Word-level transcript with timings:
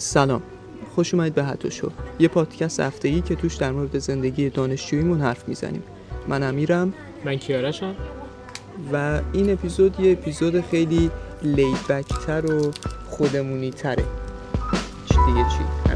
سلام. 0.00 0.42
خوش 0.94 1.14
اومدید 1.14 1.34
به 1.34 1.44
حتی 1.44 1.70
شو. 1.70 1.90
یه 2.18 2.28
پادکست 2.28 2.80
هفتگی 2.80 3.20
که 3.20 3.34
توش 3.34 3.54
در 3.54 3.72
مورد 3.72 3.98
زندگی 3.98 4.50
دانشجوییمون 4.50 5.20
حرف 5.20 5.48
می‌زنیم. 5.48 5.82
من 6.28 6.42
امیرم. 6.42 6.94
من 7.24 7.36
کیارشم 7.36 7.94
و 8.92 9.20
این 9.32 9.52
اپیزود 9.52 10.00
یه 10.00 10.12
اپیزود 10.12 10.60
خیلی 10.60 11.10
لیدبکتر 11.42 12.52
و 12.52 12.70
خودمونی 13.06 13.70
تره. 13.70 14.04
چی 15.06 15.16
دیگه 15.26 15.46
چی؟ 15.48 15.87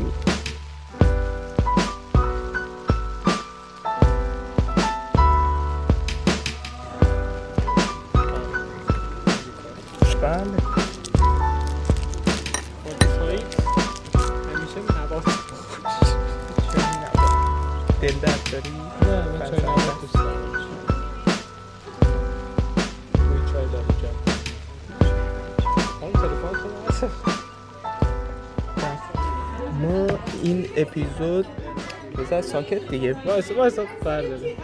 ساکت 32.53 32.89
دیگه. 32.89 33.17
وایسا 33.27 33.55
وایسا 33.55 33.85
برداره 34.05 34.57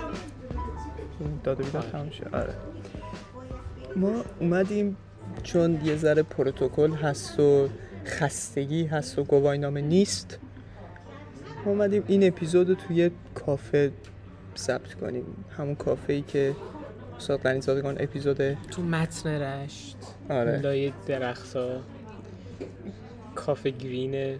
داده 1.45 1.65
بیدار 1.65 1.83
تمام 1.83 2.11
شد. 2.11 2.35
آره. 2.35 2.55
ما 3.97 4.25
اومدیم 4.41 4.97
چون 5.43 5.81
یه 5.85 5.97
ذره 5.97 6.23
پروتکل 6.23 6.93
هست 6.93 7.41
و 7.41 7.69
خستگی 8.07 8.85
هست 8.85 9.19
و 9.19 9.25
گواهینامه 9.25 9.81
نیست 9.81 10.39
ما 11.65 11.73
اومدیم 11.73 12.05
این 12.07 12.27
اپیزود 12.27 12.69
رو 12.69 12.75
توی 12.75 13.11
کافه 13.35 13.93
ثبت 14.57 14.95
کنیم. 14.95 15.45
همون 15.57 15.75
کافه 15.75 16.13
ای 16.13 16.23
که 16.23 16.55
استاد 17.17 17.41
غنیزادگان 17.41 17.97
اپیزود 18.01 18.55
تو 18.55 18.83
متن 18.83 19.29
رشت. 19.29 19.97
آره. 20.31 20.61
لای 20.61 20.93
درختها 21.07 21.81
کافه 23.35 23.71
گرین 23.71 24.39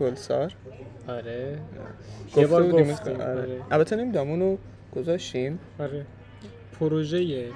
گلسار 0.00 0.52
آره. 1.08 1.58
یه 2.36 2.46
بار 2.46 2.68
گفتیم. 2.68 3.20
آره. 3.20 3.24
آره. 3.40 3.60
البته 3.70 3.96
نمی‌دونم 3.96 4.30
اونو 4.30 4.56
گذاشتیم. 4.96 5.58
آره. 5.78 6.06
پروژه 6.80 7.48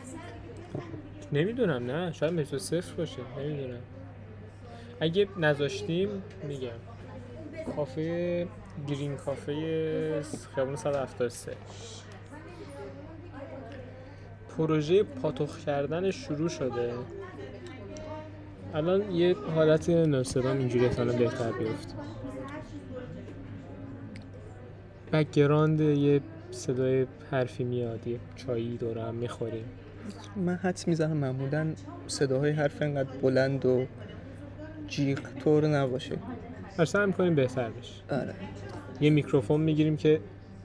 نمی‌دونم 1.33 1.87
نه. 1.91 2.13
شاید 2.13 2.33
مترو 2.33 2.59
صفر 2.59 2.95
باشه. 2.97 3.19
نمی‌دونم. 3.39 3.79
اگه 5.01 5.29
نذاشتیم 5.39 6.09
میگم. 6.49 6.69
کافه 7.77 8.47
گرین 8.89 9.17
کافه 9.17 10.23
خیابون 10.55 10.77
173 10.77 11.53
پروژه 14.57 15.03
پاتوخ 15.03 15.59
کردن 15.59 16.11
شروع 16.11 16.49
شده. 16.49 16.93
الان 18.75 19.11
یه 19.13 19.37
حالت 19.55 19.91
نصدام 19.91 20.59
اینجوری 20.59 20.87
احتمالا 20.87 21.19
بهتر 21.19 21.53
بیفته. 21.53 21.95
بکگراند 25.13 25.81
یه 25.81 26.21
صدای 26.51 27.07
حرفی 27.31 27.65
میاد 27.65 28.07
یه 28.07 28.19
چایی 28.37 28.77
دوره 28.77 29.03
هم 29.03 29.15
می‌خوریم. 29.15 29.65
من 30.37 30.55
حدس 30.55 30.89
می‌زنم 30.89 31.17
معمولا 31.17 31.73
صداهای 32.07 32.51
حرف 32.51 32.83
انقدر 32.83 33.11
بلند 33.23 33.67
و 33.67 33.87
جیغ 34.87 35.19
طور 35.45 35.67
نباشه. 35.67 36.17
هر 36.79 36.85
سعی 36.85 37.07
می‌کنیم 37.07 37.35
بهتر 37.35 37.71
بشه. 37.71 37.93
آره. 38.11 38.35
یه 39.01 39.11
میکروفون 39.11 39.61
می‌گیریم 39.61 39.97
که 39.97 40.21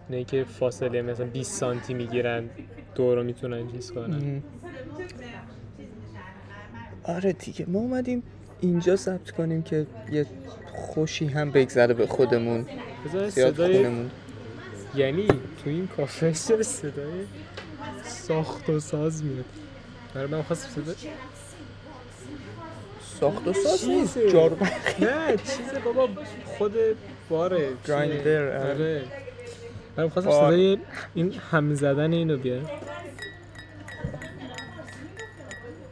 نه 0.09 0.23
که 0.23 0.43
فاصله 0.43 1.01
مثلا 1.01 1.25
20 1.25 1.53
سانتی 1.53 1.93
می‌گیرن 1.93 2.49
دور 2.95 3.17
رو 3.17 3.23
می‌تونن 3.23 3.71
چیز 3.71 3.91
کنن. 3.91 4.13
ام. 4.13 4.43
آره 7.03 7.33
دیگه 7.33 7.65
ما 7.67 7.79
اومدیم 7.79 8.23
اینجا 8.61 8.95
ثبت 8.95 9.31
کنیم 9.31 9.61
که 9.61 9.87
یه 10.11 10.25
خوشی 10.73 11.25
هم 11.25 11.51
بگذره 11.51 11.93
به 11.93 12.07
خودمون 12.07 12.65
زیاد 13.29 13.53
صدای 13.53 13.85
یعنی 14.95 15.27
تو 15.27 15.69
این 15.69 15.87
کافه 15.87 16.31
چرا 16.47 16.63
صدای 16.63 17.25
ساخت 18.03 18.69
و 18.69 18.79
ساز 18.79 19.23
میاد. 19.23 19.45
برای 20.13 20.27
من 20.27 20.41
خواست 20.41 20.69
صدا 20.69 20.93
ساخت 23.19 23.47
و 23.47 23.53
ساز 23.53 23.89
نیست 23.89 24.17
نه 24.17 25.37
چیزه 25.37 25.79
بابا 25.85 26.09
خود 26.45 26.73
باره 27.29 27.69
گرایندر، 27.87 28.57
آره. 28.57 28.69
آره. 28.69 29.03
من 29.97 30.09
خواستم 30.09 30.29
بار. 30.31 30.51
صدای 30.51 30.77
این 31.13 31.33
هم 31.51 31.73
زدن 31.73 32.13
اینو 32.13 32.37
بیارم 32.37 32.69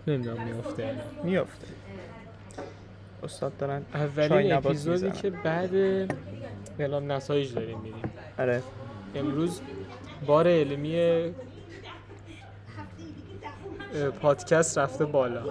نمی‌دونم 0.08 0.44
میافته. 0.46 0.96
میافته. 1.24 1.68
استاد 3.24 3.58
دارن 3.58 3.82
اولین 3.94 4.54
اپیزودی. 4.54 5.12
که 5.12 5.30
بعد 5.30 5.76
اعلام 6.80 7.12
نتایج 7.12 7.54
داریم 7.54 7.80
میریم 7.80 8.04
آره. 8.40 8.64
امروز 9.16 9.62
بار 10.26 10.48
علمی 10.48 11.32
پادکست 14.22 14.78
رفته 14.78 15.06
بالا. 15.06 15.44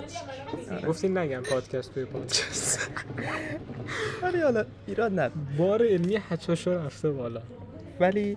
گفتین 0.89 1.19
نگم 1.19 1.43
پادکست 1.43 1.95
توی 1.95 2.05
پادکست. 2.05 2.91
ولی 4.23 4.41
حالا 4.41 4.65
ایراد 4.87 5.13
نداره. 5.13 5.33
بار 5.59 5.87
علمی 5.87 6.19
هچاشو 6.31 6.71
رفته 6.71 7.11
بالا. 7.11 7.43
ولی 8.01 8.37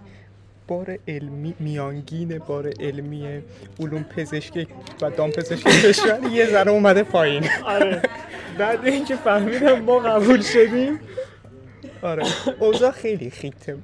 بار 0.67 0.97
علمی 1.07 1.55
میانگین 1.59 2.37
بار 2.37 2.73
علمی 2.79 3.41
علوم 3.79 4.03
پزشکی 4.03 4.67
و 5.01 5.09
دامپزشکی 5.09 5.69
کشور 5.69 6.19
یه 6.31 6.45
ذره 6.45 6.71
اومده 6.71 7.03
پایین. 7.03 7.43
آره. 7.65 8.01
بعد 8.57 8.85
اینکه 8.85 9.15
فهمیدم 9.15 9.79
ما 9.79 9.99
قبول 9.99 10.41
شدیم. 10.41 10.99
آره. 12.01 12.23
اوضاع 12.59 12.91
خیلی 12.91 13.29
خیته. 13.29 13.77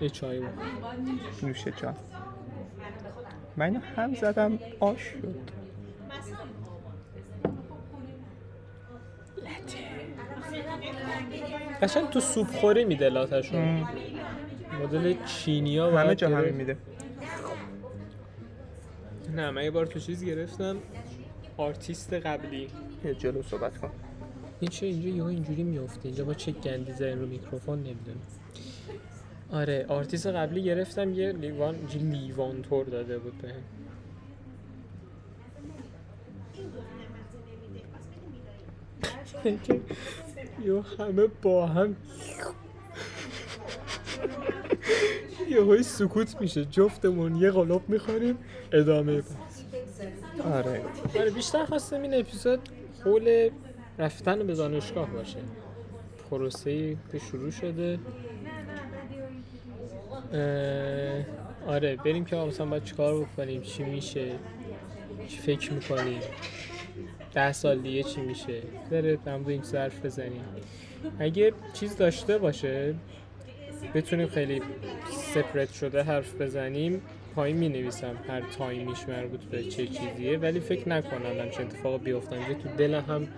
یه 0.00 0.08
چای 0.08 0.40
بود 0.40 0.48
نوش 1.42 1.68
جان 1.68 1.96
من 3.56 3.66
اینو 3.66 3.80
هم 3.80 4.14
زدم 4.14 4.58
آش 4.80 5.00
شد. 5.00 5.50
قشنگ 11.82 12.10
تو 12.10 12.20
سوپ 12.20 12.46
خوری 12.46 12.84
میده 12.84 13.08
لاتشو 13.08 13.56
مدل 14.82 15.24
چینیا 15.24 15.98
همه 15.98 16.14
جا 16.14 16.28
همین. 16.28 16.54
میده. 16.54 16.76
نه 19.34 19.50
من 19.50 19.64
یه 19.64 19.70
بار 19.70 19.86
تو 19.86 19.98
چیز 19.98 20.24
گرفتم. 20.24 20.76
آرتیست 21.56 22.12
قبلی. 22.12 22.68
یه 23.04 23.14
جلو 23.14 23.42
صحبت 23.42 23.78
کن. 23.78 23.90
این 24.60 24.70
چه 24.70 24.86
اینجا 24.86 25.08
یهو 25.08 25.26
اینجوری 25.26 25.62
میفته 25.62 26.06
اینجا 26.06 26.24
با 26.24 26.34
چه 26.34 26.52
گندی 26.52 26.92
زدن 26.92 27.18
رو 27.18 27.26
میکروفون 27.26 27.78
نمی‌دونم. 27.78 28.20
آره 29.52 29.86
آرتیست 29.88 30.26
قبلی 30.26 30.62
گرفتم 30.62 31.14
یه 31.14 31.32
لیوان 31.32 31.76
لیوان 31.94 32.62
تور 32.62 32.84
داده 32.84 33.18
بود 33.18 33.38
به 33.42 33.54
یه 40.66 40.82
همه 40.98 41.26
با 41.42 41.66
هم. 41.66 41.96
یه 45.50 45.82
سکوت 45.82 46.40
میشه 46.40 46.64
جفتمون 46.64 47.36
یه 47.36 47.50
قلوب 47.50 47.88
می‌خوریم 47.88 48.38
ادامه 48.72 49.22
آره. 50.44 50.82
آره 51.20 51.30
بیشتر 51.30 51.64
خواستم 51.64 52.02
این 52.02 52.14
اپیزود 52.14 52.60
حول 53.04 53.50
رفتن 53.98 54.46
به 54.46 54.54
دانشگاه 54.54 55.10
باشه. 55.10 55.38
پروسه 56.30 56.96
که 57.12 57.18
شروع 57.18 57.50
شده. 57.50 57.98
آره 61.66 61.96
بریم 61.96 62.24
که 62.24 62.36
مثلا 62.36 62.66
باید 62.66 62.84
چیکار 62.84 63.24
بکنیم 63.24 63.62
چی 63.62 63.82
میشه 63.82 64.32
چی 65.28 65.38
فکر 65.38 65.72
می‌کنیم 65.72 66.20
ده 67.34 67.52
سال 67.52 67.78
دیگه 67.78 68.02
چی 68.02 68.20
میشه. 68.20 68.62
در 68.90 69.36
مورد 69.36 69.48
این 69.48 69.62
ظرف 69.62 70.04
بزنیم. 70.04 70.44
اگه 71.18 71.52
چیز 71.72 71.96
داشته 71.96 72.38
باشه 72.38 72.94
بتونیم 73.94 74.28
خیلی 74.28 74.62
سپرت 75.34 75.72
شده 75.72 76.02
حرف 76.02 76.34
بزنیم. 76.40 77.02
پایین 77.34 77.56
می 77.56 77.68
نویسم 77.68 78.16
هر 78.28 78.42
تایمیش 78.58 79.08
مربوط 79.08 79.40
به 79.40 79.64
چه 79.64 79.86
چیزیه 79.86 80.38
ولی 80.38 80.60
فکر 80.60 80.88
نکنم 80.88 81.40
همچین 81.40 81.66
اتفاق 81.66 82.02
بیفتن. 82.02 82.54
تو 82.54 82.68
دلم 82.78 83.04
هم 83.08 83.28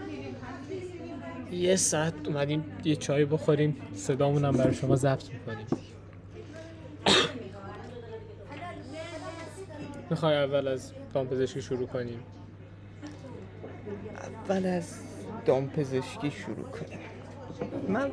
یه 1.52 1.76
ساعت 1.76 2.14
اومدیم 2.26 2.64
یه 2.84 2.96
چای 2.96 3.24
بخوریم 3.24 3.76
صدامون 3.94 4.44
هم 4.44 4.52
برای 4.52 4.74
شما 4.74 4.96
ضبط 4.96 5.30
می‌کنیم. 5.32 5.66
می‌خوای 10.12 10.36
اول 10.36 10.68
از 10.68 10.92
دامپزشکی 11.14 11.62
شروع 11.62 11.86
کنیم؟ 11.86 12.20
اول 14.22 14.66
از 14.66 14.94
دامپزشکی 15.46 16.30
شروع 16.30 16.64
کنیم. 16.68 16.98
من 17.88 18.10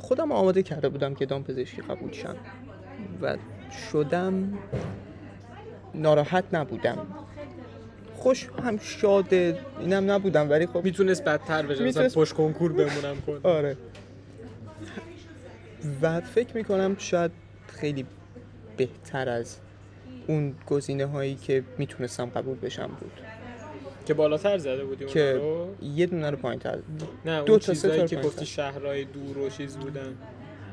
خودم 0.00 0.32
آماده 0.32 0.62
کرده 0.62 0.88
بودم 0.88 1.14
که 1.14 1.26
دامپزشکی 1.26 1.82
قبول 1.82 2.12
شم 2.12 2.36
و 3.22 3.36
شدم 3.92 4.58
ناراحت 5.94 6.44
نبودم. 6.52 7.06
خوش 8.16 8.48
هم 8.64 8.78
شاده 8.78 9.58
اینم 9.80 10.10
نبودم 10.10 10.50
ولی 10.50 10.66
خب 10.66 10.84
می‌تونست 10.84 11.24
بدتر 11.24 11.62
بشه 11.62 11.72
مثلا 11.74 11.84
میتونست- 11.86 12.14
پشت 12.18 12.32
کنکور 12.32 12.72
بمونم 12.72 13.20
کن. 13.26 13.40
آره. 13.58 13.76
و 16.02 16.20
فکر 16.20 16.56
می‌کنم 16.56 16.96
شاید 16.98 17.30
خیلی 17.66 18.06
بهتر 18.76 19.28
از 19.28 19.56
اون 20.30 20.54
گزینه 20.66 21.06
هایی 21.06 21.34
که 21.34 21.64
می‌تونستم 21.78 22.26
قبول 22.26 22.58
بشم 22.58 22.86
بود. 23.00 23.12
که 24.06 24.14
بالاتر 24.14 24.58
زده 24.58 24.84
بودی 24.84 25.06
که 25.06 25.32
رو؟ 25.32 25.68
یه 25.82 26.06
دونه 26.06 26.30
رو 26.30 26.36
پایین 26.36 26.60
تر 26.60 26.78
نه 27.24 27.42
دو 27.42 27.52
اون 27.52 27.60
تا 27.60 27.74
سه 27.74 28.06
که 28.06 28.16
گفتی. 28.16 28.46
شهرهای 28.46 29.04
دور 29.04 29.38
و 29.38 29.48
چیز 29.48 29.76
بودن. 29.76 30.14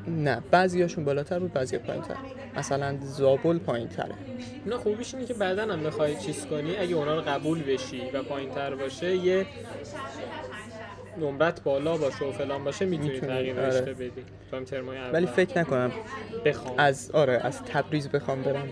نه 0.06 0.42
بعضی 0.50 0.82
هاشون 0.82 1.04
بالاتر 1.04 1.38
بود 1.38 1.52
بعضی 1.52 1.78
پایین 1.78 2.02
تر 2.02 2.14
مثلا 2.56 2.96
زابل 3.00 3.58
پایین 3.58 3.88
تره 3.88 4.14
نه 4.66 4.76
خوبیش 4.76 5.14
اینه 5.14 5.26
که 5.26 5.34
بعدا 5.34 5.62
هم 5.62 5.82
بخوای 5.82 6.16
چیز 6.16 6.46
کنی 6.46 6.76
اگه 6.76 6.94
اونا 6.94 7.16
رو 7.16 7.22
قبول 7.22 7.62
بشی 7.62 8.02
و 8.14 8.22
پایین 8.22 8.50
تر 8.50 8.74
باشه 8.74 9.16
یه 9.16 9.46
نمرت 11.20 11.62
بالا 11.62 11.96
باشه 11.96 12.24
و 12.24 12.32
فلان 12.32 12.64
باشه 12.64 12.84
می‌تونی 12.84 13.20
تغییر 13.20 13.60
آره. 13.60 13.80
بدی. 13.80 14.10
تو 14.50 14.56
هم 14.56 15.12
ولی 15.12 15.26
فکر 15.26 15.58
نکنم 15.58 15.92
بخوام. 16.44 16.74
از 16.78 17.10
آره 17.10 17.40
از 17.42 17.62
تبریز 17.62 18.08
بخوام 18.08 18.42
برم. 18.42 18.68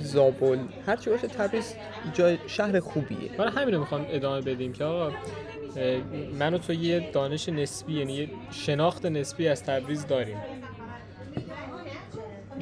زابل. 0.00 0.58
هرچی 0.86 1.10
باشه 1.10 1.28
تبریز 1.28 1.74
جای 2.14 2.38
شهر 2.46 2.80
خوبیه. 2.80 3.30
برای 3.38 3.52
همین 3.52 3.74
رو 3.74 3.80
می‌خوام 3.80 4.06
ادامه 4.10 4.40
بدیم 4.40 4.72
که 4.72 4.84
آقا 4.84 5.12
من 6.38 6.54
و 6.54 6.58
تو 6.58 6.72
یه 6.72 7.10
دانش 7.12 7.48
نسبی 7.48 7.92
یعنی 7.92 8.12
یه 8.12 8.28
شناخت 8.50 9.06
نسبی 9.06 9.48
از 9.48 9.64
تبریز 9.64 10.06
داریم. 10.06 10.36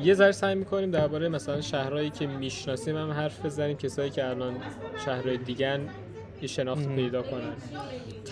یه 0.02 0.14
ذره 0.14 0.32
سعی 0.32 0.54
می‌کنیم 0.54 0.90
درباره 0.90 1.28
مثلا 1.28 1.60
شهرهایی 1.60 2.10
که 2.10 2.26
می‌شناسیم 2.26 2.96
هم 2.96 3.10
حرف 3.10 3.44
بزنیم 3.46 3.76
کسایی 3.76 4.10
که 4.10 4.28
الان 4.28 4.54
شهرهای 5.04 5.36
دیگن 5.36 5.80
یه 6.42 6.48
شناخت. 6.48 6.88
پیدا 6.88 7.22
کنن. 7.22 7.52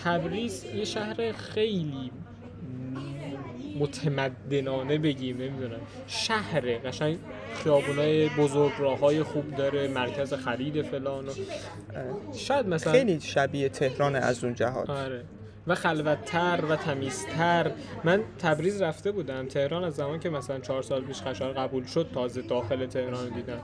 تبریز 0.03 0.65
یه 0.75 0.85
شهر 0.85 1.31
خیلی 1.31 2.11
متمدنانه 3.79 4.97
بگیم 4.97 5.37
نمی‌دونم. 5.37 5.79
شهره 6.07 6.77
قشنگ 6.77 7.17
خیابونای 7.63 8.29
بزرگ 8.29 8.71
راه 8.79 9.23
خوب 9.23 9.55
داره 9.55 9.87
مرکز 9.87 10.33
خرید 10.33 10.81
فلان 10.81 11.27
و 11.27 11.31
شاید 12.33 12.67
مثلا 12.67 12.93
خیلی 12.93 13.21
شبیه 13.21 13.69
تهران 13.69 14.15
از 14.15 14.43
اون 14.43 14.53
جهات. 14.53 14.89
آره. 14.89 15.23
و 15.67 15.75
خلوتتر 15.75 16.59
و 16.69 16.75
تمیزتر. 16.75 17.71
من 18.03 18.23
تبریز 18.39 18.81
رفته 18.81 19.11
بودم. 19.11 19.47
تهران 19.47 19.83
از 19.83 19.95
زمان 19.95 20.19
که 20.19 20.29
مثلا 20.29 20.59
چهار 20.59 20.81
سال 20.81 21.01
پیش 21.01 21.21
قشار 21.21 21.53
قبول 21.53 21.85
شد 21.85 22.09
تازه 22.13 22.41
داخل 22.41 22.85
تهران 22.85 23.29
دیدم. 23.29 23.59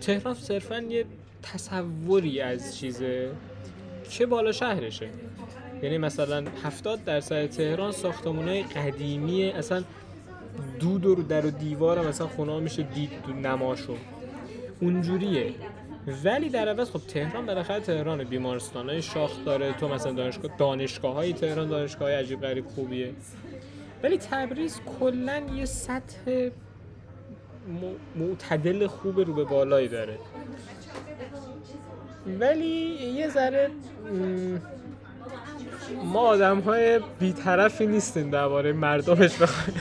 تهران 0.00 0.34
صرفا 0.34 0.78
یه 0.78 1.04
تصوری 1.42 2.40
از 2.40 2.78
چیزه 2.78 3.30
که 4.10 4.26
بالا 4.26 4.52
شهرشه. 4.52 5.08
یعنی 5.82 5.98
مثلا 5.98 6.44
70 6.64 7.04
درصد 7.04 7.46
تهران 7.46 7.92
ساختمونای 7.92 8.62
قدیمیه 8.62 9.54
اصلا 9.54 9.84
دود 10.80 11.06
و 11.06 11.14
در 11.14 11.46
و 11.46 11.50
دیوار 11.50 12.08
مثلا 12.08 12.26
خونه 12.26 12.60
میشه 12.60 12.82
دید 12.82 13.10
تو 13.26 13.32
نماشو 13.32 13.96
اونجوریه. 14.80 15.54
ولی 16.24 16.48
در 16.48 16.68
عوض 16.68 16.90
خب 16.90 16.98
تهران 16.98 17.46
بالاخره 17.46 17.80
تهران 17.80 18.24
بیمارستان 18.24 18.88
های 18.88 19.02
شاخ 19.02 19.44
داره. 19.44 19.72
تو 19.72 19.88
مثلا 19.88 20.12
دانشگاه 20.12 20.56
دانشگاه 20.58 21.14
های 21.14 21.32
تهران 21.32 21.68
دانشگاه 21.68 22.08
های 22.08 22.16
عجیب 22.16 22.40
غریب 22.40 22.66
خوبیه. 22.66 23.12
ولی 24.02 24.18
تبریز 24.18 24.80
کلا 25.00 25.42
یه 25.54 25.64
سطح 25.64 26.48
معتدل 28.16 28.86
خوب 28.86 29.20
رو 29.20 29.34
به 29.34 29.44
بالایی 29.44 29.88
داره. 29.88 30.18
ولی 32.40 32.98
یه 33.14 33.28
ذره 33.28 33.70
ما 36.04 36.20
آدم 36.20 36.60
های 36.60 37.00
بیطرفی 37.18 37.86
نیستیم 37.86 38.30
درباره 38.30 38.72
مردمش 38.72 39.42
بخوایم. 39.42 39.80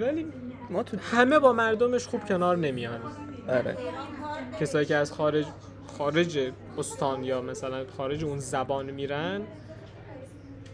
ولی 0.00 0.26
ما 0.70 0.82
تو 0.82 0.96
همه 0.96 1.38
با 1.38 1.52
مردمش 1.52 2.06
خوب 2.06 2.24
کنار 2.24 2.56
نمیان. 2.56 3.00
آره. 3.48 3.76
کسایی 4.60 4.86
که 4.86 4.96
از 4.96 5.12
خارج 5.12 5.44
خارج 5.98 6.52
استان 6.78 7.24
یا 7.24 7.42
مثلا 7.42 7.84
خارج 7.96 8.24
اون 8.24 8.38
زبان 8.38 8.90
میرن 8.90 9.40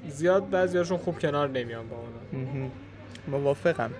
زیاد 0.08 0.50
بعضیاشون 0.50 0.98
خوب 0.98 1.18
کنار 1.18 1.48
نمیان 1.48 1.88
با 1.88 1.96
اونا. 1.96 2.70
موافقم. 3.28 3.90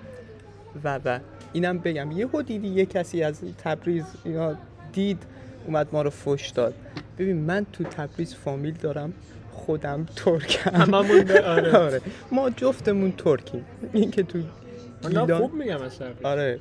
و 0.83 0.99
و. 1.05 1.19
اینم 1.53 1.77
بگم 1.77 2.11
یه 2.11 2.25
دیدی 2.25 2.67
یه 2.67 2.85
کسی 2.85 3.23
از 3.23 3.41
تبریز 3.63 4.05
اینا 4.23 4.55
دید 4.93 5.23
اومد 5.65 5.87
ما 5.91 6.01
رو 6.01 6.09
فش 6.09 6.49
داد. 6.55 6.73
ببین 7.17 7.37
من 7.37 7.65
تو 7.73 7.83
تبریز 7.83 8.35
فامیل 8.35 8.73
دارم 8.73 9.13
خودم 9.51 10.05
ترکم. 10.15 10.93
آره. 10.93 11.77
آره. 11.85 12.01
ما 12.31 12.49
جفتمون 12.49 13.11
ترکیم. 13.11 13.65
این 13.93 14.11
که 14.11 14.23
تو 14.23 14.39
گیلان 15.09 15.37
خوب 15.37 15.53
میگم 15.53 15.81
از 15.81 15.99
تبریز. 15.99 16.25
آره. 16.25 16.59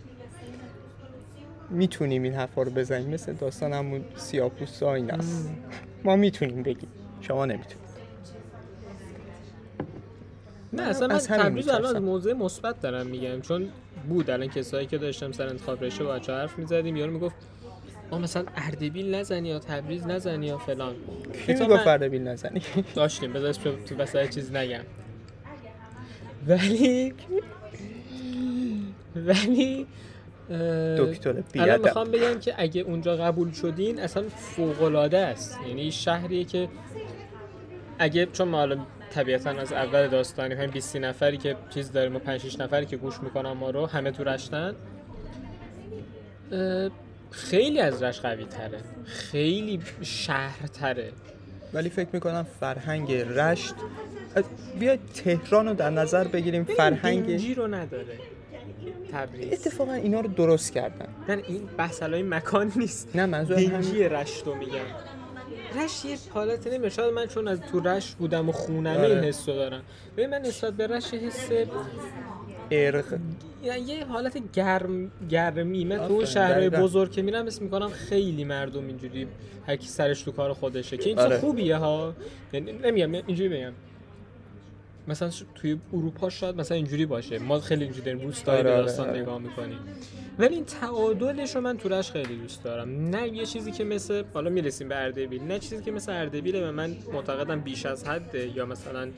می‌تونیم 1.70 2.22
این 2.22 2.34
حرفا 2.34 2.62
رو 2.62 2.70
بزنیم. 2.70 3.08
مثل 3.08 3.32
داستان 3.32 3.72
همون 3.72 4.04
سیاپوس 4.16 4.82
این 4.82 5.10
است. 5.10 5.50
ما 6.04 6.16
می‌تونیم 6.16 6.62
بگیم. 6.62 6.88
شما 7.20 7.46
نمی‌تونید. 7.46 7.86
نه 10.72 10.82
اصلا 10.82 11.06
من 11.06 11.18
تبریز 11.18 11.68
الان 11.68 11.96
از. 11.96 12.02
موضع 12.02 12.32
مثبت 12.32 12.80
دارم 12.80 13.06
میگم. 13.06 13.40
چون 13.40 13.68
بود 14.08 14.30
الان 14.30 14.48
کسایی 14.48 14.86
که 14.86 14.98
داشتم 14.98 15.32
سر 15.32 15.48
انتخاب 15.48 15.84
رشته 15.84 16.04
با 16.04 16.12
بچه 16.12 16.32
حرف 16.32 16.58
می‌زدیم. 16.58 16.96
یارو 16.96 17.12
می‌گفت 17.12 17.36
ما 18.10 18.18
مثلا 18.18 18.44
اردبیل 18.56 19.14
نزنی 19.14 19.48
یا 19.48 19.58
تبریز 19.58 20.06
نزنی 20.06 20.46
یا 20.46 20.58
فلان. 20.58 20.94
کی 21.46 21.54
من- 21.54 21.84
فردبیل 21.84 22.28
نزنی؟ 22.28 22.62
داشتیم 22.94 23.32
بذار 23.32 23.48
اسم 23.48 23.62
تو 23.62 23.94
چیز 24.26 24.52
نگم. 24.52 24.80
ولی 26.46 27.14
ولی 29.26 29.86
دکتر 30.98 31.34
الان 31.54 31.80
می‌خوام 31.80 32.10
بگم 32.10 32.40
که 32.40 32.54
اگه 32.56 32.80
اونجا 32.80 33.16
قبول 33.16 33.52
شدین 33.52 34.00
اصلا 34.00 34.22
فوق 34.28 34.82
العاده 34.82 35.18
است. 35.18 35.58
یعنی 35.68 35.92
شهریه 35.92 36.44
که 36.44 36.68
اگه 37.98 38.26
چون 38.26 38.48
ما 38.48 38.58
حالا 38.58 38.78
طبیعتا 39.10 39.50
از 39.50 39.72
اول 39.72 40.08
داستانیم 40.08 40.58
همین 40.58 40.70
20 40.70 40.96
نفری 40.96 41.36
که 41.36 41.56
چیز 41.70 41.92
داریم 41.92 42.16
و 42.16 42.18
5 42.18 42.40
6 42.40 42.60
نفری 42.60 42.86
که 42.86 42.96
گوش 42.96 43.20
می‌کنن 43.22 43.52
ما 43.52 43.70
رو 43.70 43.86
همه 43.86 44.10
تو 44.10 44.24
رشتن. 44.24 44.74
خیلی 47.30 47.80
از 47.80 48.02
رشت 48.02 48.20
قوی 48.24 48.44
تره 48.44 48.78
خیلی 49.04 49.80
شهر 50.02 50.66
تره 50.66 51.12
ولی 51.74 51.90
فکر 51.90 52.08
می‌کنم 52.12 52.46
فرهنگ 52.60 53.12
رشت 53.12 53.74
بیاید 54.80 55.00
تهران 55.14 55.68
رو 55.68 55.74
در 55.74 55.90
نظر 55.90 56.24
بگیریم 56.24 56.64
فرهنگ 56.64 57.54
رو 57.56 57.66
نداره. 57.66 58.18
تبریز. 59.16 59.52
اتفاقا 59.52 59.92
اینا 59.92 60.20
رو 60.20 60.28
درست 60.28 60.72
کردن. 60.72 61.08
نه 61.28 61.42
این 61.48 61.68
بحث 61.76 62.02
مکان 62.02 62.72
نیست. 62.76 63.16
نه 63.16 63.26
منظور 63.26 63.56
همین. 63.56 63.80
دینجی 63.80 64.04
رشت 64.04 64.46
رو 64.46 64.54
میگم 64.54 64.86
رشت 65.84 66.04
یه 66.04 66.16
حالت 66.30 66.66
نمیشه 66.66 66.96
شاید 66.96 67.14
من 67.14 67.26
چون 67.26 67.48
از 67.48 67.60
تو 67.60 67.80
رشت 67.80 68.14
بودم 68.14 68.48
و 68.48 68.52
خونمه 68.52 68.98
آره. 68.98 69.08
این 69.08 69.24
حس 69.24 69.48
رو 69.48 69.54
دارم. 69.54 69.82
ببین 70.16 70.30
من 70.30 70.38
نسبت 70.38 70.72
به 70.72 70.84
یه 71.12 71.18
حس 71.18 71.48
ارق. 72.70 73.18
یعنی 73.64 73.80
یه 73.80 74.04
حالت 74.04 74.52
گرم 74.52 75.10
گرمی. 75.30 75.84
من 75.84 76.08
تو 76.08 76.26
شهرهای. 76.26 76.70
بزرگ 76.70 77.10
که 77.12 77.22
میرم 77.22 77.46
اسم 77.46 77.64
می‌کنم 77.64 77.88
خیلی 77.88 78.44
مردم 78.44 78.86
اینجوری 78.86 79.28
هر 79.66 79.76
کی 79.76 79.88
سرش 79.88 80.22
تو 80.22 80.32
کار 80.32 80.52
خودشه. 80.52 80.96
که 80.96 81.08
این 81.08 81.18
آره. 81.18 81.38
خوبیه 81.38 81.76
ها؟ 81.76 82.14
یعنی 82.52 82.72
نمیگم 82.72 83.12
اینجوری 83.12 83.48
بگم. 83.48 83.72
مثلا 85.08 85.30
توی 85.54 85.78
اروپا 85.92 86.30
شاید 86.30 86.56
مثلا 86.56 86.76
اینجوری 86.76 87.06
باشه 87.06 87.38
ما 87.38 87.60
خیلی 87.60 87.84
اینجوری 87.84 88.04
داریم 88.04 88.20
روستایی 88.20 88.60
آره، 88.60 88.70
داستان 88.70 89.08
آره. 89.08 89.20
نگاه 89.20 89.38
می‌کنیم 89.38 89.78
ولی 90.38 90.54
این 90.54 90.64
تعادلش 90.64 91.56
رو 91.56 91.60
من 91.60 91.76
تو 91.76 91.88
رشت 91.88 92.12
خیلی 92.12 92.36
دوست 92.36 92.64
دارم 92.64 93.08
نه 93.08 93.28
یه 93.28 93.46
چیزی 93.46 93.72
که 93.72 93.84
مثل 93.84 94.24
حالا 94.34 94.50
می‌رسیم 94.50 94.88
به 94.88 94.96
اردبیل 94.96 95.42
نه 95.42 95.58
چیزی 95.58 95.82
که 95.82 95.90
مثل 95.90 96.12
اردبیل 96.12 96.60
به 96.60 96.70
من 96.70 96.96
معتقدم 97.12 97.60
بیش 97.60 97.86
از 97.86 98.04
حده 98.04 98.56
یا 98.56 98.66
مثلا 98.66 99.08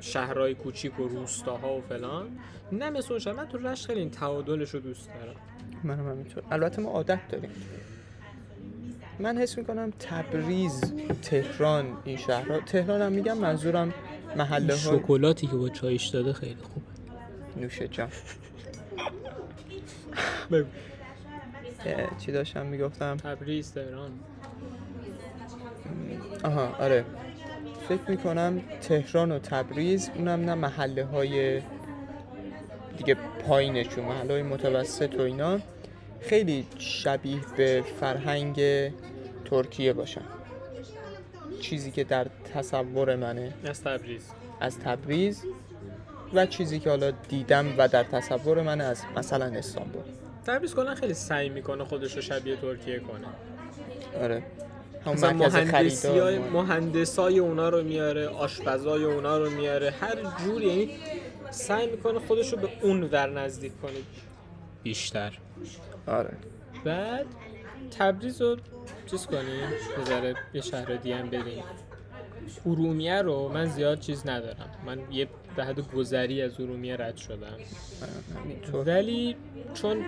شهرهای 0.00 0.54
کوچیک 0.54 1.00
و 1.00 1.08
روستاها 1.08 1.76
و 1.76 1.80
فلان 1.80 2.26
نه 2.72 2.90
مثل 2.90 3.14
اون 3.14 3.36
من 3.36 3.48
تو 3.48 3.58
رشت 3.58 3.86
خیلی 3.86 4.00
این 4.00 4.10
تعادلش 4.10 4.70
رو 4.70 4.80
دوست 4.80 5.08
دارم 5.08 5.36
منم 5.84 6.08
همینطور 6.08 6.42
البته 6.50 6.82
ما 6.82 6.90
عادت 6.90 7.20
داریم 7.28 7.50
من 9.18 9.38
حس 9.38 9.58
می‌کنم 9.58 9.92
تبریز 9.98 10.94
تهران 11.22 11.86
این 12.04 12.16
شهرها 12.16 12.60
تهران 12.60 13.02
هم 13.02 13.12
میگم 13.12 13.38
منظورم 13.38 13.94
محله 14.36 14.74
های 14.74 14.98
شکلاتی 14.98 15.46
که 15.46 15.56
با 15.56 15.68
چایش 15.68 16.06
داده 16.06 16.32
خیلی 16.32 16.56
خوبه. 16.62 16.86
نوش 17.56 17.82
جان. 17.82 18.08
چی 22.18 22.32
داشتم 22.32 22.66
می‌گفتم؟ 22.66 23.16
تبریز 23.16 23.72
تهران. 23.72 24.10
آها 26.44 26.68
آره. 26.78 27.04
فکر 27.88 28.10
می‌کنم 28.10 28.62
تهران 28.80 29.32
و 29.32 29.38
تبریز 29.38 30.10
اونم 30.14 30.40
نه 30.40 30.54
محله 30.54 31.04
های 31.04 31.60
دیگه 32.98 33.16
پایینشون 33.46 34.04
محله 34.04 34.32
های 34.32 34.42
متوسط 34.42 35.14
و 35.14 35.20
اینا 35.20 35.58
خیلی 36.20 36.66
شبیه 36.78 37.40
به 37.56 37.84
فرهنگ 38.00 38.60
ترکیه 39.44 39.92
باشن. 39.92 40.33
چیزی 41.64 41.90
که 41.90 42.04
در 42.04 42.26
تصور 42.54 43.16
منه. 43.16 43.52
از 43.64 43.82
تبریز. 43.82 44.22
از 44.60 44.78
تبریز 44.78 45.44
و 46.34 46.46
چیزی 46.46 46.78
که 46.78 46.90
حالا 46.90 47.10
دیدم 47.10 47.66
و 47.78 47.88
در 47.88 48.04
تصور 48.04 48.62
من 48.62 48.80
از 48.80 49.02
مثلا 49.16 49.44
استانبول. 49.44 50.02
تبریز 50.46 50.74
کلا 50.74 50.94
خیلی 50.94 51.14
سعی 51.14 51.48
می‌کنه 51.48 51.84
خودش 51.84 52.16
رو 52.16 52.22
شبیه 52.22 52.56
ترکیه 52.56 52.98
کنه. 52.98 53.26
آره. 54.22 54.42
مثلا 55.06 55.32
مرکز 55.32 55.54
مهندسی 55.54 56.18
های 56.18 56.38
مهندسای 56.38 57.38
اونا 57.38 57.68
رو 57.68 57.82
میاره 57.82 58.28
آشپزای 58.28 59.04
اونا 59.04 59.38
رو 59.38 59.50
میاره 59.50 59.90
هر 59.90 60.16
جور 60.44 60.62
یعنی 60.62 60.90
سعی 61.50 61.86
می‌کنه 61.90 62.18
خودش 62.18 62.52
رو 62.52 62.58
به 62.58 62.68
اون 62.82 63.02
ور 63.02 63.30
نزدیک 63.30 63.72
کنه. 63.82 63.92
بیشتر. 64.82 65.38
آره. 66.06 66.36
بعد 66.84 67.26
تبریز 67.98 68.42
رو 68.42 68.56
چیز 69.06 69.26
کنیم 69.26 69.68
ذره 70.04 70.34
یه 70.54 70.60
شهر 70.60 70.94
دیگه 70.94 71.16
هم 71.16 71.30
بریم 71.30 71.64
ارومیه 72.66 73.22
رو 73.22 73.48
من 73.48 73.66
زیاد 73.66 74.00
چیز 74.00 74.26
ندارم. 74.26 74.70
من 74.86 74.98
یه 75.12 75.28
به 75.56 75.64
حد 75.64 75.92
گذری 75.92 76.42
از 76.42 76.60
ارومیه 76.60 76.96
رد 76.96 77.16
شدم. 77.16 77.56
ولی 78.86 79.36
چون 79.74 80.04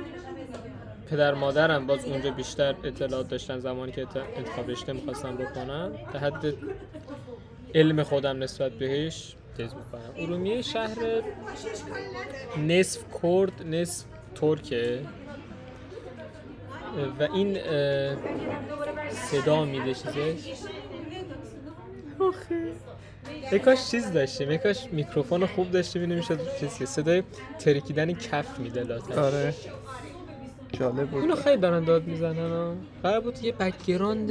پدر 1.10 1.34
مادرم 1.34 1.86
باز 1.86 2.04
اونجا 2.04 2.30
بیشتر 2.30 2.74
اطلاعات 2.84 3.28
داشتن 3.28 3.58
زمانی 3.58 3.92
که 3.92 4.06
انتخاب 4.36 4.70
رشته 4.70 4.92
می‌خواستم 4.92 5.36
بکنم 5.36 5.92
به 6.12 6.18
حد 6.18 6.54
علم 7.74 8.02
خودم 8.02 8.42
نسبت 8.42 8.72
بهش 8.72 9.34
تیز 9.56 9.70
می‌کنم. 9.74 10.24
ارومیه 10.24 10.62
شهر 10.62 11.22
نصف 12.66 13.00
کرد 13.22 13.66
نصف 13.66 14.04
ترکه. 14.34 15.00
و 17.20 17.22
این 17.34 17.58
صدا 19.10 19.64
میده 19.64 19.94
چیزش؟ 19.94 20.52
آخه. 22.20 22.72
یه 23.52 23.58
کاش 23.58 23.90
چیز 23.90 24.12
داشتیم 24.12 24.50
یه 24.50 24.58
کاش 24.58 24.88
میکروفون 24.92 25.46
خوب 25.46 25.70
داشتیم 25.70 26.02
اینو 26.02 26.14
می‌شد 26.14 26.38
چیز 26.60 26.78
که 26.78 26.86
صدای 26.86 27.22
ترکیدن 27.58 28.12
کف 28.12 28.58
میده 28.58 28.82
لاتش 28.82 29.18
آره. 29.18 29.54
جالب 30.72 31.08
بود. 31.10 31.20
اونو 31.22 31.36
خیلی 31.36 31.56
دارن 31.60 31.84
داد 31.84 32.04
می‌زنن 32.06 32.74
قرار 33.02 33.20
بود 33.20 33.44
یه 33.44 33.52
بکگراند 33.52 34.30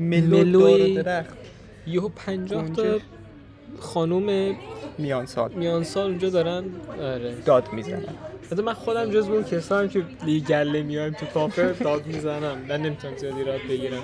ملوی- 0.00 1.02
درخت. 1.02 1.36
یهو 1.86 2.08
پنجاه 2.08 2.70
تا 2.70 2.98
خانوم 3.80 4.56
میان 4.98 5.26
سال 5.26 5.52
میان 5.52 5.84
سال 5.84 6.06
اونجا 6.06 6.30
دارن. 6.30 6.64
آره. 7.00 7.34
داد 7.44 7.72
می‌زنن. 7.72 8.04
حتی 8.52 8.62
من 8.62 8.72
خودم 8.72 9.10
جز 9.10 9.28
اون 9.28 9.44
کسایی 9.44 9.88
که 9.88 10.04
دیگه 10.24 10.46
گله 10.46 10.82
میایم 10.82 11.12
تو 11.12 11.26
کافه 11.26 11.72
داد 11.72 12.06
می‌زنم. 12.06 12.58
من 12.68 12.82
نمی‌تونم 12.82 13.16
زیاد 13.16 13.34
ایراد 13.38 13.60
بگیرم. 13.70 14.02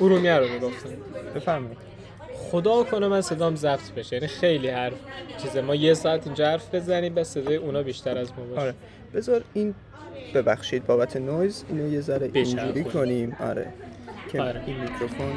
ارومیه 0.00 0.38
رو 0.38 0.48
می‌گفتم. 0.48 0.90
بفرمایید. 1.34 1.78
خدا 2.34 2.82
کنه 2.82 3.08
من 3.08 3.20
صدام 3.20 3.56
ضبط 3.56 3.90
بشه. 3.96 4.16
یعنی 4.16 4.28
خیلی 4.28 4.68
حرف 4.68 4.94
چیزه. 5.42 5.60
ما 5.60 5.74
یه 5.74 5.94
ساعت 5.94 6.26
اینجا 6.26 6.46
حرف 6.46 6.74
بزنیم 6.74 7.14
بس 7.14 7.28
صدای 7.28 7.56
اونا 7.56 7.82
بیشتر 7.82 8.18
از 8.18 8.30
ما 8.38 8.44
باشه. 8.44 8.60
آره. 8.60 8.74
بذار 9.14 9.42
این 9.54 9.74
ببخشید 10.34 10.86
بابت 10.86 11.16
نویز. 11.16 11.64
اینو 11.68 11.92
یه 11.92 12.00
ذره. 12.00 12.30
اینجوری 12.34 12.84
کنیم. 12.84 13.36
آره. 13.40 13.66
که 14.32 14.42
آره. 14.42 14.62
این 14.66 14.76
میکروفون 14.80 15.32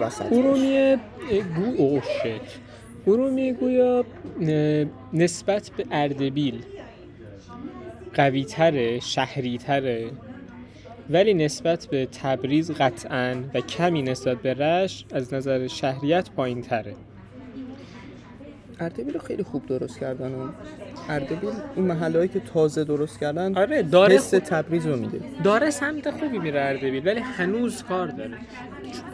وسط. 0.00 0.32
ارومیه 0.32 0.98
گو 1.56 1.74
او 1.76 2.00
شت 2.00 2.58
ارومیه 3.06 3.52
گویا 3.52 4.04
نسبت 5.12 5.70
به 5.76 5.84
اردبیل. 5.90 6.62
قوی 8.16 8.44
تره 8.44 9.00
شهری 9.00 9.58
تره 9.58 10.10
ولی 11.10 11.34
نسبت 11.34 11.86
به 11.86 12.06
تبریز 12.06 12.70
قطعا 12.70 13.36
و 13.54 13.60
کمی 13.60 14.02
نسبت 14.02 14.36
به 14.36 14.54
رش 14.54 15.04
از 15.12 15.34
نظر 15.34 15.66
شهریت 15.66 16.30
پایین 16.30 16.62
تره 16.62 16.94
اردبیل 18.80 19.14
رو 19.14 19.20
خیلی 19.20 19.42
خوب 19.42 19.66
درست 19.66 20.00
کردن 20.00 20.34
اون 20.34 20.52
اردبیل 21.08 21.50
اون 21.76 21.86
محلهایی 21.86 22.28
که 22.28 22.40
تازه 22.40 22.84
درست 22.84 23.20
کردن 23.20 23.56
آره 23.56 23.82
داره 23.82 24.14
حس 24.14 24.30
تبریز 24.30 24.86
رو 24.86 24.96
میده. 24.96 25.20
داره 25.44 25.70
سمت 25.70 26.10
خوبی 26.10 26.38
میره 26.38 26.60
اردبیل 26.60 27.08
ولی 27.08 27.20
هنوز 27.20 27.82
کار 27.82 28.06
داره. 28.06 28.38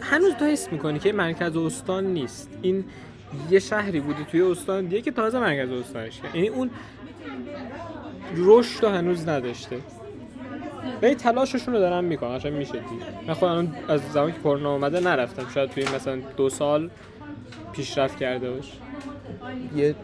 هنوز 0.01 0.35
تو 0.35 0.45
حس 0.45 0.73
می‌کنی 0.73 0.99
که 0.99 1.13
مرکز 1.13 1.57
استان 1.57 2.07
نیست. 2.07 2.51
این 2.63 2.85
یه 3.51 3.59
شهری 3.59 4.01
بوده 4.01 4.25
توی 4.25 4.43
استان 4.43 4.85
دیگه 4.85 5.03
که 5.03 5.11
تازه 5.11 5.41
مرکز 5.41 5.71
استانش. 5.71 6.21
کرد 6.21 6.35
یعنی 6.35 6.49
اون 6.49 6.71
رشد 8.37 8.85
هنوز 8.85 9.29
نداشته. 9.29 9.77
ولی 11.03 11.15
تلاششون 11.15 11.75
رو 11.75 11.81
دارن 11.81 12.05
می‌کنن 12.05 12.35
عشان 12.35 12.53
میشه 12.53 12.73
دید. 12.73 13.03
من 13.27 13.35
خودم 13.35 13.53
الان 13.53 13.75
از 13.89 14.01
زمانی 14.13 14.33
که 14.33 14.39
کرونا 14.39 14.73
اومده 14.73 15.01
نرفتم. 15.01 15.47
شاید 15.55 15.71
توی 15.71 15.85
مثلا 15.95 16.17
دو 16.37 16.49
سال 16.51 16.91
پیشرفت 17.73 18.19
کرده 18.19 18.51
باشه 18.51 18.73
یه 19.77 19.95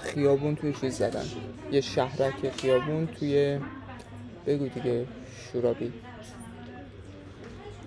خیابون 0.00 0.56
توی 0.56 0.72
چیز 0.72 0.94
زدن. 0.94 1.24
یه 1.72 1.80
شهرک 1.80 2.50
خیابون 2.60 3.06
توی 3.06 3.58
بگو 4.46 4.68
دیگه 4.68 5.04
شورابی. 5.52 5.92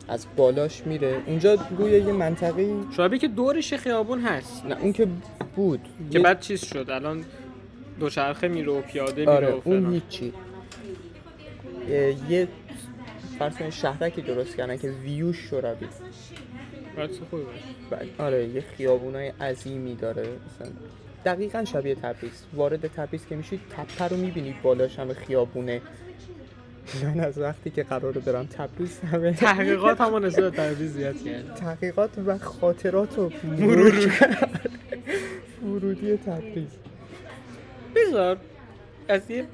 از 0.08 0.26
بالاش 0.38 0.82
میره. 0.86 1.22
اونجا 1.28 1.56
گویا 1.56 1.98
یه 1.98 2.12
منطقه 2.14 2.76
شاید 2.98 3.20
که 3.20 3.28
دورش 3.28 3.74
خیابون 3.74 4.22
هست. 4.22 4.66
نه 4.66 4.78
اون 4.82 4.94
که 4.94 5.08
بود. 5.56 5.80
که 6.12 6.18
یه- 6.20 6.24
بعد 6.24 6.40
چیز 6.40 6.66
شد. 6.66 6.90
الان 6.90 7.26
دوچرخه 8.00 8.48
میره 8.48 8.72
و 8.72 8.82
پیاده 8.82 9.30
آره 9.30 9.62
اون. 9.64 9.94
هیچی. 9.94 10.34
یه 12.30 12.48
فرض 13.40 13.62
شهرکی 13.70 14.22
درست 14.22 14.56
کردن 14.56 14.78
که 14.78 14.94
باشه. 17.46 17.60
بله. 17.90 18.10
آره 18.28 18.48
یه 18.48 18.62
خیابونای 18.62 19.28
عظیمی 19.28 19.96
داره 19.96 20.22
مثلا 20.22 20.72
دقیقا 21.26 21.66
شبیه 21.66 21.96
تبریز. 21.96 22.44
وارد 22.54 22.88
تبریز 22.88 23.26
که 23.26 23.36
میشید 23.36 23.60
تپه 23.70 24.08
رو 24.08 24.18
می‌بینید 24.18 24.62
بالاش 24.62 25.00
همه 25.00 25.14
خیابونه. 25.14 25.82
من 27.04 27.20
از 27.20 27.38
وقتی 27.38 27.70
که 27.70 27.84
قراره 27.84 28.22
برم 28.22 28.46
تبریز 28.46 29.00
همه 29.00 29.34
تحقیقات 29.34 30.02
هم 30.02 30.26
نسبت 30.26 30.56
تبریز 30.56 30.94
زیاد 30.94 31.24
کرد 31.24 31.56
تحقیقات 31.56 32.10
و 32.26 32.38
خاطرات 32.38 33.20
و 33.20 33.32
مرور. 33.44 34.12
ورودی 35.64 36.18
تبریز. 36.18 36.70
بذار 37.96 38.38
از 39.08 39.32
یه 39.32 39.46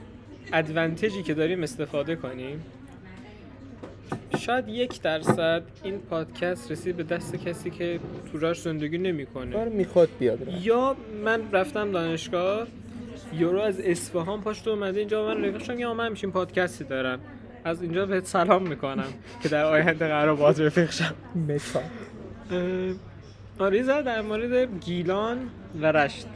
ادوانتجی 0.54 1.24
که 1.24 1.34
داریم 1.34 1.64
استفاده 1.64 2.16
کنیم. 2.16 2.64
شاید 4.38 4.70
یک 4.70 5.02
درصد 5.02 5.64
این 5.84 6.00
پادکست 6.00 6.72
رسید 6.72 6.98
به 6.98 7.04
دست 7.04 7.36
کسی 7.36 7.70
که 7.70 8.00
توراش 8.32 8.62
زندگی 8.62 8.98
نمی‌کنه. 8.98 9.66
می‌خواد 9.66 10.10
بیاد. 10.20 10.48
یا 10.64 10.96
من 11.26 11.52
رفتم 11.52 11.92
دانشگاه 11.92 12.68
یورو 13.34 13.60
از 13.60 13.80
اصفهان 13.80 14.42
پاشت 14.42 14.68
اومده 14.68 15.00
اینجا 15.00 15.28
من 15.28 15.46
رفیق 15.46 15.64
شدم 15.64 15.80
یا 15.80 15.94
من 15.94 16.06
همچین 16.06 16.32
پادکستی 16.32 16.84
دارم. 16.84 17.20
از 17.64 17.82
اینجا 17.82 18.06
بهت 18.06 18.26
سلام 18.26 18.68
می‌کنم 18.68 19.08
که 19.44 19.50
در 19.50 19.66
آینده 19.66 20.08
قرار 20.08 20.36
باز 20.36 20.60
رفیق 20.60 20.92
شم. 20.92 21.16
متا. 21.50 21.82
ذره 23.60 24.02
در 24.02 24.22
مورد 24.22 24.84
گیلان 24.86 25.38
و 25.82 25.86
رشت 25.86 26.28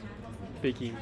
بگیم. 0.64 0.98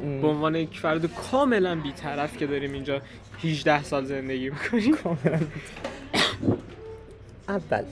به 0.00 0.26
عنوان 0.26 0.54
یک 0.54 0.78
فرد 0.78 1.14
کاملا 1.14 1.80
بیطرف 1.80 2.36
که 2.36 2.46
داریم 2.46 2.72
اینجا 2.72 3.02
18 3.44 3.82
سال 3.82 4.04
زندگی 4.04 4.50
می‌کنیم. 4.50 4.96
کاملا 4.96 5.40
اول 7.48 7.84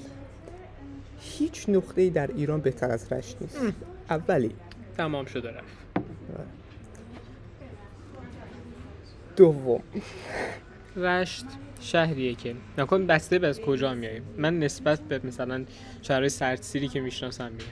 هیچ 1.21 1.69
نقطه‌ای 1.69 2.11
در 2.11 2.27
ایران 2.27 2.61
بهتر 2.61 2.91
از 2.91 3.13
رشت 3.13 3.37
نیست. 3.41 3.61
اولی. 4.11 4.51
تمام 4.97 5.25
شده 5.25 5.51
رفت. 5.51 5.79
دوم. 9.37 9.83
رشت 10.97 11.45
شهریه 11.81 12.35
که 12.35 12.55
نکن 12.79 13.07
بسته 13.07 13.39
به 13.39 13.47
از 13.47 13.61
کجا 13.61 13.95
میاییم. 13.95 14.23
من 14.37 14.59
نسبت 14.59 15.01
به 15.01 15.21
مثلا 15.25 15.65
شهرهای 16.03 16.29
سردسیری 16.29 16.89
که 16.89 17.01
می‌شناسم 17.01 17.53
میگم. 17.53 17.67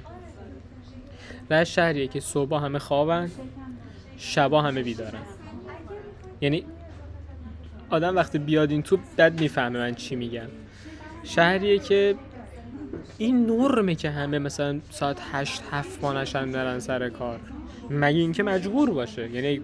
رشت 1.51 1.73
شهریه 1.73 2.09
که 2.09 2.21
صبح 2.21 2.57
همه 2.57 2.79
خوابن. 2.79 3.31
شبا 4.17 4.63
همه 4.63 4.83
بیدارن. 4.83 5.23
یعنی 6.41 6.65
آدم 7.91 8.17
وقتی 8.17 8.39
بیاد 8.39 8.71
این 8.71 8.83
تو 8.83 8.99
بد 9.19 9.41
می‌فهمه 9.41 9.79
من 9.79 9.95
چی 9.95 10.17
میگم. 10.17 10.49
شهریه 11.25 11.79
که 11.79 12.15
این 13.19 13.47
نرمه 13.47 13.95
که 13.95 14.11
همه 14.11 14.39
مثلا 14.39 14.81
ساعت 14.91 15.19
هشت 15.33 15.63
هفت 15.71 16.01
پانشن 16.01 16.53
برن 16.53 16.79
سر 16.79 17.09
کار. 17.09 17.41
مگه 17.91 18.19
اینکه 18.19 18.43
مجبور 18.43 18.91
باشه. 18.91 19.31
یعنی 19.31 19.61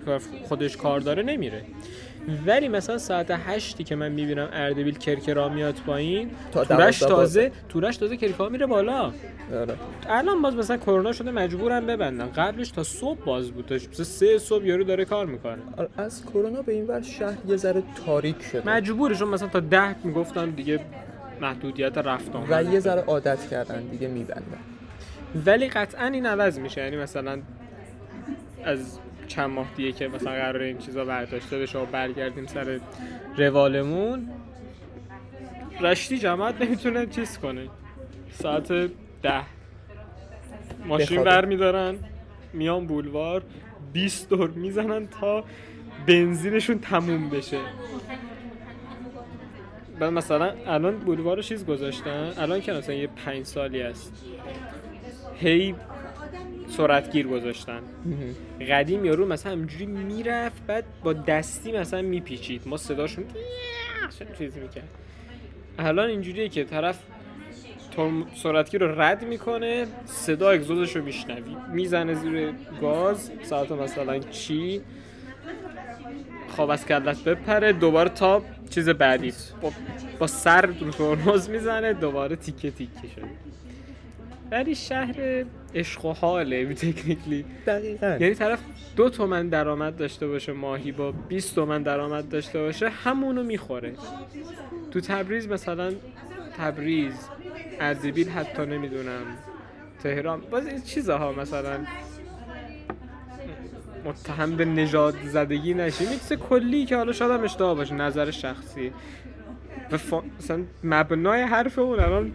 خودش 0.48 0.76
کار 0.76 1.00
داره 1.00 1.22
نمیره. 1.22 1.64
ولی 2.46 2.68
مثلا 2.68 2.98
ساعت 2.98 3.30
هشتی 3.30 3.84
که 3.84 3.96
من 3.96 4.12
می‌بینم 4.12 4.48
اردبیل 4.52 4.98
کرکرا 4.98 5.48
میاد 5.48 5.74
پایین 5.86 6.30
تا 6.52 6.64
تورش 6.64 6.98
تازه 6.98 7.52
تورش 7.68 7.96
تازه 7.96 8.16
کرکرا 8.16 8.48
میره 8.48 8.66
بالا. 8.66 9.12
آره. 9.54 9.74
الان 10.08 10.42
باز 10.42 10.56
مثلا 10.56 10.76
کرونا 10.76 11.12
شده 11.12 11.30
مجبورم 11.30 11.86
ببندن 11.86 12.26
قبلش 12.26 12.70
تا 12.70 12.82
صبح 12.82 13.24
باز 13.24 13.50
بود. 13.50 13.66
تا 13.66 13.74
مثلا 13.74 14.04
سه 14.04 14.38
صبح 14.38 14.64
یارو 14.64 14.84
داره 14.84 15.04
کار 15.04 15.26
می‌کنه. 15.26 15.58
آره، 15.76 15.88
از 15.96 16.26
کرونا 16.26 16.62
به 16.62 16.72
این 16.72 16.86
ور 16.86 17.02
شهر 17.02 17.36
یه 17.48 17.56
ذره 17.56 17.82
تاریک 18.06 18.42
شده. 18.52 18.68
مجبوره 18.68 19.14
چون 19.14 19.28
مثلا 19.28 19.48
تا 19.48 19.60
ده 19.60 19.94
می‌گفتن 20.04 20.50
دیگه 20.50 20.80
محدودیت 21.40 21.98
رفت. 21.98 22.30
و 22.50 22.62
یه 22.62 22.80
ذره 22.80 23.00
عادت 23.02 23.48
کردن 23.50 23.82
دیگه 23.82 24.08
میبندن. 24.08 24.42
ولی 25.46 25.68
قطعا 25.68 26.06
این 26.06 26.26
عوض 26.26 26.58
میشه. 26.58 26.80
یعنی 26.80 26.96
مثلا 26.96 27.38
از 28.64 28.98
چند 29.32 29.50
ماه 29.50 29.66
دیگه 29.76 29.92
که 29.92 30.08
مثلا 30.08 30.32
قرار 30.32 30.62
این 30.62 30.78
چیزا 30.78 31.04
برداشته 31.04 31.58
بشه 31.58 31.78
و 31.78 31.86
برگردیم 31.86 32.46
سر 32.46 32.80
روالمون 33.36 34.28
رشتی 35.80 36.18
جماعت 36.18 36.60
نمی‌تونه 36.62 37.06
چیز 37.06 37.38
کنه. 37.38 37.68
ساعت 38.32 38.72
ده. 39.22 39.42
ماشین 40.86 41.06
بخوابه. 41.06 41.30
برمیدارن 41.30 41.98
میان 42.52 42.86
بولوار 42.86 43.42
20 43.92 44.28
دور 44.28 44.50
می‌زنن 44.50 45.06
تا 45.06 45.44
بنزینشون 46.06 46.78
تموم 46.78 47.30
بشه. 47.30 47.58
بعد 49.98 50.12
مثلا 50.12 50.52
الان 50.66 50.96
بولوار 50.96 51.36
رو 51.36 51.42
چیز 51.42 51.66
گذاشتن؟ 51.66 52.32
الان 52.38 52.60
که 52.60 52.72
مثلا 52.72 52.94
یه 52.94 53.06
پنج 53.06 53.46
سالی 53.46 53.82
است. 53.82 54.24
هی 55.40 55.74
سرعتگیر 56.76 57.26
گذاشتن. 57.26 57.80
قدیم 58.70 59.04
یارو 59.04 59.26
مثلا 59.26 59.52
همجوری 59.52 59.86
می‌رفت 59.86 60.66
بعد 60.66 60.84
با 61.04 61.12
دستی 61.12 61.72
مثلا 61.72 62.02
میپیچید. 62.02 62.62
ما 62.66 62.76
صداشون 62.76 63.24
چیز 64.38 64.56
می‌کرد. 64.56 64.88
الان 65.78 66.08
اینجوریه 66.08 66.48
که 66.48 66.64
طرف 66.64 66.98
سرعتگیر 68.42 68.84
رو 68.84 69.00
رد 69.00 69.24
می‌کنه 69.24 69.86
صدا 70.04 70.50
اگزوزش 70.50 70.96
رو 70.96 71.04
میشنوی. 71.04 71.56
می‌زنه 71.72 72.14
زیر 72.14 72.52
گاز. 72.80 73.30
ساعت 73.42 73.72
مثلا 73.72 74.18
چی؟ 74.18 74.80
خواب 76.48 76.70
از 76.70 76.86
کلت 76.86 77.24
بپره. 77.24 77.72
دوباره 77.72 78.08
تا 78.08 78.42
چیز 78.70 78.88
بعدی. 78.88 79.32
با, 79.62 79.72
با 80.18 80.26
سر 80.26 80.66
رو 80.66 80.90
ترمز 80.90 81.50
می‌زنه. 81.50 81.92
دوباره 81.92 82.36
تیکه 82.36 82.70
تیکه 82.70 83.08
شده. 83.14 83.24
ولی 84.52 84.74
شهر 84.74 85.44
عشق 85.74 86.04
و 86.04 86.12
حاله 86.12 86.74
تکنیکلی 86.74 87.44
دقیقا. 87.66 88.16
یعنی 88.20 88.34
طرف 88.34 88.58
دو 88.96 89.10
تومن 89.10 89.48
درآمد 89.48 89.96
داشته 89.96 90.26
باشه 90.26 90.52
ماهی 90.52 90.92
با 90.92 91.12
20 91.12 91.54
تومن 91.54 91.82
درآمد 91.82 92.28
داشته 92.28 92.58
باشه 92.58 92.88
همونو 92.88 93.42
می‌خوره. 93.42 93.92
تو 94.90 95.00
تبریز 95.00 95.48
مثلا 95.48 95.92
تبریز 96.58 97.14
اردبیل 97.80 98.28
حتی 98.28 98.66
نمی‌دونم 98.66 99.22
تهران 100.02 100.40
باز 100.50 100.66
این 100.66 100.80
چیزها 100.82 101.32
مثلا. 101.32 101.78
متهم 104.04 104.56
به 104.56 104.64
نژاد 104.64 105.14
زدگی 105.24 105.74
نشیم 105.74 106.08
چیز 106.08 106.32
کلی 106.32 106.84
که 106.84 106.96
حالا 106.96 107.12
شاید 107.12 107.30
هم 107.30 107.44
اشتباه 107.44 107.74
باشه 107.74 107.94
نظر 107.94 108.30
شخصی. 108.30 108.92
و 109.92 109.96
فا... 109.96 110.22
مثلا 110.38 110.62
مبنای 110.84 111.42
حرف 111.42 111.78
اون 111.78 112.00
الان 112.00 112.32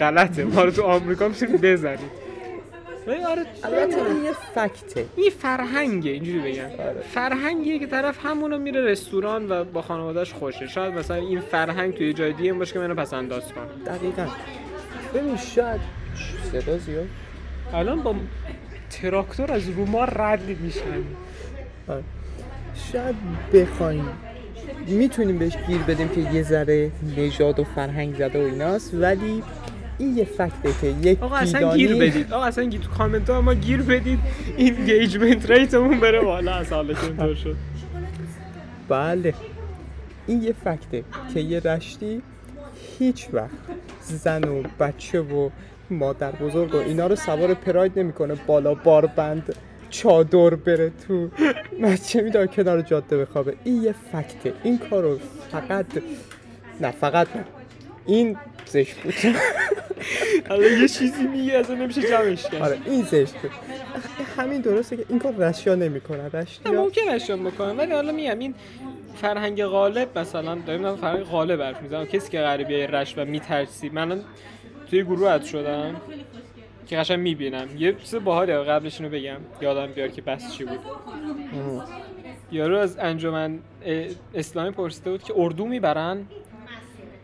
غلطه. 0.00 0.44
ما 0.44 0.64
رو 0.64 0.70
تو 0.70 0.82
آمریکا 0.82 1.28
می‌تونیم 1.28 1.56
بزنید 1.56 2.26
ولی 3.06 3.24
آره 3.24 3.42
البته 3.64 3.96
این 3.96 4.24
یه 4.24 4.32
فکته. 4.54 5.06
این 5.16 5.30
فرهنگه 5.30 6.10
اینجوری 6.10 6.38
بگم. 6.38 6.64
آره. 6.64 7.00
فرهنگیه 7.14 7.78
که 7.78 7.86
طرف 7.86 8.26
همونو 8.26 8.58
میره 8.58 8.80
رستوران 8.80 9.50
و 9.50 9.64
با 9.64 9.82
خانوادهش 9.82 10.32
خوشه. 10.32 10.66
شاید 10.66 10.94
مثلا 10.94 11.16
این 11.16 11.40
فرهنگ 11.40 11.94
توی 11.94 12.12
جای 12.12 12.32
دیگه 12.32 12.52
باشه 12.52 12.72
که 12.72 12.78
منو 12.78 12.94
پس 12.94 13.12
انداز 13.12 13.42
کنه. 13.52 13.96
دقیقا. 13.96 14.26
ببین 15.14 15.36
شاید 15.36 15.80
صدا 16.52 16.78
زیاد. 16.78 17.06
الان 17.74 18.02
با 18.02 18.14
تراکتور 18.90 19.52
از 19.52 19.68
رو 19.68 19.86
ما 19.86 20.04
رد 20.04 20.60
میشن. 20.60 20.80
آره. 21.88 22.02
شاید 22.92 23.14
بخوایم. 23.54 24.08
می‌تونیم 24.86 25.38
بهش 25.38 25.56
گیر 25.66 25.78
بدیم 25.78 26.08
که 26.08 26.20
یه 26.20 26.42
ذره 26.42 26.90
نژاد 27.16 27.60
و 27.60 27.64
فرهنگ 27.64 28.14
زده 28.14 28.42
و 28.42 28.46
ایناست 28.46 28.94
ولی 28.94 29.42
این 29.98 30.16
یه 30.16 30.24
fact 30.24 30.64
ه 30.64 30.74
که 30.80 31.08
یک 31.08 31.22
آقا 31.22 31.36
اصلا 31.36 31.76
گیلانی 31.76 31.78
گیر 31.78 32.10
بدید. 32.10 32.32
آقا 32.32 32.44
اصلا 32.44 32.64
گیر 32.64 32.80
تو 32.80 32.90
کامنت 32.90 33.30
ها 33.30 33.40
ما 33.40 33.54
گیر 33.54 33.82
بدید. 33.82 34.18
engagement 34.56 35.50
rate 35.50 35.79
مون 35.79 36.00
بره 36.00 36.20
بالا 36.20 36.54
از 36.54 36.72
اینطور 36.72 37.34
شد. 37.34 37.56
بله. 38.88 39.34
این 40.26 40.42
یه 40.42 40.52
فکته 40.64 41.04
که 41.34 41.40
یه 41.40 41.60
رشتی 41.60 42.22
هیچ 42.98 43.28
وقت 43.32 43.50
زن 44.00 44.44
و 44.44 44.62
بچه 44.80 45.20
و 45.20 45.50
مادر 45.90 46.32
بزرگ 46.32 46.74
و 46.74 46.78
اینا 46.78 47.06
رو 47.06 47.16
سوار 47.16 47.54
پراید 47.54 47.98
نمی‌کنه. 47.98 48.34
بالا 48.46 48.74
باربند 48.74 49.54
چادر 49.90 50.50
بره 50.50 50.92
تو. 51.08 51.30
بچه 51.82 52.22
میداره 52.22 52.46
کنار 52.46 52.80
جاده 52.80 53.18
بخوابه. 53.18 53.54
این 53.64 53.82
یه 53.82 53.94
فکته. 54.12 54.52
این 54.62 54.78
کارو 54.78 55.18
فقط 55.52 55.86
نه 56.80 56.90
فقط 56.90 57.36
نه. 57.36 57.44
این 58.06 58.36
زشت 58.66 58.96
بود. 58.96 59.14
حالا 60.48 60.66
یه 60.66 60.88
چیزی 60.88 61.26
میگه 61.26 61.58
اصلا 61.58 61.76
نمیشه 61.76 62.02
جمعش 62.02 62.42
کرد. 62.42 62.62
آره 62.62 62.78
این 62.86 63.02
زشت. 63.02 63.34
همین 64.36 64.60
درسته 64.60 64.96
که 64.96 65.04
این 65.08 65.18
کار 65.18 65.32
رشیا 65.32 65.74
نمی‌کنه. 65.74 66.28
رشیا 66.28 66.72
نه، 66.72 66.80
ممکن 66.80 67.00
اشتباه 67.08 67.52
بکنم 67.52 67.78
ولی 67.78 67.92
حالا 67.92 68.12
میگم 68.12 68.38
این 68.38 68.54
فرهنگ 69.14 69.64
غالب 69.64 70.18
مثلا 70.18 70.54
داریم 70.54 70.96
فرهنگ 70.96 71.24
غالب 71.24 71.62
حرف 71.62 71.82
می‌زنم. 71.82 72.04
کسی 72.04 72.30
که 72.30 72.38
قراره 72.38 72.64
بیای 72.64 72.86
رش 72.86 73.14
و 73.18 73.24
میترسی. 73.24 73.88
من 73.88 74.20
توی 74.90 75.04
گروه 75.04 75.30
اد 75.30 75.44
شدم 75.44 75.96
که 76.86 76.96
قشنگ 76.96 77.18
می‌بینم. 77.18 77.68
یه 77.78 77.92
چیز 77.92 78.14
باحاله 78.14 78.58
قبلش 78.58 79.00
اینو 79.00 79.12
بگم. 79.12 79.36
یادم 79.60 79.86
بیار 79.86 80.08
که 80.08 80.22
بس 80.22 80.52
چی 80.52 80.64
بود. 80.64 80.78
یارو 82.52 82.78
از 82.78 82.98
انجمن 82.98 83.58
اسلامی 84.34 84.70
پرسیده 84.70 85.10
بود 85.10 85.22
که 85.22 85.34
اردو 85.36 85.66
می‌برن؟ 85.66 86.26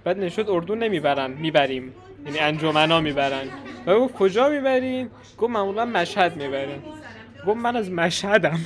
بعد 0.05 0.19
نشد 0.19 0.47
اردو 0.51 0.75
نمی‌برن 0.75 1.31
می‌بریم. 1.31 1.95
یعنی 2.27 2.39
انجمنا 2.39 3.01
می‌برن. 3.01 3.45
و 3.87 3.99
گفت 3.99 4.15
کجا 4.15 4.49
می‌برین؟ 4.49 5.11
گفت 5.39 5.51
معمولا 5.51 5.85
مشهد 5.85 6.37
می‌برین 6.37 6.83
گفت 7.47 7.57
من 7.57 7.77
از 7.77 7.91
مشهدم. 7.91 8.61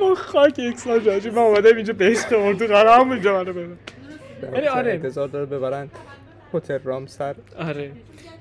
با 0.00 0.14
خاک 0.14 0.58
یکسان 0.58 1.02
جاجی 1.04 1.30
من 1.30 1.38
اومدم 1.38 1.76
اینجا 1.76 1.92
به 1.92 2.04
عشق 2.04 2.38
اردو 2.38 2.66
قرار 2.66 3.00
همونجا 3.00 3.32
منو 3.42 3.52
ببر 3.52 3.76
ولی 4.52 4.66
آره. 4.66 4.92
انتظار 4.92 5.28
داره 5.28 5.46
ببرن 5.46 5.88
هتل 6.54 6.78
رامسر 6.84 7.34
آره. 7.58 7.92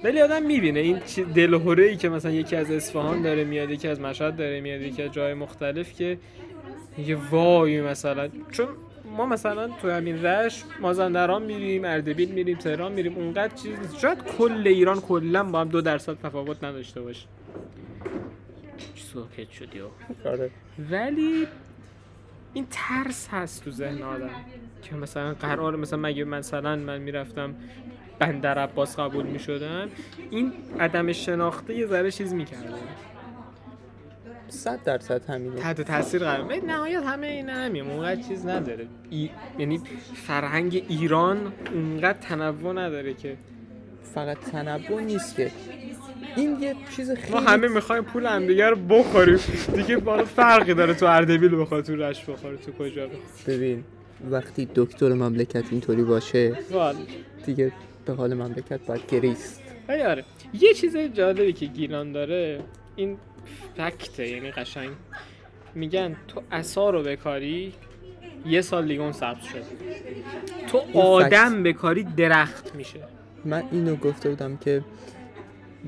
ولی 0.04 0.22
آدم 0.22 0.44
می‌بینه 0.44 0.80
این 0.80 1.00
دلهوره 1.36 1.84
ای 1.84 1.98
که 1.98 2.10
مثلا 2.10 2.32
یکی 2.32 2.56
از 2.56 2.72
اصفهان 2.72 3.22
داره 3.22 3.44
میاد 3.44 3.72
یکی 3.72 3.88
از 3.88 4.02
مشهد 4.02 4.36
داره 4.36 4.62
میاد 4.62 4.82
یکی 4.82 5.04
از 5.04 5.12
جای 5.12 5.34
مختلف 5.34 5.94
که 5.94 6.18
میگه 6.98 7.18
وای 7.32 7.82
مثلا. 7.82 8.30
چون 8.52 8.68
ما 9.20 9.26
مثلا 9.26 9.68
تو 9.68 9.92
همین 9.92 10.26
رش 10.26 10.64
مازندران 10.82 11.42
میریم 11.42 11.86
اردبیل 11.86 12.32
میریم 12.32 12.58
تهران 12.58 12.92
میریم 12.92 13.16
اونقدر 13.16 13.56
چیز 13.56 13.80
نیست. 13.80 14.00
شاید 14.00 14.24
کل 14.24 14.64
ایران 14.68 15.00
کلا 15.00 15.44
با 15.44 15.62
هم 15.62 15.70
دو 15.70 15.82
درصد 15.82 16.18
تفاوت 16.24 16.64
نداشته 16.64 17.02
باشه. 17.02 17.28
سوکت 18.96 19.52
شدی. 19.52 19.82
آره. 20.26 20.50
ولی 20.92 21.48
این 22.54 22.68
ترس 22.72 23.28
هست 23.32 23.64
تو 23.64 23.72
ذهن 23.72 24.04
آدم. 24.04 24.30
که 24.82 24.96
مثلا 24.96 25.34
قرار 25.34 25.76
مثلا 25.76 26.00
مگه 26.00 26.24
مثلا 26.24 26.76
من 26.76 26.98
می‌رفتم 26.98 27.56
بندر 28.20 28.60
عباس 28.60 29.00
قبول 29.00 29.26
می‌شدم؟ 29.26 29.90
این 30.30 30.54
عدم 30.80 31.12
شناخته 31.12 31.76
یه 31.76 31.86
ذره 31.86 32.12
چیز 32.12 32.34
می‌کرده. 32.34 32.74
صد 34.50 34.84
درصد 34.84 35.26
همینه. 35.30 35.56
تحت 35.56 35.82
تاثیر 35.82 36.24
قرار. 36.24 36.56
نهایت 36.68 37.04
همه 37.04 37.28
این 37.28 37.50
همین 37.50 37.84
اونقدر 37.84 38.22
چیز 38.22 38.46
نداره. 38.46 38.88
ای... 39.10 39.30
یعنی 39.60 39.82
فرهنگ 40.14 40.86
ایران 40.90 41.54
اونقدر 41.74 42.18
تنوع 42.20 42.74
نداره 42.74 43.14
که. 43.14 43.38
فقط 44.14 44.38
تنوع 44.40 45.02
نیست 45.02 45.36
که. 45.36 45.52
این 46.36 46.58
یه 46.62 46.76
چیز 46.96 47.12
خیلی 47.12 47.34
ما 47.34 47.40
همه 47.40 47.68
می‌خوایم 47.68 48.04
پول 48.04 48.26
همدیگه 48.26 48.70
رو 48.70 48.76
بخوریم. 48.76 49.40
دیگه 49.76 49.98
بالا 49.98 50.26
فرقی 50.26 50.74
داره 50.74 50.94
تو 50.94 51.06
اردبیل 51.06 51.62
بخواد 51.62 51.84
تو 51.84 51.96
رش 51.96 52.26
بخوره 52.26 52.58
تو 52.58 52.72
کجا 52.72 53.10
ببین 53.48 53.84
وقتی 54.32 54.68
دکتر 54.76 55.14
مملکت 55.14 55.64
اینطوری 55.72 56.04
باشه. 56.04 56.58
دیگه 57.46 57.72
به 58.06 58.14
حال 58.14 58.34
مملکت 58.34 58.80
باید 58.88 59.02
گریست. 59.08 59.64
آره. 59.90 60.24
یه 60.54 60.74
چیز 60.74 60.98
جالبی 60.98 61.54
که 61.54 61.66
گیلان 61.66 62.12
داره 62.12 62.60
این 62.96 63.18
فکته 63.78 64.28
یعنی 64.28 64.52
قشنگ. 64.52 64.90
میگن 65.76 66.16
تو 66.28 66.42
عصا 66.52 66.90
رو 66.90 67.04
بکاری 67.04 67.74
یه 68.46 68.62
سال 68.62 68.88
دیگه 68.88 69.02
اون 69.02 69.12
سبز 69.12 69.44
شد. 69.44 69.64
تو 70.68 71.00
آدم 71.00 71.64
بکاری 71.64 72.04
درخت 72.04 72.76
میشه. 72.76 73.00
من 73.46 73.64
اینو 73.72 73.96
گفته 73.96 74.30
بودم 74.30 74.58
که 74.58 74.84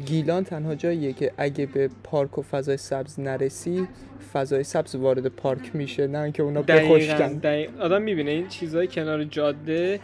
گیلان 0.06 0.44
تنها 0.44 0.76
جاییه 0.76 1.14
که 1.14 1.32
اگه 1.38 1.66
به 1.66 1.90
پارک 2.04 2.38
و 2.38 2.42
فضای 2.42 2.78
سبز 2.78 3.20
نرسی 3.20 3.88
فضای 4.34 4.64
سبز 4.64 4.96
وارد 4.96 5.28
پارک 5.28 5.76
میشه 5.76 6.08
نه 6.08 6.20
اینکه 6.20 6.44
اونا 6.44 6.62
بخشکن. 6.62 7.42
آدم 7.80 8.02
می‌بینه 8.02 8.32
این 8.32 8.48
چیزهای 8.48 8.88
کنار 8.88 9.24
جاده 9.24 10.00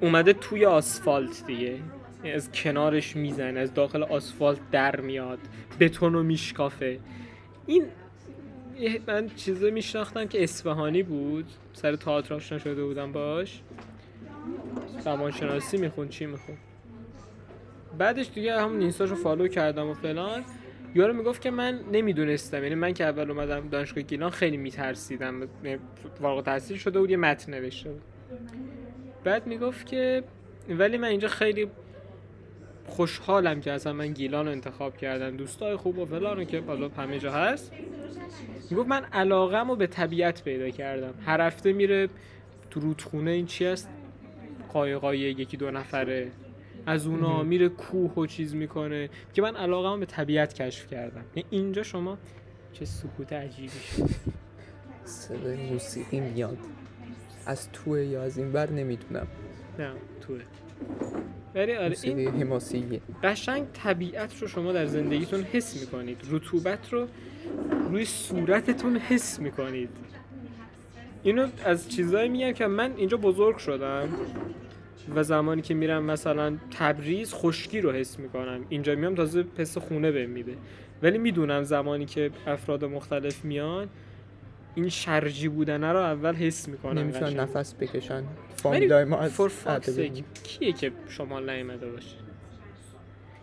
اومده 0.00 0.32
توی 0.32 0.64
آسفالت 0.64 1.46
دیگه. 1.46 1.76
از 2.32 2.52
کنارش 2.52 3.16
می‌زنه 3.16 3.60
از 3.60 3.74
داخل 3.74 4.02
آسفالت 4.02 4.70
در 4.70 5.00
میاد 5.00 5.38
بتون 5.80 6.12
رو 6.12 6.22
میشکافه. 6.22 6.98
این 7.66 7.84
من 9.06 9.28
چیزا 9.28 9.70
میشناختم 9.70 10.24
که 10.24 10.42
اصفهانی 10.42 11.02
بود 11.02 11.46
سر 11.72 11.96
تئاتر 11.96 12.34
آشنا 12.34 12.58
شده 12.58 12.84
بودم 12.84 13.12
باش. 13.12 13.62
زبانشناسی 15.00 15.76
میخون 15.76 16.08
چی 16.08 16.26
میخون 16.26 16.56
بعدش 17.98 18.30
دیگه 18.34 18.60
همون 18.60 18.80
اینستاشو 18.80 19.14
فالو 19.14 19.48
کردم 19.48 19.88
و 19.88 19.94
فلان. 19.94 20.44
یارو 20.94 21.12
می‌گفت 21.12 21.42
که 21.42 21.50
من 21.50 21.80
نمی‌دونستم 21.92 22.62
یعنی 22.62 22.74
من 22.74 22.94
که 22.94 23.04
اول 23.04 23.30
اومدم 23.30 23.68
دانشگاه 23.68 24.04
گیلان 24.04 24.30
خیلی 24.30 24.56
میترسیدم. 24.56 25.48
واقع 26.20 26.42
تحصیل 26.42 26.76
شده 26.76 27.00
بود 27.00 27.10
یه 27.10 27.16
متن 27.16 27.54
نوشته 27.54 27.90
بود. 27.90 28.02
بعد 29.24 29.46
می‌گفت 29.46 29.86
که 29.86 30.24
ولی 30.68 30.98
من 30.98 31.08
اینجا 31.08 31.28
خیلی 31.28 31.68
خوشحالم 32.86 33.60
که 33.60 33.72
اصلا 33.72 33.92
من 33.92 34.08
گیلان 34.08 34.46
رو 34.46 34.52
انتخاب 34.52 34.96
کردم. 34.96 35.36
دوستای 35.36 35.76
خوب 35.76 35.98
و 35.98 36.06
فلان 36.06 36.36
رو 36.36 36.44
که 36.44 36.60
بالا 36.60 36.88
همه 36.88 37.18
جا 37.18 37.32
هست. 37.32 37.72
می‌گفت 38.70 38.88
من 38.88 39.04
علاقم 39.04 39.68
رو 39.68 39.76
به 39.76 39.86
طبیعت 39.86 40.44
پیدا 40.44 40.70
کردم. 40.70 41.14
هر 41.26 41.40
هفته 41.40 41.72
میره 41.72 42.08
تو 42.70 42.80
رودخونه 42.80 43.30
این 43.30 43.46
چی 43.46 43.64
هست؟ 43.64 43.88
قایقای 44.72 45.18
یکی 45.18 45.56
دو 45.56 45.70
نفره. 45.70 46.30
از 46.86 47.06
اونا. 47.06 47.42
میره 47.42 47.68
کوه 47.68 48.14
و 48.14 48.26
چیز 48.26 48.54
می‌کنه. 48.54 49.10
که 49.34 49.42
من 49.42 49.56
علاقه 49.56 49.98
به 49.98 50.06
طبیعت 50.06 50.54
کشف 50.54 50.90
کردم. 50.90 51.24
یعنی 51.36 51.48
اینجا 51.50 51.82
شما 51.82 52.18
چه 52.72 52.84
سکوت 52.84 53.32
عجیبی 53.32 53.68
شد. 53.68 54.10
صدای 55.04 55.56
موسیقی 55.56 56.20
میاد. 56.20 56.58
از 57.46 57.72
توه 57.72 58.04
یا 58.04 58.22
از 58.22 58.38
این 58.38 58.52
بر 58.52 58.70
نمی‌دونم. 58.70 59.26
نه 59.78 59.92
توه. 60.20 60.40
ولی 61.54 61.74
آره 61.74 61.96
این 62.02 62.28
حماسیه 62.28 63.00
قشنگ 63.22 63.66
طبیعت 63.72 64.42
رو 64.42 64.48
شما 64.48 64.72
در 64.72 64.86
زندگیتون 64.86 65.42
حس 65.42 65.80
می‌کنید. 65.80 66.20
رطوبت 66.30 66.92
رو 66.92 67.06
روی 67.90 68.04
صورتتون 68.04 68.96
حس 68.96 69.40
می‌کنید. 69.40 69.88
اینو 71.22 71.48
از 71.64 71.88
چیزایی 71.88 72.28
میگم 72.28 72.52
که 72.52 72.66
من 72.66 72.92
اینجا 72.96 73.16
بزرگ 73.16 73.56
شدم 73.56 74.08
و 75.14 75.22
زمانی 75.22 75.62
که 75.62 75.74
میرم 75.74 76.04
مثلا 76.04 76.56
تبریز 76.70 77.34
خشکی 77.34 77.80
رو 77.80 77.92
حس 77.92 78.18
می‌کنم. 78.18 78.64
اینجا 78.68 78.94
میام 78.94 79.14
تازه 79.14 79.42
پس 79.42 79.78
خونه 79.78 80.12
بهم 80.12 80.30
میده. 80.30 80.56
ولی 81.02 81.18
می‌دونم 81.18 81.62
زمانی 81.62 82.06
که 82.06 82.30
افراد 82.46 82.84
مختلف 82.84 83.44
میان 83.44 83.88
این 84.74 84.88
شرجی 84.88 85.48
بودنه 85.48 85.92
رو 85.92 85.98
اول 85.98 86.34
حس 86.34 86.68
می‌کنم 86.68 86.98
نمی‌تونن 86.98 87.40
نفس 87.40 87.74
بکشن. 87.74 88.14
ولی 88.14 88.26
فامیلای 88.56 89.04
ما 89.04 89.18
از 89.18 89.40
sake، 89.40 90.22
کیه 90.44 90.72
که 90.72 90.92
شمال 91.08 91.50
نیومده 91.50 91.90
باشه؟ 91.90 92.16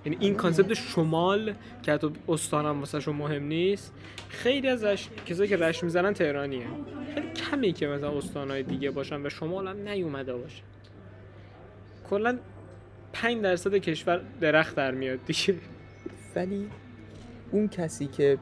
یعنی 0.05 0.17
این 0.19 0.35
concept 0.35 0.73
شمال 0.73 1.53
که 1.83 1.91
حتی 1.93 2.11
استانم 2.29 2.79
واسه 2.79 3.11
مهم 3.11 3.43
نیست 3.43 3.93
خیلی 4.29 4.67
از 4.67 4.83
رش... 4.83 5.09
کسایی 5.25 5.49
که 5.49 5.57
رشت 5.57 5.83
می‌زنن 5.83 6.13
تهرانیه. 6.13 6.65
خیلی 7.13 7.31
کمی 7.33 7.73
که 7.73 7.87
مثلا 7.87 8.17
استانهای 8.17 8.63
دیگه 8.63 8.91
باشن 8.91 9.25
و 9.25 9.29
شمال 9.29 9.67
هم 9.67 9.77
نیومده 9.77 10.33
باشه. 10.33 10.63
کلا 12.09 12.39
5 13.13 13.41
درصد 13.41 13.75
کشور 13.75 14.21
درخت 14.41 14.75
در 14.75 14.91
میاد 14.91 15.19
دیگه. 15.25 15.55
ولی 16.35 16.67
اون 17.51 17.67
کسی 17.67 18.07
که 18.07 18.37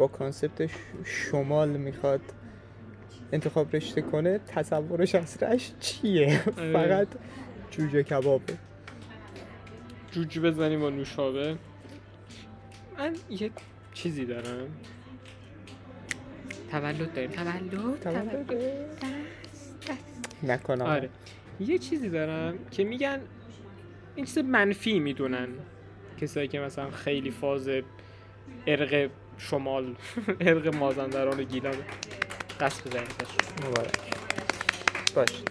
با 0.00 0.06
concept 0.06 0.70
شمال 1.04 1.68
می‌خواد 1.68 2.20
انتخاب 3.32 3.76
رشته 3.76 4.02
کنه 4.02 4.38
تصورش 4.38 5.14
از 5.14 5.42
رشت 5.42 5.78
چیه؟ 5.80 6.42
آره. 6.58 6.72
فقط 6.72 7.08
جوجه 7.70 8.02
کبابه. 8.02 8.58
جوجه 10.10 10.40
بزنیم 10.40 10.80
با 10.80 10.90
نوشابه. 10.90 11.56
من 12.98 13.16
یه 13.30 13.50
چیزی 13.94 14.24
دارم. 14.24 14.68
تولد 16.70 17.14
داریم. 17.14 17.30
تولد. 17.30 18.00
تولد. 18.00 18.54
نکنم. 20.42 20.86
آره. 20.86 21.10
یه 21.60 21.78
چیزی 21.78 22.08
دارم 22.08 22.58
که 22.70 22.84
میگن 22.84 23.20
این 24.16 24.26
چیز 24.26 24.38
منفی 24.38 24.98
می‌دونن. 24.98 25.48
کسایی 26.20 26.48
که 26.48 26.60
مثلا 26.60 26.90
خیلی 26.90 27.30
فاز 27.30 27.68
ارق 28.66 29.10
شمال 29.40 29.94
ارق 30.40 30.74
مازندران 30.74 31.40
و 31.40 31.42
گیلان. 31.42 31.74
قصد 32.60 32.86
بزنید 32.86 33.10
مبارک 33.66 33.92
باش. 35.14 35.42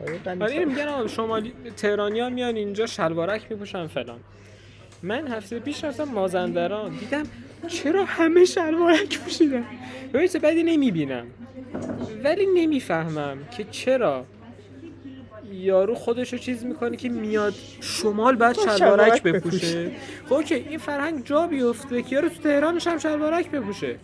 آره. 0.00 0.64
میگن 0.64 1.06
شمالی 1.06 1.52
تهرانیان 1.76 2.32
میان 2.32 2.56
اینجا 2.56 2.86
شلوارک 2.86 3.46
میپوشن 3.50 3.86
فلان. 3.86 4.20
من 5.02 5.28
هفته 5.28 5.58
پیش 5.58 5.84
رفتم 5.84 6.04
مازندران 6.04 6.96
دیدم 6.96 7.22
چرا 7.68 8.04
همه 8.04 8.44
شلوارک 8.44 9.18
پوشیدن؟ 9.18 9.64
ببین 10.14 10.28
چه 10.28 10.38
بدی 10.38 10.62
نمی‌بینم 10.62 11.26
ولی 12.24 12.46
نمی‌فهمم 12.46 13.38
که 13.56 13.64
چرا 13.64 14.24
یارو 15.52 15.94
خودش 15.94 16.32
رو 16.32 16.38
چیز 16.38 16.64
می‌کنه 16.64 16.96
که 16.96 17.08
میاد 17.08 17.54
شمال 17.80 18.36
بعد 18.36 18.56
شلوارک 18.58 19.22
بپوشه. 19.22 19.90
خب 20.26 20.32
اوکی 20.32 20.54
این 20.54 20.78
فرهنگ 20.78 21.24
جا 21.24 21.46
بیفته 21.46 22.02
که 22.02 22.14
یارو 22.14 22.28
تو 22.28 22.42
تهرانش 22.42 22.86
هم 22.86 22.98
شلوارک 22.98 23.50
بپوشه. 23.50 23.96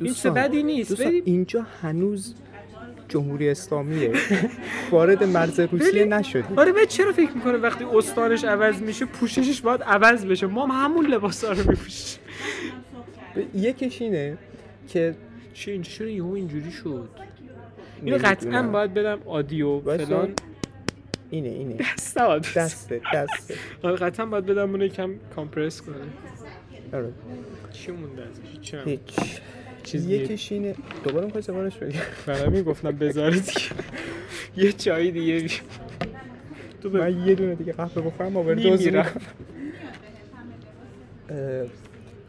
این 0.00 0.14
چه 0.14 0.30
بدی 0.30 0.62
نیست. 0.62 1.00
اینجا 1.00 1.66
هنوز 1.82 2.34
جمهوری 3.08 3.48
اسلامیه. 3.50 4.12
وارد 4.90 5.24
مرز 5.24 5.60
روسیه 5.60 6.04
نشدیم. 6.04 6.58
آره 6.58 6.72
بعد 6.72 6.88
چرا 6.88 7.12
فکر 7.12 7.32
می‌کنه 7.32 7.58
وقتی 7.58 7.84
استانش 7.84 8.44
عوض 8.44 8.82
میشه 8.82 9.04
پوششش 9.04 9.60
باید 9.60 9.82
عوض 9.82 10.26
بشه؟ 10.26 10.46
ما 10.46 10.66
هم 10.66 10.84
همون 10.84 11.06
لباس 11.06 11.44
رو 11.44 11.56
میپوشیم. 11.56 12.18
یکیش 13.54 14.02
اینه 14.02 14.38
که 14.88 15.14
چه 15.54 15.70
اینجا 15.70 15.90
چرا 15.90 16.08
یهو 16.08 16.32
اینجوری 16.32 16.72
شد. 16.72 17.08
اینو. 18.04 18.18
قطعا 18.24 18.62
باید 18.62 18.94
بدم 18.94 19.18
آدیو. 19.26 19.80
فلان. 19.80 20.34
اینه 21.34 21.48
اینه. 21.48 21.74
دست 21.74 22.18
نباید. 22.18 22.42
دسته 22.56 23.00
دسته. 23.14 23.54
آره 23.82 23.96
قطعا 23.96 24.26
باید 24.26 24.46
بدم 24.46 24.70
اونو 24.70 24.84
یکم 24.84 25.10
کامپرس 25.36 25.82
کنه 25.82 25.94
آره. 26.92 27.12
چی 27.72 27.92
مونده 27.92 28.22
ازش؟ 28.22 28.74
هیچ. 28.84 29.00
چیز. 29.82 30.06
یکیش 30.08 30.52
اینه. 30.52 30.74
دوباره 31.04 31.24
می‌خوای 31.24 31.42
سوارش 31.42 31.76
بگی؟ 31.76 31.98
برای 32.26 32.48
می‌گفتم 32.50 32.90
بذاری 32.90 33.40
دیگه. 33.40 33.60
یه 34.56 34.72
چایی 34.72 35.10
دیگه. 35.12 35.40
بی- 35.40 35.50
تو 36.82 36.90
من 36.90 37.26
یه 37.26 37.34
دونه 37.34 37.54
دیگه 37.54 37.72
قهوه 37.72 38.02
بخورم 38.02 38.32
می‌کنم. 38.32 39.06
اه، 41.30 41.66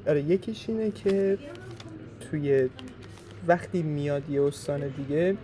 آره 0.08 0.22
یکیش 0.22 0.70
اینه 0.70 0.92
که 0.92 1.38
توی 2.20 2.70
وقتی 3.48 3.82
میاد 3.84 4.30
یه 4.30 4.42
استان 4.42 4.88
دیگه 4.88 5.38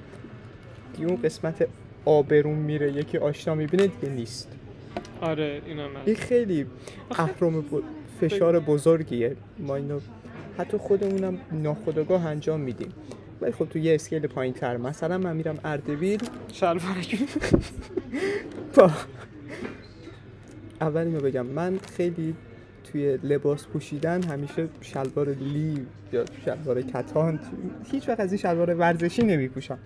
دیگه 0.94 1.08
اون 1.08 1.22
قسمت 1.22 1.68
آبرون 2.06 2.56
میره 2.60 2.92
یکی 2.92 3.18
آشنا 3.18 3.56
می‌بینه 3.56 3.88
دیگه 3.88 4.14
نیست. 4.14 4.48
آره 5.22 5.62
اینا 5.66 5.88
این 6.06 6.16
خیلی 6.16 6.66
اهرام 7.12 7.62
ب- 7.62 7.66
فشار 8.22 8.60
بزرگیه. 8.60 9.36
ما 9.60 9.76
اینو 9.76 10.00
حتی 10.58 10.78
خودمونم 10.78 11.38
ناخودآگاه 11.52 12.26
انجام 12.26 12.60
میدیم. 12.60 12.94
ولی 13.42 13.52
خب 13.52 13.66
تو 13.66 13.80
یه 13.80 13.96
اسکیل 13.96 14.28
پایین 14.28 14.54
تر 14.54 14.78
مثلا 14.78 15.18
من 15.18 15.36
میرم 15.36 15.60
اردبیل. 15.64 16.20
شلوارک 16.54 17.20
با 18.76 18.92
اول 20.82 21.02
اینو 21.08 21.20
بگم. 21.20 21.46
من 21.46 21.80
خیلی 21.98 22.36
توی 22.84 23.18
لباس 23.24 23.68
پوشیدن 23.68 24.24
همیشه 24.24 24.68
شلوار 24.82 25.30
لی 25.30 25.86
یا 26.14 26.26
شلوار 26.46 26.82
کتان 26.82 27.40
هیچ 27.92 28.10
وقت 28.10 28.20
از 28.20 28.32
این 28.32 28.42
شلوار 28.42 28.76
ورزشی 28.76 29.24
نمی 29.24 29.48
پوشم 29.48 29.80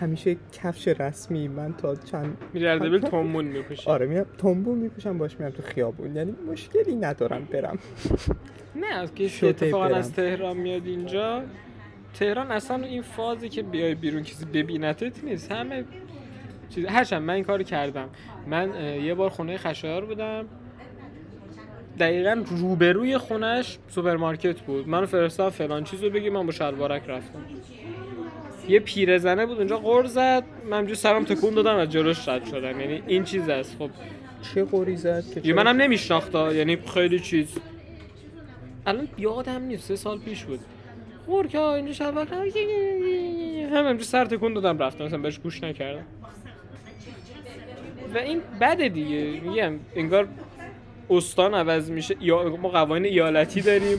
همیشه 0.00 0.36
کفش 0.52 0.88
رسمی 0.88 1.48
من 1.48 1.74
تا 1.74 1.94
چند 1.94 2.36
میری 2.52 2.66
اردبیل 2.66 3.00
تنبون 3.00 3.44
میپوشی 3.44 3.90
آره 3.90 4.06
میرم 4.06 4.26
تنبون 4.38 4.78
میپوشم 4.78 5.18
باش 5.18 5.40
میرم 5.40 5.50
تو 5.50 5.62
خیابون. 5.62 6.16
یعنی 6.16 6.34
مشکلی 6.52 6.94
ندارم 6.94 7.44
برم. 7.44 7.78
نه 8.76 8.86
از 8.86 9.14
که 9.14 9.30
اتفاقا. 9.42 9.84
از 9.84 10.12
تهران 10.12 10.56
میاد 10.56 10.86
اینجا. 10.86 11.42
تهران 12.14 12.50
اصلا 12.50 12.76
این 12.76 13.02
فازی 13.02 13.48
که 13.48 13.62
بیای 13.62 13.94
بیرون 13.94 14.22
کسی 14.22 14.44
ببینتت 14.44 15.24
نیست. 15.24 15.52
همه 15.52 15.84
چیز 16.70 16.86
هرچند 16.86 17.22
من 17.22 17.34
این 17.34 17.44
کار 17.44 17.62
کردم. 17.62 18.08
من 18.46 18.74
یه 19.02 19.14
بار 19.14 19.30
خونه 19.30 19.56
خشایار 19.56 20.04
بودم. 20.04 20.44
دقیقا 21.98 22.44
روبروی 22.46 23.18
خونش 23.18 23.78
سوپرمارکت 23.88 24.60
بود. 24.60 24.88
منو 24.88 25.06
فرستاد 25.06 25.52
فلان 25.52 25.84
چیزو 25.84 26.10
بگیر 26.10 26.30
من 26.30 26.46
با 26.46 26.52
شلوارک 26.52 27.02
رفتم. 27.08 27.38
یه 28.68 28.80
پیرزنه 28.80 29.46
بود 29.46 29.58
اونجا 29.58 29.78
غر 29.78 30.06
زد. 30.06 30.44
من 30.70 30.78
همجوری 30.78 30.94
سرم 30.94 31.24
تکون 31.24 31.54
دادم 31.54 31.78
و 31.78 31.84
جلوش 31.84 32.28
رد 32.28 32.44
شدم. 32.46 32.80
یعنی 32.80 33.02
این 33.06 33.24
چیز 33.24 33.48
است. 33.48 33.76
خب. 33.78 33.90
چه 34.54 34.64
قوری 34.64 34.96
زد؟ 34.96 35.24
که 35.42 35.54
منم 35.54 35.76
نمیشناختا. 35.76 36.52
یعنی 36.52 36.76
خیلی 36.94 37.20
چیز. 37.20 37.48
الان 38.86 39.08
یادم 39.18 39.62
نیست. 39.62 39.88
سه 39.88 39.96
سال 39.96 40.18
پیش 40.18 40.44
بود. 40.44 40.60
خور 41.26 41.46
که 41.46 41.60
اینجا 41.60 41.92
شبک 41.92 42.28
هم 43.72 43.86
امروز 43.86 44.08
سر 44.08 44.24
تکون 44.24 44.54
دادم 44.54 44.78
رفتم. 44.78 45.04
مثلا 45.04 45.18
بهش 45.18 45.38
گوش 45.38 45.62
نکردم. 45.62 46.04
و 48.14 48.18
این 48.18 48.40
بده 48.60 48.88
دیگه. 48.88 49.40
میگم 49.40 49.72
انگار 49.96 50.28
استان 51.10 51.54
عوض 51.54 51.90
میشه. 51.90 52.16
یا 52.20 52.56
ما 52.56 52.68
قوانین 52.68 53.12
ایالتی 53.12 53.60
داریم. 53.60 53.98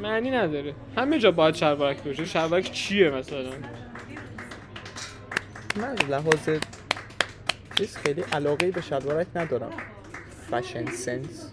معنی 0.00 0.30
نداره. 0.30 0.74
همه 0.96 1.18
جا 1.18 1.30
باید 1.30 1.54
شلوارک 1.54 2.02
باشه. 2.02 2.24
شلوارک 2.24 2.72
چیه 2.72 3.10
مثلا؟ 3.10 3.50
من 5.76 5.94
لحاظ 6.08 6.58
چیز 7.78 7.96
خیلی 7.96 8.24
علاقه 8.32 8.70
به 8.70 8.80
شلوارک 8.80 9.26
ندارم. 9.34 9.70
fashion 10.50 10.86
sense 10.86 11.52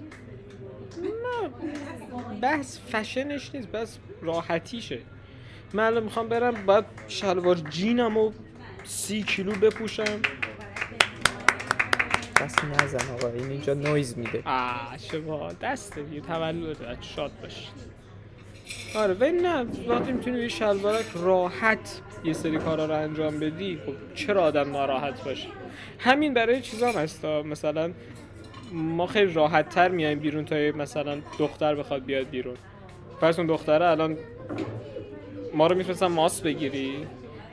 بحث 2.42 2.78
فشنش 2.92 3.56
نیست 3.56 3.68
بحث 3.68 3.98
راحتیشه. 4.22 5.00
من 5.74 5.84
الان 5.84 6.04
می‌خوام 6.04 6.30
برم 6.30 6.66
باید 6.66 6.86
شلوار 7.08 7.56
جینم 7.56 8.18
و 8.18 8.32
سی 8.84 9.24
کیلو 9.24 9.52
بپوشم. 9.52 10.22
بس 12.42 12.56
نزن 12.64 13.14
آقا 13.14 13.28
این 13.28 13.50
اینجا 13.50 13.74
نویز 13.74 14.18
میده. 14.18 14.42
آه 14.46 14.98
شما 15.12 15.54
دسته 15.54 16.02
دیگه 16.04 16.22
تولد 16.22 16.98
شاد 17.02 17.32
باشید. 17.42 17.87
آره 18.95 19.13
ولی 19.13 19.32
نه 19.32 19.65
وقتی 19.88 20.12
می‌تونی 20.12 20.39
یه 20.39 20.47
شلوارک 20.47 21.06
راحت 21.15 22.02
یه 22.23 22.34
سری 22.34 22.58
کارا 22.58 22.86
رو 22.86 22.93
انجام 22.93 23.39
بدی 23.39 23.80
خب 23.86 23.93
چرا 24.15 24.43
آدم 24.43 24.71
ناراحت 24.71 25.23
باشه؟ 25.23 25.47
همین 26.00 26.34
برای 26.34 26.62
چیزا 26.62 26.91
هم 26.91 27.00
هستا 27.00 27.43
مثلا 27.43 27.91
ما 28.71 29.08
خیلی 29.08 29.34
راحت 29.34 29.69
تر 29.69 29.89
میایم 29.89 30.19
بیرون 30.19 30.45
تا 30.45 30.56
مثلا 30.56 31.17
دختر 31.39 31.76
بخواد 31.76 32.06
بیاد 32.06 32.30
بیرون. 32.30 32.56
پس 33.21 33.39
اون 33.39 33.47
دختره 33.47 33.86
الان 33.86 34.17
ما 35.54 35.67
رو 35.67 35.76
میفرستن 35.76 36.08
ماست 36.08 36.43
بگیری. 36.43 36.93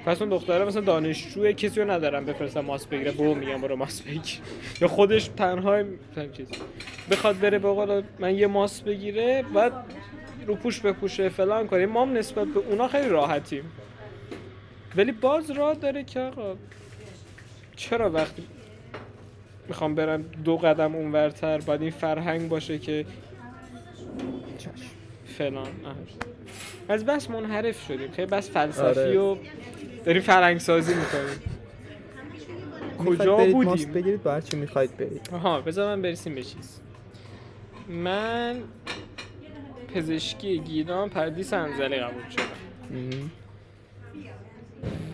پس 0.07 0.23
اون 0.23 0.31
دختره 0.31 0.65
مثلا 0.65 0.83
دانشجوه 0.83 1.53
کسی 1.53 1.81
رو 1.81 1.91
ندارم 1.91 2.25
بفرستم 2.25 2.61
ماست 2.61 2.91
بگیره. 2.91 3.13
بو 3.13 3.35
میگم 3.35 3.61
برو 3.61 3.77
ماست 3.77 4.05
بگیر. 4.05 4.41
یا 4.81 4.89
خودش 4.89 5.29
تنها 5.29 5.83
چیز. 6.37 6.49
بخواد 7.11 7.39
بره 7.39 7.59
به 7.59 8.03
من 8.19 8.35
یه 8.35 8.47
ماست 8.47 8.85
بگیره 8.85 9.45
بعد 9.55 9.73
رو 10.47 10.55
پوش 10.55 10.81
بپوشه 10.81 11.29
فلان 11.29 11.67
کنه 11.67 11.87
ما 11.87 12.03
هم 12.03 12.13
نسبت 12.13 12.49
به 12.49 12.61
اونا 12.61 12.89
خیلی 12.89 13.09
راحتیم. 13.09 13.65
ولی 14.97 15.13
باز 15.13 15.51
راه 15.51 15.75
داره 15.75 16.05
که 16.05 16.21
آقا 16.21 16.57
چرا 17.77 18.11
وقتی 18.11 18.47
می‌خوام 19.69 19.95
برم 19.95 20.23
دو 20.23 20.57
قدم 20.57 20.95
اونورتر 20.95 21.59
باید 21.59 21.83
این 21.83 21.91
فرهنگ 21.91 22.49
باشه 22.49 22.79
که 22.79 23.07
فلان. 25.39 25.67
از 26.89 27.05
بس 27.05 27.31
منحرف 27.31 27.87
شدیم 27.87 28.11
خیلی 28.11 28.27
بس 28.27 28.51
فلسفی 28.51 29.01
آره. 29.01 29.19
و 29.19 29.37
داریم 30.05 30.23
فرهنگ 30.23 30.59
سازی 30.59 30.95
می‌کنیم. 30.95 31.41
کجا 32.99 33.37
برید 33.37 33.55
ماست 33.57 33.69
بودیم 33.69 33.93
بگیرید 33.93 34.23
با 34.23 34.33
هر 34.33 34.41
چی 34.41 34.57
می‌خواید 34.57 34.97
برید. 34.97 35.29
آها 35.33 35.61
بذار 35.61 35.97
من 35.97 36.03
برسیم 36.03 36.35
به 36.35 36.43
چیز. 36.43 36.81
من 37.89 38.57
پزشکی 39.95 40.59
گیلان 40.59 41.09
پردیس 41.09 41.53
انزلی 41.53 41.97
قبول 41.97 42.23
شدم. 42.31 43.31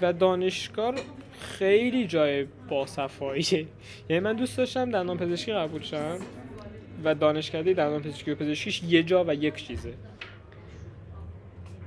و 0.02 0.12
دانشگاه 0.12 0.94
خیلی 1.40 2.06
جای 2.06 2.46
باصفاییه. 2.68 3.66
یعنی 4.08 4.20
من 4.20 4.32
دوست 4.32 4.58
داشتم 4.58 4.90
دندان 4.90 5.18
پزشکی 5.18 5.52
قبول 5.52 5.82
شم 5.82 6.18
و 7.04 7.14
دانشکده 7.14 7.74
دندان 7.74 8.02
پزشکی 8.02 8.30
و 8.30 8.34
پزشکیش 8.34 8.82
یه 8.82 9.02
جا 9.02 9.24
و 9.24 9.34
یک 9.34 9.54
چیزه. 9.66 9.94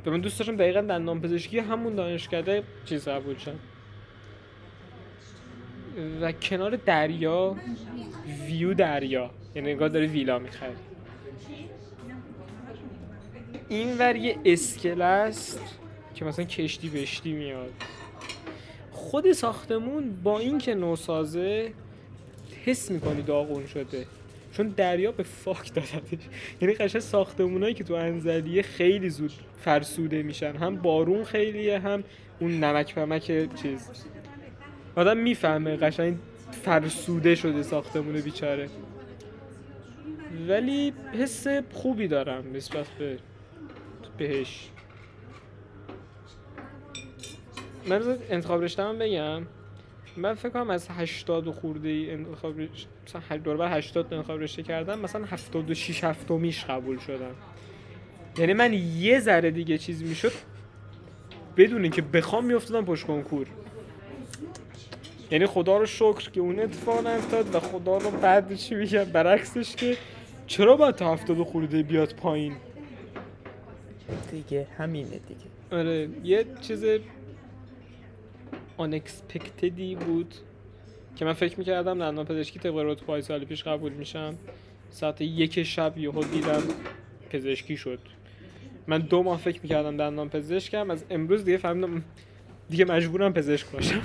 و 0.05 0.11
من 0.11 0.21
دوست 0.21 0.39
داشتم 0.39 0.55
دقیقا 0.55 0.81
دندان 0.81 1.21
پزشکی 1.21 1.59
همون 1.59 1.95
دانشکده 1.95 2.63
چیز 2.85 3.07
قبول 3.07 3.37
شم. 3.37 3.59
و 6.21 6.31
کنار 6.31 6.75
دریا 6.75 7.55
ویو 8.47 8.73
دریا. 8.73 9.29
یعنی 9.55 9.71
انگار 9.71 9.89
داره 9.89 10.05
ویلا 10.05 10.39
می‌خری 10.39 10.73
این 13.69 13.97
ور 13.97 14.15
یه 14.15 14.37
اسکله 14.45 15.05
است 15.05 15.61
که 16.15 16.25
مثلا 16.25 16.45
کشتی 16.45 16.89
بشتی 16.89 17.31
میاد. 17.31 17.73
خود 18.91 19.31
ساختمون 19.31 20.15
با 20.23 20.39
اینکه 20.39 20.75
نوسازه 20.75 21.71
حس 22.65 22.91
می‌کنی 22.91 23.21
داغون 23.21 23.67
شده. 23.67 24.05
چون 24.57 24.67
دریا 24.67 25.11
به 25.11 25.23
فاک 25.23 25.73
دادتش. 25.73 26.19
یعنی 26.61 26.73
قشنگ 26.73 27.01
ساختمونایی 27.01 27.73
که 27.73 27.83
تو 27.83 27.93
انزلیه 27.93 28.61
خیلی 28.61 29.09
زود 29.09 29.31
فرسوده 29.61 30.23
میشن. 30.23 30.55
هم 30.55 30.75
بارون 30.75 31.23
خیلیه 31.23 31.79
هم 31.79 32.03
اون 32.39 32.63
نمک 32.63 32.95
پمک 32.95 33.55
چیز. 33.61 33.89
آدم 34.95 35.17
می‌فهمه 35.17 35.75
قشنگ 35.75 36.15
فرسوده 36.51 37.35
شده 37.35 37.63
ساختمون 37.63 38.21
بیچاره. 38.21 38.69
ولی 40.47 40.93
حس 41.19 41.47
خوبی 41.73 42.07
دارم 42.07 42.43
نسبت 42.53 42.87
به 42.99 43.17
بهش. 44.17 44.69
من 47.87 48.17
انتخاب 48.29 48.63
رشته 48.63 48.83
هم 48.83 48.99
بگم. 48.99 49.43
من 50.17 50.33
فکر 50.33 50.49
کنم 50.49 50.69
از 50.69 50.87
80 50.89 51.47
و 51.47 51.51
خورده 51.51 51.89
ای 51.89 52.11
انتخاب 52.11 52.59
رشته 52.59 52.89
مثلا 53.07 53.37
دور 53.37 53.57
بر 53.57 53.77
80 53.77 54.13
انتخاب 54.13 54.39
رشته 54.41 54.63
کردم 54.63 54.99
مثلا 54.99 55.25
76 55.25 56.03
هفتمیش 56.03 56.65
قبول 56.65 56.99
شدم. 56.99 57.35
یعنی 58.37 58.53
من 58.53 58.73
یه 58.73 59.19
ذره 59.19 59.51
دیگه 59.51 59.77
چیز 59.77 60.03
می‌شد 60.03 60.31
بدون 61.57 61.81
اینکه 61.81 62.01
بخوام 62.01 62.45
میافتادم 62.45 62.85
پشت 62.85 63.05
کنکور. 63.05 63.47
یعنی 65.31 65.45
خدا 65.45 65.77
رو 65.77 65.85
شکر 65.85 66.31
که 66.31 66.41
اون 66.41 66.59
اتفاق 66.59 67.07
نیفتاد 67.07 67.55
و 67.55 67.59
خدا 67.59 67.97
رو 67.97 68.11
بعد 68.11 68.55
چی 68.55 68.75
میگم 68.75 69.03
برعکسش 69.03 69.75
که 69.75 69.97
چرا 70.47 70.75
باید 70.75 70.95
تا 70.95 71.13
70 71.13 71.39
و 71.39 71.43
خورده 71.43 71.83
بیاد 71.83 72.13
پایین؟ 72.15 72.55
دیگه 74.31 74.67
همینه 74.77 75.09
دیگه. 75.09 75.79
آره 75.79 76.09
یه 76.23 76.45
چیز 76.61 76.85
unexpectedی 78.79 79.95
بود 80.05 80.35
که 81.15 81.25
من 81.25 81.33
فکر 81.33 81.59
می‌کردم 81.59 81.99
دندان 81.99 82.25
پزشکی 82.25 82.59
طبق 82.59 82.77
رتبه 82.77 83.21
سال 83.21 83.45
پیش 83.45 83.63
قبول 83.63 83.91
میشم. 83.91 84.35
ساعت 84.89 85.21
یک 85.21 85.63
شب 85.63 85.97
یهو 85.97 86.23
دیدم 86.23 86.63
پزشکی 87.29 87.77
شد. 87.77 87.99
من 88.87 88.97
دو 88.99 89.23
ماه 89.23 89.39
فکر 89.39 89.59
می‌کردم 89.63 89.97
دندان 89.97 90.29
پزشکم 90.29 90.91
از 90.91 91.03
امروز 91.09 91.45
دیگه 91.45 91.57
فهمیدم 91.57 92.03
دیگه 92.69 92.85
مجبورم 92.85 93.33
پزشک 93.33 93.67
باشم. 93.71 94.01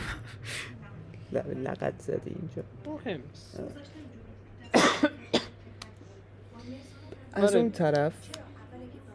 ل- 1.32 1.37
لغت 1.37 1.98
زده 1.98 2.20
اینجا. 2.24 2.62
مهم. 2.87 3.20
از 7.32 7.50
آره. 7.50 7.61
اون 7.61 7.70
طرف 7.70 8.12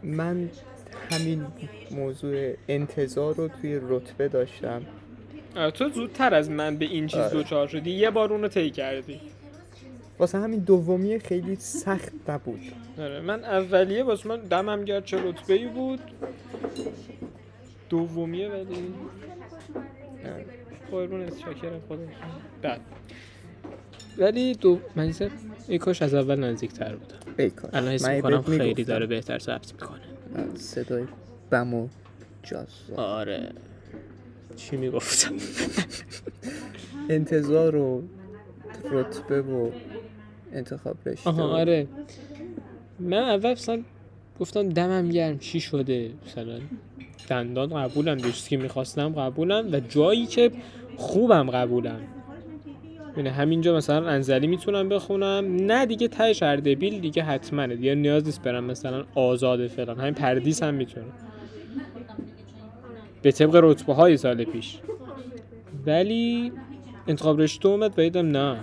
من 0.04 0.50
همین 1.12 1.46
موضوع 1.92 2.54
انتظار 2.68 3.36
رو 3.36 3.48
توی 3.48 3.80
رتبه 3.90 4.28
داشتم 4.28 4.82
تو 5.74 5.90
زودتر 5.90 6.34
از 6.34 6.50
من 6.50 6.78
به 6.78 6.86
این 6.86 7.08
چیز 7.08 7.20
آره. 7.20 7.34
دوچار 7.34 7.68
شدی 7.68 7.92
یه 7.92 8.10
بار 8.10 8.34
اونو 8.34 8.48
طی 8.48 8.70
کردی 8.70 9.22
واسه 10.20 10.38
همین 10.38 10.60
دومی 10.60 11.20
خیلی 11.20 11.56
سخت 11.56 12.12
نبود 12.30 12.60
آره 13.00 13.22
من 13.22 13.44
اولیه 13.44 14.04
واسه 14.04 14.30
من 14.30 14.40
دمم 14.42 14.86
گرچه 14.86 15.18
رتبه 15.24 15.54
ای 15.54 15.66
بود 15.66 16.00
دومیه 17.90 18.50
ولی. 18.50 18.94
قربونت 20.92 21.40
شاکرم 21.40 21.82
خدا 21.90 21.98
بعد 22.62 22.82
ولی 24.18 24.54
دو 24.56 24.80
من 24.96 25.08
یه 25.08 25.32
ای 25.68 25.78
کاش 25.78 26.02
از 26.02 26.14
اول 26.14 26.40
نزدیکتر 26.44 26.96
بودم 26.96 27.16
ای 27.38 27.50
کاش. 27.50 27.70
الان 27.74 27.92
حس 27.94 28.08
می‌کنم 28.08 28.42
خیلی. 28.42 28.84
داره 28.84 29.06
بهتر 29.06 29.40
ثبت 29.40 29.74
می‌کنه 29.74 30.13
صدای 30.56 31.04
بم 31.50 31.74
و 31.74 31.88
جاز 32.44 32.68
آره. 32.96 33.52
چی 34.56 34.78
می‌گفتم؟ 34.78 35.34
انتظار 37.10 37.76
و 37.76 38.04
رتبه 38.92 39.42
و 39.42 39.70
انتخاب 40.54 40.98
رشته. 41.06 41.30
آها 41.30 41.44
آره. 41.44 41.88
من 43.00 43.18
اول 43.18 43.52
مثلا 43.52 43.82
گفتم 44.40 44.70
دمم 44.70 45.10
گرم. 45.10 45.40
چی 45.40 45.60
شده؟ 45.60 46.12
مثلا 46.26 46.60
دندان 47.30 47.88
قبولم 47.88 48.18
به 48.18 48.32
چیزی 48.32 48.50
که 48.50 48.58
می‌خواستم 48.58 49.10
قبولم 49.10 49.74
و 49.74 49.80
جایی 49.80 50.26
که 50.26 50.52
خوبم 50.98 51.52
قبولم. 51.52 52.02
یعنی 53.18 53.30
همینجا 53.30 53.76
مثلا 53.76 54.10
انزلی 54.10 54.48
می‌تونم 54.48 54.90
بخونم. 54.90 55.56
نه 55.56 55.86
دیگه 55.86 56.08
تهش 56.08 56.44
اردبیل 56.44 57.00
دیگه 57.00 57.24
حتما. 57.24 57.68
دیگه 57.68 57.96
نیاز 57.96 58.26
نیست 58.26 58.42
برم 58.42 58.64
مثلا 58.64 59.04
آزاد 59.16 59.68
فلان. 59.68 60.00
همین 60.00 60.14
پردیس 60.14 60.64
هم 60.64 60.74
می‌تونم 60.74 61.06
به 63.22 63.32
طبق 63.32 63.60
رتبه 63.64 63.94
های 63.94 64.18
سال 64.18 64.44
پیش. 64.44 64.78
ولی 65.86 66.52
انتخاب 67.08 67.42
رشته 67.42 67.68
اومد 67.68 68.16
و 68.16 68.22
نه. 68.22 68.58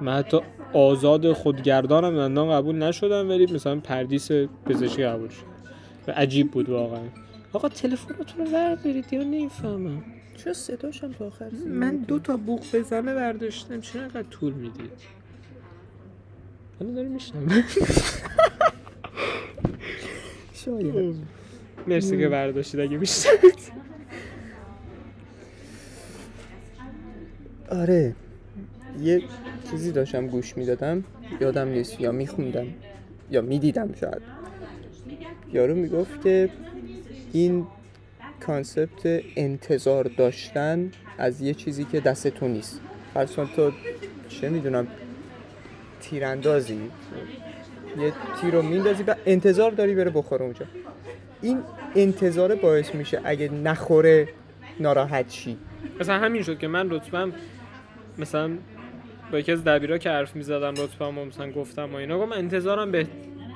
من 0.00 0.12
حتی 0.12 0.40
آزاد 0.72 1.32
خودگردانم 1.32 2.16
دندان 2.16 2.50
قبول 2.50 2.76
نشدم 2.76 3.28
ولی 3.28 3.46
مثلا 3.52 3.80
پردیس 3.80 4.32
پزشکی 4.66 5.04
قبول 5.04 5.28
شد. 5.28 5.56
و 6.06 6.10
عجیب 6.10 6.50
بود 6.50 6.70
واقعا. 6.70 7.00
آقا 7.52 7.68
تلفنتون 7.68 8.46
رو 8.46 8.52
بردارید 8.52 9.12
یا 9.12 9.22
نمی‌فهمم. 9.22 10.02
چرا 10.36 10.52
صداشم 10.52 11.12
تا 11.12 11.26
آخر 11.26 11.50
من 11.66 11.96
دو 11.96 12.18
تا 12.18 12.36
بوق 12.36 12.64
بزنه 12.74 13.14
برداشتم. 13.14 13.80
چرا 13.80 14.02
اینقدر 14.02 14.22
طول 14.22 14.52
می‌دید 14.52 14.90
حالا 16.80 16.92
داری 16.92 17.08
میشنم 17.08 17.64
شاید. 20.54 21.16
مرسی 21.86 22.18
که 22.18 22.28
برداشتید 22.28 22.80
اگه 22.80 22.96
میشنوید. 22.96 23.58
آره. 27.70 28.14
یه 29.02 29.22
چیزی 29.70 29.92
داشتم 29.92 30.26
گوش 30.26 30.56
می‌دادم. 30.56 31.04
یادم 31.40 31.68
نیست. 31.68 32.00
یا 32.00 32.12
میخوندم. 32.12 32.66
یا 33.30 33.42
می‌دیدم 33.42 33.94
شاید. 34.00 34.22
یارو 35.52 35.74
می‌گفت 35.74 36.22
که 36.22 36.50
این 37.32 37.66
کانسپت 38.46 39.22
انتظار 39.36 40.04
داشتن 40.04 40.90
از 41.18 41.40
یه 41.40 41.54
چیزی 41.54 41.84
که 41.84 42.00
دست 42.00 42.28
تو 42.28 42.48
نیست. 42.48 42.80
فرض 43.14 43.32
کن 43.32 43.50
تو 43.56 43.72
چه 44.28 44.48
می‌دونم 44.48 44.86
تیراندازی؟ 46.00 46.80
یه 47.98 48.12
تیر 48.40 48.54
رو 48.54 48.62
میندازی 48.62 49.02
و 49.02 49.14
انتظار 49.26 49.70
داری 49.70 49.94
بره 49.94 50.10
بخوره 50.10 50.42
اونجا. 50.42 50.66
این 51.42 51.62
انتظار 51.96 52.54
باعث 52.54 52.94
میشه 52.94 53.20
اگه 53.24 53.48
نخوره 53.48 54.28
ناراحت 54.80 55.30
شی. 55.30 55.56
مثلا 56.00 56.18
همین 56.18 56.42
شد 56.42 56.58
که 56.58 56.68
من 56.68 56.90
رتبم 56.90 57.32
مثلا 58.18 58.50
با 59.32 59.38
یکی 59.38 59.52
از 59.52 59.64
دبیرا 59.64 59.98
که 59.98 60.10
حرف 60.10 60.36
می‌زدم 60.36 60.70
رتبم 60.70 61.18
و 61.18 61.24
مثلا 61.24 61.52
گفتم 61.52 61.92
و 61.92 61.96
اینا 61.96 62.18
گفتم 62.18 62.32
انتظارم 62.32 62.90
به 62.90 63.06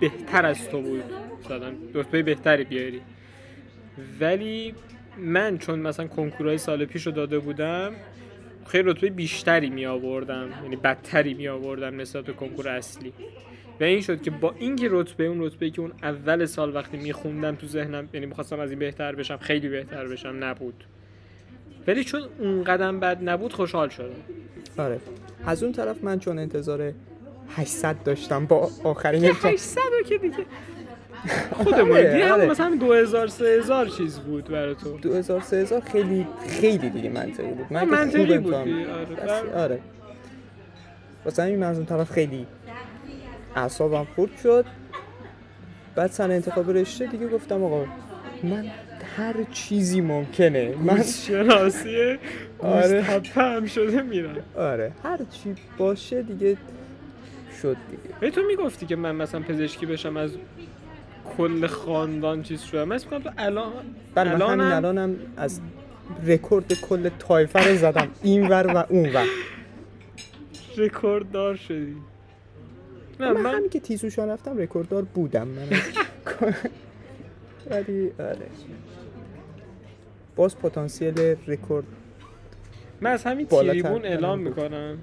بهتر 0.00 0.46
از 0.46 0.68
تو 0.68 0.82
بود. 0.82 1.02
مثلا 1.44 1.72
رتبه 1.94 2.22
بهتری 2.22 2.64
بیاری. 2.64 3.00
ولی 4.20 4.74
من 5.18 5.58
چون 5.58 5.78
مثلا 5.78 6.06
کنکورهای 6.06 6.58
سال 6.58 6.84
پیش 6.84 7.06
رو 7.06 7.12
داده 7.12 7.38
بودم 7.38 7.92
خیلی 8.66 8.90
رتبه 8.90 9.10
بیشتری 9.10 9.70
می 9.70 9.86
آوردم 9.86 10.48
یعنی 10.62 10.76
بدتری 10.76 11.34
می 11.34 11.48
آوردم 11.48 12.00
نسبت 12.00 12.24
به 12.24 12.32
کنکور 12.32 12.68
اصلی. 12.68 13.12
و 13.80 13.84
این 13.84 14.00
شد 14.00 14.22
که 14.22 14.30
با 14.30 14.54
اینکه 14.58 14.88
رتبه 14.90 15.24
اون 15.24 15.42
رتبه 15.42 15.70
که 15.70 15.80
اون 15.80 15.92
اول 16.02 16.46
سال 16.46 16.74
وقتی 16.74 16.96
میخوندم 16.96 17.54
تو 17.54 17.66
ذهنم 17.66 18.08
یعنی 18.12 18.26
می‌خواستم 18.26 18.60
از 18.60 18.70
این 18.70 18.78
بهتر 18.78 19.14
بشم 19.14 19.36
خیلی 19.36 19.68
بهتر 19.68 20.08
بشم 20.08 20.36
نبود. 20.40 20.84
ولی 21.86 22.04
چون 22.04 22.22
اون 22.38 22.64
قدم 22.64 23.00
بد 23.00 23.28
نبود 23.28 23.52
خوشحال 23.52 23.88
شدم. 23.88 24.14
آره. 24.78 25.00
از 25.46 25.62
اون 25.62 25.72
طرف 25.72 26.04
من 26.04 26.18
چون 26.18 26.38
انتظار 26.38 26.92
800 27.56 28.02
داشتم 28.04 28.46
با 28.46 28.70
آخرین 28.84 29.24
امتحان 29.24 29.52
800 29.52 29.80
که 30.08 30.18
دیگه 30.18 30.46
خودمون 31.52 31.92
آره، 31.92 32.12
دیگه 32.12 32.32
آره. 32.32 32.42
هم 32.44 32.50
مثلا 32.50 32.76
2000 32.80 33.26
3000 33.28 33.86
چیز 33.86 34.18
بود 34.18 34.44
برای 34.44 34.74
تو. 34.74 34.98
2000 34.98 35.40
3000 35.40 35.80
خیلی 35.80 36.26
خیلی 36.48 36.90
دیگه 36.90 37.10
منطقی 37.10 37.46
بود. 37.52 37.66
من 37.70 37.84
منطقی 37.84 38.38
بود 38.38 38.54
آره. 38.54 39.54
آره. 39.54 39.78
واسه 41.24 41.42
همین 41.42 41.58
من 41.58 41.66
از 41.66 41.76
اون 41.76 41.86
طرف 41.86 42.10
خیلی 42.10 42.46
اعصابم 43.56 44.06
خورد 44.16 44.30
شد. 44.42 44.64
بعد 45.94 46.10
سن 46.10 46.30
انتخاب 46.30 46.70
رشته 46.70 47.06
دیگه 47.06 47.28
گفتم 47.28 47.64
آقا 47.64 47.84
من 48.42 48.64
هر 49.16 49.34
چیزی 49.52 50.00
ممکنه. 50.00 50.74
من 50.84 51.02
شناسی 51.02 52.18
آره. 52.58 53.02
هم 53.34 53.66
شده 53.66 54.02
میرم. 54.02 54.36
آره. 54.56 54.92
هر 55.04 55.18
چی 55.30 55.54
باشه 55.78 56.22
دیگه 56.22 56.56
شد 57.62 57.76
دیگه. 57.90 58.14
ولی 58.22 58.30
تو 58.30 58.40
می‌گفتی 58.42 58.86
که 58.86 58.96
من 58.96 59.16
مثلا 59.16 59.40
پزشکی 59.40 59.86
بشم 59.86 60.16
از 60.16 60.30
کل 61.36 61.66
خاندان 61.66 62.42
چیز 62.42 62.62
شدم 62.62 62.84
من 62.84 62.96
اسم 62.96 63.18
تو 63.18 63.30
الان 63.38 63.72
بله 64.14 64.36
من 64.36 64.42
همین 64.50 64.60
الانم- 64.72 65.16
از 65.36 65.60
رکورد 66.26 66.72
کل 66.72 67.08
طایفه 67.18 67.68
رو 67.70 67.76
زدم. 67.76 68.08
اینور 68.22 68.66
و 68.74 68.84
اونور 68.88 69.26
رکورد 70.76 71.30
دار 71.30 71.56
شدی. 71.56 71.96
نه 73.20 73.32
من, 73.32 73.40
من 73.40 73.54
همین 73.54 73.70
که 73.70 73.80
تیزهوشان 73.80 74.28
رفتم 74.28 74.58
رکورددار 74.58 75.02
بودم 75.02 75.48
من. 75.48 75.68
ولی 77.70 78.10
آره. 78.18 78.46
باز 80.36 80.58
پتانسیل 80.58 81.18
رکورد 81.46 81.84
من 83.00 83.10
از 83.10 83.24
همین 83.24 83.46
تریبون 83.46 83.92
کنم 83.92 84.04
اعلام. 84.04 84.38
می‌کنم. 84.38 84.98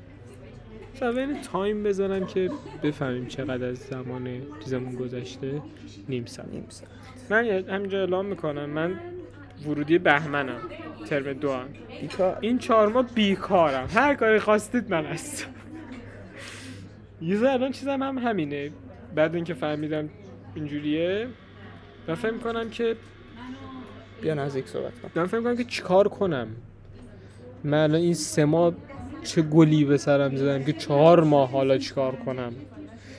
این 1.01 1.41
time 1.41 1.83
بذارم 1.83 2.25
که 2.25 2.51
بفهمیم 2.83 3.25
چقدر 3.25 3.65
از 3.65 3.77
زمان 3.77 4.41
چیزمون 4.63 4.95
گذشته 4.95 5.61
نیم 6.09 6.25
ساعت. 6.25 6.49
نیم 6.49 6.65
ساعت. 6.69 6.91
من 7.29 7.45
همینجا 7.75 7.99
اعلام 7.99 8.25
می‌کنم. 8.25 8.65
من 8.65 8.99
ورودی 9.65 9.97
بهمنم. 9.97 10.59
ترم 11.09 11.33
دو 11.33 11.53
هم. 11.53 11.67
بیکار. 12.01 12.37
این 12.41 12.57
چهار 12.57 12.87
ماه 12.87 13.03
بیکارم. 13.03 13.87
هر 13.93 14.15
کاری 14.15 14.39
خواستید 14.39 14.91
من 14.93 15.05
هستم 15.05 15.47
یه 17.21 17.49
الان 17.49 17.71
چیزم 17.71 18.03
هم 18.03 18.17
همینه. 18.17 18.71
بعد 19.15 19.35
اینکه 19.35 19.53
فهمیدم 19.53 20.09
اینجوریه 20.55 21.27
من 22.07 22.15
فکر 22.15 22.37
کنم 22.37 22.69
که 22.69 22.95
بیا 24.21 24.33
نزدیک 24.33 24.67
صحبت 24.67 24.99
کن. 24.99 25.11
من 25.15 25.25
فکر 25.25 25.41
کنم 25.41 25.57
که 25.57 25.63
چیکار 25.63 26.07
کنم؟ 26.07 26.47
من 27.63 27.83
الان 27.83 28.01
این 28.01 28.13
سه 28.13 28.45
ماه 28.45 28.73
چه 29.23 29.41
گلی 29.41 29.85
به 29.85 29.97
سرم 29.97 30.35
زدم 30.35 30.63
که 30.63 30.73
چهار 30.73 31.23
ماه 31.23 31.51
حالا 31.51 31.77
چیکار 31.77 32.15
کنم. 32.15 32.53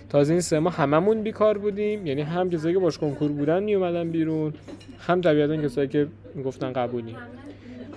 تازه 0.09 0.33
این 0.33 0.41
سه 0.41 0.59
ماه 0.59 0.75
هممون 0.75 1.23
بیکار 1.23 1.59
بودیم 1.59 2.07
یعنی 2.07 2.23
هم 2.23 2.51
کسایی 2.51 2.75
که 2.75 2.81
باش 2.81 2.99
کنکور 2.99 3.33
بودن 3.33 3.63
می 3.63 4.05
بیرون 4.05 4.55
هم 4.99 5.21
طبیعتا 5.21 5.57
کسایی 5.57 5.89
که 5.89 6.09
گفتن 6.45 6.73
قبولی. 6.73 7.17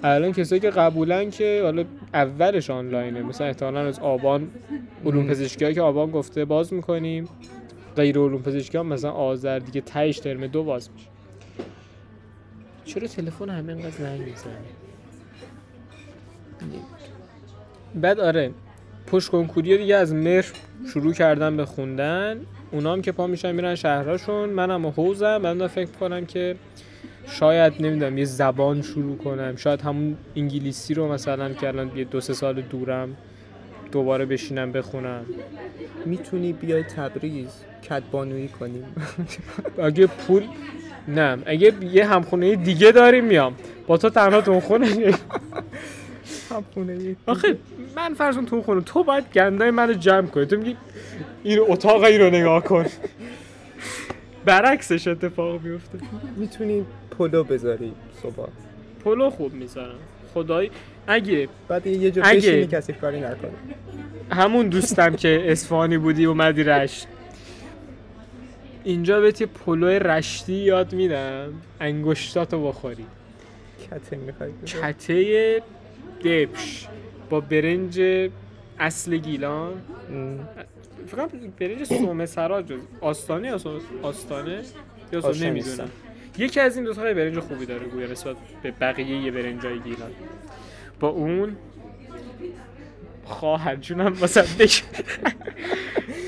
الان 0.04 0.32
کسایی 0.32 0.62
که 0.62 0.70
قبولن 0.70 1.30
که 1.30 1.62
حالا 1.64 1.84
اولش 2.14 2.70
آنلاینه 2.70 3.22
مثلا 3.22 3.48
احتمالا 3.48 3.80
از 3.80 4.00
آبان 4.00 4.48
علوم 5.06 5.28
پزشکی 5.28 5.74
که 5.74 5.82
آبان 5.82 6.12
گفته 6.12 6.46
باز 6.46 6.74
می‌کنیم. 6.74 7.28
غیر 7.96 8.18
علوم 8.18 8.42
پزشکی 8.42 8.78
هم 8.78 8.86
مثلا 8.86 9.12
آذر 9.12 9.60
دیگه 9.60 9.82
تهش 9.82 10.20
ترم 10.20 10.48
دو 10.48 10.64
باز 10.64 10.90
میشه. 10.96 11.08
چرا 12.86 13.08
تلفن 13.08 13.50
همه 13.50 13.72
انقدر 13.72 13.90
زنگ 13.90 14.20
می‌زنه؟ 14.20 14.56
بعد 17.96 18.20
آره 18.20 18.52
پشت 19.08 19.30
کنکوری 19.30 19.78
دیگه 19.78 19.96
از 19.96 20.14
مهر 20.14 20.46
شروع 20.94 21.14
کردن 21.14 21.58
به 21.58 21.66
خوندن. 21.66 22.38
اونام 22.72 23.02
که 23.02 23.12
پا 23.12 23.28
میشن 23.28 23.52
میرن 23.52 23.76
شهرهاشون. 23.76 24.50
منم 24.50 24.88
حوزم. 24.88 25.38
من 25.38 25.68
فکر 25.68 25.92
کنم 26.00 26.26
که 26.26 26.56
شاید 27.28 27.74
نمی‌دونم 27.80 28.18
یه 28.18 28.26
زبان 28.26 28.82
شروع 28.82 29.18
کنم. 29.18 29.56
شاید 29.56 29.82
همون 29.82 30.18
انگلیسی 30.36 30.94
رو 30.94 31.12
مثلا 31.12 31.54
که 31.54 31.68
الان 31.68 31.92
یه 31.96 32.04
دو 32.04 32.22
سه 32.22 32.34
سال 32.34 32.62
دورم 32.62 33.16
دوباره 33.92 34.26
بشینم 34.26 34.72
بخونم. 34.72 35.26
می‌تونی 36.06 36.54
بیای 36.54 36.84
تبریز 36.84 37.50
کدبانویی 37.90 38.48
کنیم. 38.48 38.84
اگه 39.84 40.08
پول 40.08 40.44
نه. 41.08 41.38
اگه 41.46 41.74
یه 41.92 42.08
همخونه 42.08 42.56
دیگه 42.56 42.92
داریم 42.92 43.26
میام. 43.26 43.56
با 43.88 43.98
تو 43.98 44.10
تنها 44.10 44.42
تو 44.42 44.60
خونه 44.60 44.88
خونه 46.74 47.16
آخه 47.26 47.58
من 47.96 48.14
فرض 48.14 48.36
کن 48.36 48.46
تو 48.46 48.62
خونه 48.62 48.82
تو 48.82 49.04
باید 49.04 49.24
گندای 49.34 49.72
منو 49.72 49.94
جمع 49.94 50.28
کنی. 50.28 50.46
تو 50.46 50.58
میگی 50.58 50.78
این 51.44 51.60
اتاق 51.68 52.04
این 52.04 52.22
رو 52.22 52.30
نگاه 52.30 52.64
کن. 52.64 52.86
برعکسش 54.46 55.08
اتفاق 55.08 55.62
میفته 55.62 56.00
می‌تونی 56.38 56.86
پلو 57.18 57.44
بذاری 57.44 57.94
صبح. 58.24 58.48
پلو 59.06 59.30
خوب 59.30 59.54
می‌ذارم. 59.54 60.00
خدای 60.34 60.70
اگه 61.08 61.48
بعد 61.68 61.88
یه 61.88 62.12
جا 62.12 62.24
اگه- 62.24 62.38
بشینی 62.38 62.68
کسی 62.68 62.94
کاری 62.94 63.20
نکنه 63.20 63.52
همون 64.32 64.68
دوستم 64.68 65.16
که 65.16 65.44
اصفهانی 65.46 65.98
بودی 65.98 66.26
اومدی 66.26 66.64
رشت. 66.64 67.08
اینجا 68.84 69.20
بهت 69.22 69.42
یه 69.42 69.48
پلو 69.48 69.86
رشتی 69.88 70.54
یاد 70.54 70.94
میدم. 70.94 71.54
انگشتاتو 71.80 72.68
بخوری. 72.68 73.06
کته 73.92 74.18
می‌خوای 74.18 74.52
کته 74.66 75.62
دبش 76.24 76.88
با 77.30 77.40
برنج 77.40 78.02
اصل 78.80 79.18
گیلان. 79.18 79.82
فقط 81.08 81.32
برنج 81.60 81.84
سومه 81.84 82.26
سرا 82.26 82.62
جز 82.62 82.80
آستانه 83.02 83.48
یا 83.48 83.60
آستانه 84.02 84.64
یا 85.14 85.22
سو 85.22 85.28
آشنا 85.28 85.48
نمی‌دونم. 85.50 85.90
یکی 86.38 86.60
از 86.60 86.76
این 86.76 86.86
دو 86.86 86.94
تا 86.94 87.02
برنج 87.02 87.40
خوبی 87.40 87.66
داره 87.66 87.88
گویا 87.88 88.08
نسبت 88.08 88.36
به 88.64 88.72
بقیه 88.72 89.32
برنجای 89.32 89.80
گیلان. 89.80 90.12
با 91.00 91.08
اون 91.08 91.56
خواهر 93.26 93.76
جونم 93.76 94.14
واسه 94.14 94.42
بگم 94.60 95.04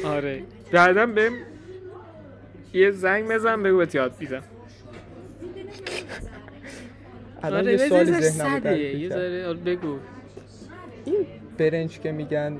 آره. 0.15 0.43
بعدم 0.71 1.13
بهم 1.13 1.33
یه 2.73 2.91
زنگ 2.91 3.27
بزن 3.27 3.63
بگو 3.63 3.77
بهت 3.77 3.95
یاد 3.95 4.15
میدم 4.19 4.43
الان 7.43 7.69
یه 7.69 7.77
سوالی 7.77 8.11
ذهنم 8.11 8.75
یه 8.77 9.09
ذره 9.09 9.47
آره، 9.47 9.57
بگو. 9.57 9.97
این 11.05 11.25
برنج 11.57 11.99
که 11.99 12.11
میگن 12.11 12.57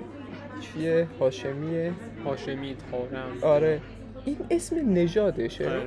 چیه؟ 0.62 1.08
هاشمیه؟ 1.20 1.92
هاشمی 2.26 2.76
تارم. 2.92 3.28
آره. 3.42 3.80
این 4.26 4.38
اسم 4.52 4.94
نژادشه. 4.94 5.70
آره. 5.70 5.82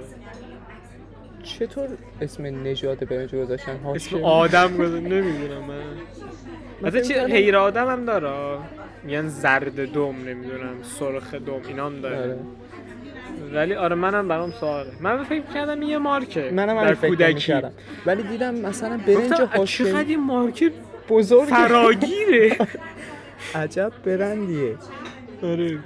چطور 1.43 1.89
اسم 2.21 2.47
نژاد 2.65 3.13
اینجا 3.13 3.39
گذاشتن؟ 3.45 3.77
اسم 3.95 4.25
آدم 4.25 4.77
گذاشت 4.77 5.03
نمی‌دونم 5.13 5.65
من. 5.69 5.83
مثلا 6.83 7.01
می‌کردم- 7.01 7.27
غیر 7.27 7.57
آدم 7.57 7.87
هم 7.89 8.05
داره. 8.05 8.59
میگن 9.05 9.29
زرد 9.29 9.93
دم 9.93 10.17
نمی‌دونم 10.29 10.83
سرخ 10.83 11.35
دم 11.35 11.61
اینا 11.69 11.87
هم 11.87 12.01
داره. 12.01 12.17
آره. 12.17 12.37
ولی 13.53 13.75
آره 13.75 13.95
منم 13.95 14.29
برام 14.29 14.53
سواله. 14.53 14.91
من 15.01 15.25
فکر 15.25 15.43
کردم 15.55 15.83
یه 15.83 15.99
مارکه. 15.99 16.51
منم 16.51 16.85
در 16.85 16.95
کودکی. 16.95 17.53
ولی 18.07 18.23
دیدم 18.23 18.55
مثلا 18.55 19.01
برنج 19.07 19.33
هاشمی 19.33 19.87
چقدر 19.87 20.09
این 20.09 20.21
مارکه 20.21 20.73
بزرگ 21.09 21.49
فراگیره. 21.49 22.57
عجب 23.55 23.93
برندیه. 24.05 24.77
آره. 25.43 25.79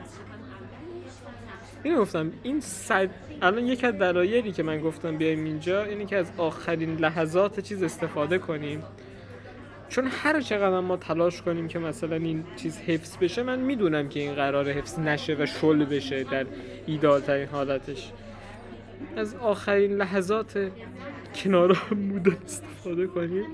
اینو 1.82 2.00
گفتم 2.00 2.32
این 2.42 2.60
صد 2.60 3.08
الان 3.42 3.66
یک 3.66 3.84
از 3.84 3.94
دلایلی 3.98 4.52
که 4.52 4.62
من 4.62 4.80
گفتم 4.80 5.16
بیایم 5.16 5.44
اینجا 5.44 5.84
اینه 5.84 6.04
که 6.06 6.16
از 6.16 6.26
آخرین 6.38 6.96
لحظات 6.96 7.60
چیز 7.60 7.82
استفاده 7.82 8.38
کنیم. 8.38 8.82
چون 9.90 10.06
هر 10.06 10.40
چقدر 10.40 10.80
ما 10.80 10.96
تلاش 10.96 11.42
کنیم 11.42 11.68
که 11.68 11.78
مثلا 11.78 12.16
این 12.16 12.44
چیز 12.56 12.78
حفظ 12.78 13.16
بشه 13.16 13.42
من 13.42 13.58
می‌دونم 13.58 14.08
که 14.08 14.20
این 14.20 14.34
قرار 14.34 14.70
حفظ 14.70 14.98
نشه 14.98 15.36
و 15.40 15.46
شل 15.46 15.84
بشه 15.84 16.24
در 16.24 16.46
ایدال 16.86 17.20
ترین 17.20 17.48
حالتش. 17.48 18.12
از 19.16 19.34
آخرین 19.34 19.96
لحظات 19.96 20.70
کنار 21.34 21.72
هم 21.72 22.08
بودن 22.08 22.36
استفاده 22.44 23.06
کنیم. 23.06 23.44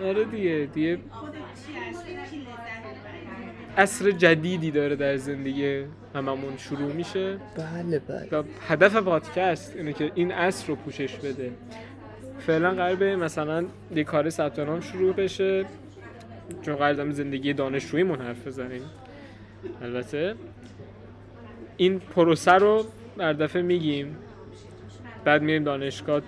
آره 0.00 0.24
دیگه 0.24 0.68
دیگه 0.74 0.98
عصر 3.76 4.10
جدیدی 4.10 4.70
داره 4.70 4.96
در 4.96 5.16
زندگی 5.16 5.84
هممون 6.14 6.56
شروع 6.56 6.92
میشه. 6.92 7.38
بله 7.56 7.98
بله. 7.98 8.28
و 8.38 8.42
هدف 8.68 8.96
پادکست 8.96 9.76
اینه 9.76 9.92
که 9.92 10.12
این 10.14 10.32
عصر 10.32 10.66
رو 10.68 10.76
پوشش 10.76 11.16
بده. 11.16 11.52
فعلا 12.38 12.70
قرار 12.70 12.94
به 12.94 13.16
مثلا 13.16 13.64
یه 13.94 14.04
کار 14.04 14.30
ثبت 14.30 14.58
نام 14.58 14.80
شروع 14.80 15.12
بشه. 15.12 15.66
چون 16.62 16.76
قرار 16.76 17.12
زندگی 17.12 17.52
دانشجوییمون 17.52 18.20
حرف 18.20 18.46
بزنیم. 18.46 18.82
البته 19.82 20.34
این 21.76 21.98
پروسه 21.98 22.52
رو 22.52 22.84
در 23.18 23.32
دفعه 23.32 23.62
میگیم. 23.62 24.16
بعد 25.24 25.42
میریم 25.42 25.64
دانشگاه. 25.64 26.22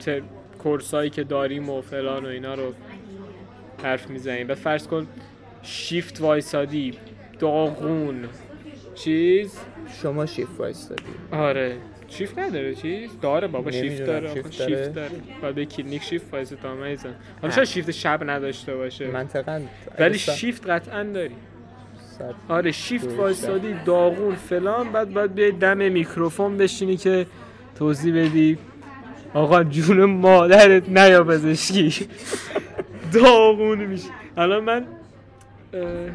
کورسایی 0.58 1.10
که 1.10 1.24
داریم 1.24 1.70
و 1.70 1.80
فلان 1.80 2.24
و 2.24 2.28
اینا 2.28 2.54
رو 2.54 2.72
حرف 3.82 4.10
می‌زنیم. 4.10 4.46
بعد 4.46 4.56
فرض 4.56 4.86
کن 4.86 5.06
شیفت 5.62 6.20
وایسادی 6.20 6.94
داغون. 7.38 8.28
چیز؟ 8.94 9.58
شما 10.02 10.26
شیف 10.26 10.60
وایستادی 10.60 11.02
آره. 11.32 11.76
شیفت 12.10 12.38
نداره 12.38 12.74
چیز؟ 12.74 13.10
داره 13.22 13.48
بابا 13.48 13.70
شیفت 13.70 14.02
داره. 14.04 14.34
شیفت 14.34 14.58
داره. 14.58 14.76
شیفت 14.84 14.94
داره. 14.94 15.10
باید 15.42 15.54
به 15.54 15.64
کلینیک 15.64 16.02
شیفت 16.02 16.34
وایس 16.34 16.48
تا 16.48 16.74
میزن. 16.74 17.14
حالا 17.42 17.54
شاید 17.54 17.66
شیفت 17.68 17.90
شب 17.90 18.30
نداشته 18.30 18.76
باشه؟ 18.76 19.06
منطقا 19.10 19.60
ولی 19.98 20.18
شیفت 20.18 20.70
قطعا 20.70 21.02
داری. 21.02 21.34
آره 22.48 22.72
شیفت. 22.72 23.18
وایسادی 23.18 23.74
داغون 23.84 24.34
فلان 24.34 24.92
بعد 24.92 25.12
باید 25.12 25.34
بیای 25.34 25.50
دم 25.52 25.78
میکروفون 25.78 26.56
بشینی 26.56 26.96
که 26.96 27.26
توضیح 27.74 28.14
بدی 28.14 28.58
آقا 29.34 29.64
جون 29.64 30.04
مادرت 30.04 30.88
نیا 30.88 31.24
پزشکی 31.24 32.06
داغون 33.14 33.78
میشه 33.78 34.08
الان 34.36 34.64
من 34.64 34.86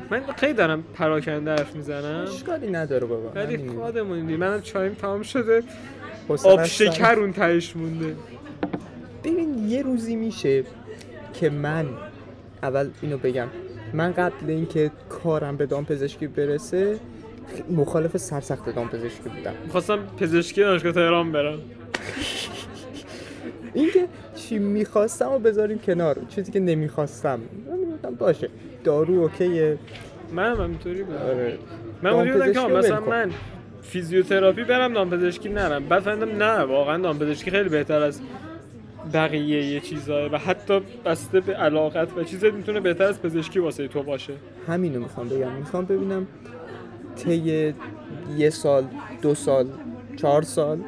من 0.10 0.24
خیلی 0.38 0.54
دارم 0.54 0.84
پراکنده 0.94 1.52
حرف 1.52 1.76
می‌زنم. 1.76 2.26
اشکالی 2.28 2.72
نداره 2.72 3.08
بابا 3.08 3.30
ولی. 3.36 3.70
خودمون 3.70 4.20
منم 4.20 4.62
چایم 4.62 4.94
تمام 4.94 5.22
شده. 5.22 5.64
آب. 6.44 6.66
شکر 6.66 7.20
اون 7.20 7.34
تهش 7.34 7.76
مونده. 7.76 8.16
ببین 9.24 9.70
یه 9.70 9.82
روزی 9.82 10.16
میشه 10.16 10.64
که 11.34 11.50
من 11.50 11.86
اول 12.64 12.90
اینو 13.02 13.18
بگم. 13.18 13.48
من 13.94 14.12
قبل 14.12 14.34
اینکه 14.48 14.92
کارم 15.10 15.58
به 15.58 15.66
دامپزشکی 15.66 16.28
برسه 16.28 17.00
مخالف 17.70 18.18
سرسخت 18.18 18.76
دامپزشکی 18.76 19.30
بودم. 19.30 19.54
می‌خواستم 19.64 20.00
پزشکی 20.20 20.62
دانشگاه 20.62 20.92
تهران 20.92 21.32
برم. 21.32 21.60
اینکه 23.74 24.08
چی 24.36 24.60
می‌خواستم 24.60 25.30
رو 25.30 25.40
بذاریم 25.40 25.80
کنار. 25.80 26.18
چیزی 26.30 26.52
که 26.52 26.60
نمی‌خواستم. 26.60 27.40
باشه. 28.20 28.50
دارو 28.86 29.14
اوکیه. 29.14 29.78
منم 30.34 30.62
همینطوری 30.62 31.04
بودم 31.04 31.20
آره. 31.20 31.58
من 32.02 32.34
بودم 32.34 32.54
که 32.54 32.74
مثلا. 32.74 33.00
من 33.00 33.32
فیزیوتراپی 33.82 34.64
برم 34.64 34.94
دامپزشکی 34.94 35.50
نرم. 35.50 35.86
بعد 35.86 36.04
فهمیدم 36.04 36.44
نه 36.44 36.60
واقعا 36.60 36.98
دامپزشکی 36.98 37.52
خیلی 37.52 37.70
بهتر 37.70 38.02
از 38.02 38.22
بقیه 39.14 39.66
یه 39.66 39.80
چیزاه 39.80 40.32
و 40.32 40.38
حتی 40.38 40.82
بسته 41.06 41.40
به 41.40 41.54
علاقت 41.54 42.18
و 42.18 42.24
چیزت 42.24 42.54
می‌تونه 42.54 42.80
بهتر 42.80 43.04
از 43.04 43.22
پزشکی 43.22 43.60
واسه 43.60 43.88
تو 43.88 44.04
باشه. 44.04 44.34
همینو 44.68 45.00
می‌خوام 45.00 45.30
بگم. 45.30 45.52
می‌خوام 45.52 45.86
ببینم 45.86 46.28
طی 47.16 47.74
یه 48.38 48.50
سال 48.50 48.84
دو 49.22 49.36
سال 49.36 49.68
چهار 50.16 50.42
سال 50.42 50.80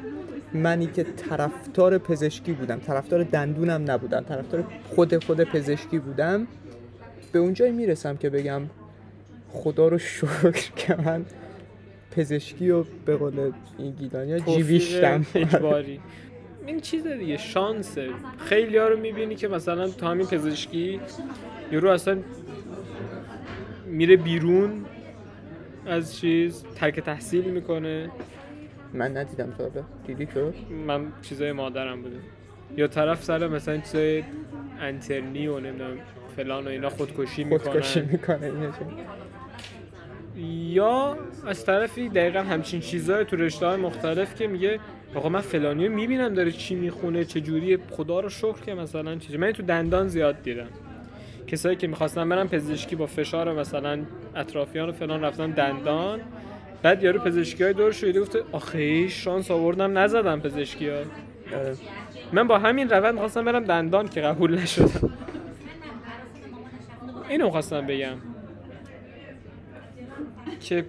منی 0.53 0.87
که 0.87 1.03
طرفدار 1.03 1.97
پزشکی 1.97 2.51
بودم. 2.51 2.79
طرفدار 2.79 3.23
دندونم 3.23 3.91
نبودم. 3.91 4.21
طرفدار 4.21 4.63
خود 4.95 5.23
خود 5.23 5.43
پزشکی 5.43 5.99
بودم. 5.99 6.47
به 7.31 7.39
اونجایی 7.39 7.71
می‌رسم 7.71 8.17
که 8.17 8.29
بگم 8.29 8.61
خدا 9.49 9.87
رو 9.87 9.97
شکر 9.97 10.71
که 10.75 10.95
من 10.95 11.25
پزشکی 12.11 12.69
و 12.69 12.83
به 13.05 13.15
قول 13.17 13.51
این 13.77 13.91
گیلانی 13.91 14.39
توفیق 14.39 14.55
جیویشتم. 14.55 15.25
اجباری. 15.35 15.99
این 16.65 16.79
چیز 16.79 17.07
دیگه 17.07 17.37
شانسه 17.37 18.09
خیلی 18.37 18.77
ها 18.77 18.87
رو 18.87 18.99
می‌بینی 18.99 19.35
که 19.35 19.47
مثلا 19.47 19.87
تو 19.89 20.05
همین 20.05 20.27
پزشکی 20.27 20.99
یورو 21.71 21.89
اصلا 21.89 22.17
میره 23.85 24.17
بیرون 24.17 24.85
از 25.85 26.15
چیز 26.15 26.63
ترک 26.75 26.99
تحصیل 26.99 27.43
می‌کنه. 27.43 28.09
من 28.93 29.17
ندیدم 29.17 29.53
تا 29.57 29.69
دیدی 30.07 30.25
تو؟ 30.25 30.51
من 30.87 31.05
چیزای 31.21 31.51
مادرم 31.51 32.01
بوده 32.01 32.15
یا 32.77 32.87
طرف 32.87 33.23
سر 33.23 33.47
مثلا 33.47 33.77
چیزای 33.77 34.23
انترنی 34.79 35.47
و 35.47 35.59
نمی‌دونم. 35.59 35.97
فلان 36.37 36.65
و 36.65 36.69
اینا 36.69 36.89
خودکشی 36.89 37.45
خودکشی 37.45 38.01
می‌کنن 38.01 38.35
می‌کنه 38.35 38.45
اینه 38.45 38.67
چه؟ 38.67 38.85
یا 40.75 41.17
از 41.47 41.65
طرفی 41.65 42.09
دقیقا 42.09 42.39
همچین 42.39 42.79
چیزهای 42.79 43.25
تو 43.25 43.35
رشته 43.35 43.65
های 43.65 43.77
مختلف 43.77 44.35
که 44.35 44.47
میگه 44.47 44.79
آقا 45.15 45.29
من 45.29 45.41
فلانی 45.41 45.87
رو 45.87 45.93
می‌بینم 45.93 46.33
داره 46.33 46.51
چی 46.51 46.75
می‌خونه 46.75 47.25
چه 47.25 47.41
جوریه 47.41 47.79
خدا 47.91 48.19
رو 48.19 48.29
شکر 48.29 48.61
که 48.65 48.73
مثلا 48.73 49.15
چیزی. 49.15 49.37
من 49.37 49.51
تو 49.51 49.63
دندان 49.63 50.07
زیاد 50.07 50.43
دیدم. 50.43 50.67
کسایی 51.47 51.75
که 51.75 51.87
می‌خواستن 51.87 52.29
برن 52.29 52.47
پزشکی 52.47 52.95
با 52.95 53.05
فشار 53.05 53.53
مثلا 53.53 53.99
اطرافیان 54.35 54.89
و 54.89 54.91
فلان 54.91 55.21
رفتن 55.21 55.51
دندان 55.51 56.19
بعد 56.83 57.03
یارو 57.03 57.19
پزشکی 57.19 57.63
های 57.63 57.73
دور 57.73 57.91
شده 57.91 58.21
گفته 58.21 58.43
آخه 58.51 59.07
شانس 59.07 59.51
آوردم 59.51 59.97
نزدم 59.97 60.39
پزشکی 60.39 60.89
ها 60.89 60.95
آره. 60.95 61.75
من 62.33 62.47
با 62.47 62.59
همین 62.59 62.89
روند 62.89 63.13
می‌خواستم 63.13 63.45
برم 63.45 63.63
دندان 63.63 64.07
که 64.07 64.21
قبول 64.21 64.59
نشدم. 64.59 65.09
اینو 67.29 67.49
خواستم 67.49 67.87
بگم. 67.87 68.17
که 70.59 70.85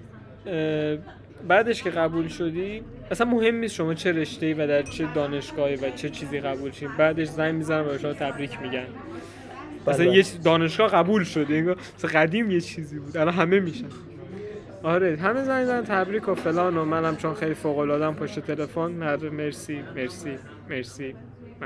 بعدش 1.49 1.83
که 1.83 1.91
قبول 1.91 2.29
شدی 2.29 2.83
اصلا 3.11 3.27
مهم 3.31 3.55
نیست 3.55 3.75
شما 3.75 3.95
چه 3.95 4.13
رشته 4.13 4.55
و 4.55 4.67
در 4.67 4.83
چه 4.83 5.09
دانشگاهی 5.15 5.77
و 5.77 5.91
چه 5.91 6.09
چیزی 6.11 6.41
قبول 6.41 6.71
شید 6.71 6.97
بعدش 6.97 7.29
زنگ 7.29 7.55
می‌زنن 7.55 7.87
و 7.87 7.99
شما 7.99 8.13
تبریک 8.13 8.61
میگن 8.63 8.87
اصلا 9.87 10.05
بله. 10.07 10.17
یه 10.17 10.23
چیز- 10.23 10.43
دانشگاه 10.43 10.91
قبول 10.91 11.27
انگار 11.51 11.77
مثلا 11.99 12.11
قدیم 12.21 12.51
یه 12.51 12.61
چیزی 12.61 12.99
بود. 12.99 13.17
الان 13.17 13.35
همه 13.35 13.61
میشن. 13.61 13.87
آره 14.83 15.17
همه 15.17 15.45
زنگ 15.45 15.65
زدن 15.65 15.85
تبریک 15.85 16.29
و 16.29 16.35
فلان 16.35 16.77
و 16.77 16.85
منم 16.85 17.17
چون 17.17 17.35
خیلی 17.35 17.55
فوق 17.55 17.79
العاده 17.79 18.11
پشت 18.11 18.41
تلفن. 18.41 18.91
مرسی 19.31 19.83
مرسی 19.97 20.39
مرسی. 20.71 21.15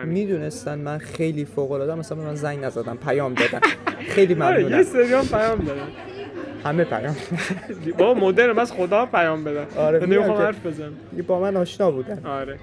می‌دونستن 0.05 0.78
من 0.78 0.99
خیلی 0.99 1.45
فوق 1.45 1.72
العاده 1.72 1.95
مثلا 1.95 2.18
من 2.18 2.34
زنگ 2.34 2.64
نزدن 2.64 2.97
پیام 2.97 3.34
دادن. 3.34 3.61
خیلی 4.09 4.34
آره 4.43 4.61
یه 4.61 4.66
ممنونم. 4.68 4.82
سری 4.82 5.12
هم 5.12 5.24
پیام 5.26 5.59
دادن. 5.59 5.88
همه 6.64 6.84
پیام 6.84 7.16
بابا 7.99 8.14
مدرن 8.20 8.53
بس 8.53 8.72
خدا 8.72 9.07
پیام 9.07 9.45
بدن. 9.45 9.66
آره، 9.76 10.07
نمی‌خوام 10.07 10.36
که- 10.38 10.43
حرف 10.45 10.66
بزنم. 10.66 10.93
با 11.26 11.40
من 11.40 11.57
آشنا 11.57 11.90
بودن. 11.90 12.26
آره. 12.26 12.59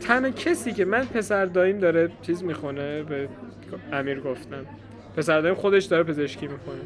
تنها 0.00 0.30
کسی 0.30 0.72
که 0.72 0.84
من 0.84 1.04
پسر 1.04 1.44
داییم 1.44 1.78
داره 1.78 2.10
چیز 2.22 2.42
می‌خونه 2.44 3.02
به 3.02 3.28
امیر 3.92 4.20
گفتم 4.20 4.66
پسر 5.16 5.40
داییم 5.40 5.56
خودش 5.58 5.84
داره 5.84 6.02
پزشکی 6.02 6.46
می‌خونه. 6.46 6.78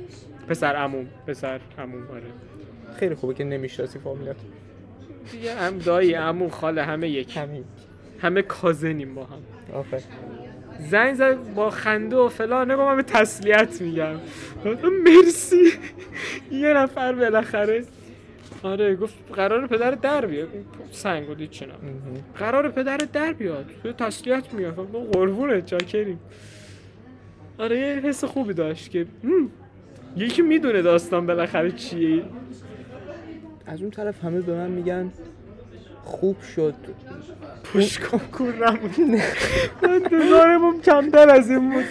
پسر 0.48 0.74
عموم 0.76 1.06
پسر 1.26 1.60
عموم 1.78 2.02
آره. 2.12 2.22
خیلی 2.98 3.14
خوبه 3.14 3.34
که 3.34 3.44
نمی‌شناسی 3.44 3.98
فامیلات. 3.98 4.36
دیگه 5.32 5.54
هم 5.54 5.78
دایی 5.78 6.14
عمو 6.14 6.48
خاله 6.48 6.82
همه 6.82 7.08
یک. 7.08 7.36
همین 7.36 7.64
همه 8.22 8.42
کازنیم 8.42 9.14
با 9.14 9.24
هم. 9.24 9.38
آفر 9.72 10.00
زنگ 10.90 11.14
زد 11.14 11.54
با 11.54 11.70
خنده 11.70 12.16
و 12.16 12.28
فلان 12.28 12.70
نگاه 12.70 12.90
من 12.90 12.96
به 12.96 13.02
تسلیت 13.02 13.80
میگم. 13.80 14.14
مرسی. 15.04 15.72
یه 16.50 16.72
نفر 16.74 17.12
بالاخره. 17.12 17.84
آره 18.62 18.96
گفت 18.96 19.14
قرار 19.32 19.66
پدر 19.66 19.90
در 19.90 20.26
بیاد. 20.26 20.48
سنگ 20.90 21.26
بود 21.26 21.50
چنا 21.50 21.74
قرار 22.38 22.68
پدر 22.68 22.96
در 22.96 23.32
بیاد. 23.32 23.66
تو 23.82 23.92
تسلیت 23.92 24.54
میاد 24.54 24.78
ما 24.92 24.98
قربونه 24.98 25.62
چاکریم. 25.62 26.20
آره 27.58 27.78
یه 27.78 28.00
حس 28.04 28.24
خوبی 28.24 28.54
داشت 28.54 28.90
که 28.90 29.06
یکی 30.16 30.42
می‌دونه 30.42 30.82
داستان 30.82 31.26
بالاخره 31.26 31.72
چیه. 31.72 32.22
از 33.66 33.80
اون 33.82 33.90
طرف 33.90 34.24
همه 34.24 34.40
به 34.40 34.54
من 34.54 34.70
میگن 34.70 35.12
خوب 36.04 36.40
شد. 36.40 36.74
پوش 37.64 37.98
کنکور 37.98 38.70
نمون 38.70 39.20
انتظارمون 39.82 40.80
کمتر 40.80 41.30
از 41.30 41.50
این 41.50 41.70
بود. 41.70 41.84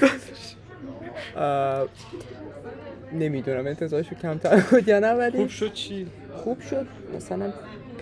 نمی‌دونم 3.14 3.68
انتظارشو 3.68 4.16
کمتر 4.16 4.56
بود 4.72 4.88
یا 4.88 5.00
نه 5.00 5.14
ولی 5.14 5.38
خوب 5.38 5.50
شد 5.50 5.74
چی؟ 5.74 6.08
خوب 6.34 6.62
شد. 6.62 6.88
مثلا 7.16 7.54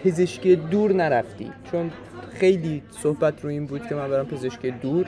پزشکی 0.04 0.56
دور 0.56 0.94
نرفتی. 0.94 1.52
چون 1.72 1.92
خیلی 2.34 2.84
صحبت 2.92 3.44
رو 3.44 3.50
این 3.50 3.66
بود 3.66 3.88
که 3.88 3.96
من 3.96 4.10
برم 4.10 4.26
پزشکی 4.26 4.72
دور. 4.72 5.06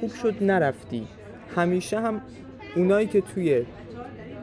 خوب 0.00 0.14
شد 0.22 0.34
نرفتی. 0.40 1.06
همیشه 1.56 2.00
هم 2.00 2.20
اونایی 2.76 3.06
که 3.06 3.20
توی 3.20 3.64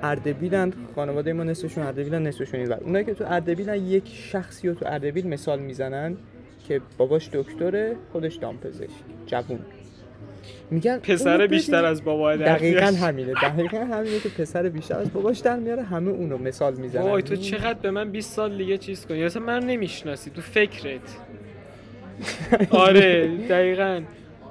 اردبیلن 0.05 0.73
خانواده 0.95 1.33
ما 1.33 1.43
نصفشون 1.43 1.83
اردبیلن 1.83 2.27
نصفشون 2.27 2.59
این 2.59 2.69
ور. 2.69 2.79
اونایی 2.83 3.05
که 3.05 3.13
تو 3.13 3.23
اردبیلن 3.27 3.75
یک 3.75 4.03
شخصی 4.13 4.67
رو 4.67 4.73
تو 4.73 4.85
اردبیل 4.85 5.27
مثال 5.27 5.59
می‌زنن 5.59 6.17
که 6.67 6.81
باباش 6.97 7.29
دکتره 7.33 7.95
خودش 8.11 8.35
دامپزشک 8.35 8.89
جوون 9.25 9.59
میگن 10.71 10.97
پسر 10.97 11.47
بیشتر. 11.47 11.85
از 11.85 12.03
بابای 12.03 12.37
دقیقا 12.37 12.79
درمیاد. 12.79 12.95
همینه 12.95 13.33
دقیقا 13.33 13.77
همینه 13.77 14.19
که 14.19 14.29
پسر 14.29 14.69
بیشتر 14.69 14.97
از 14.99 15.13
باباش 15.13 15.39
در 15.39 15.59
میاره 15.59 15.83
همه 15.83 16.11
اونو 16.11 16.37
مثال 16.37 16.73
می‌زنن 16.75 17.03
وای 17.03 17.23
تو 17.23 17.35
چقدر 17.35 17.79
به 17.79 17.91
من 17.91 18.11
20 18.11 18.33
سال 18.33 18.57
دیگه 18.57 18.77
چیز 18.77 19.05
کنی 19.05 19.23
اصلا 19.23 19.41
من 19.43 19.63
نمی‌شناسی 19.63 20.29
تو 20.29 20.41
فکرت 20.41 21.01
آره 22.87 23.37
دقیقا 23.49 24.01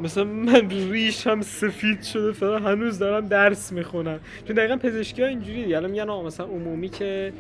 مثلا 0.01 0.25
من 0.25 0.71
ریش 0.71 1.27
هم 1.27 1.43
سفید 1.43 2.03
شده 2.03 2.33
فقط 2.33 2.63
هنوز 2.63 2.99
دارم 2.99 3.29
درس 3.29 3.73
می‌خونم. 3.73 4.21
چون 4.47 4.57
دقیقا 4.57 4.77
پزشکی 4.77 5.23
ها 5.23 5.29
اینجوری 5.29 5.65
دیگه. 5.65 5.77
الان 5.77 5.91
میگن 5.91 6.11
آقا 6.11 6.23
مثلا 6.27 6.47
عمومی 6.47 6.89
که 6.89 7.33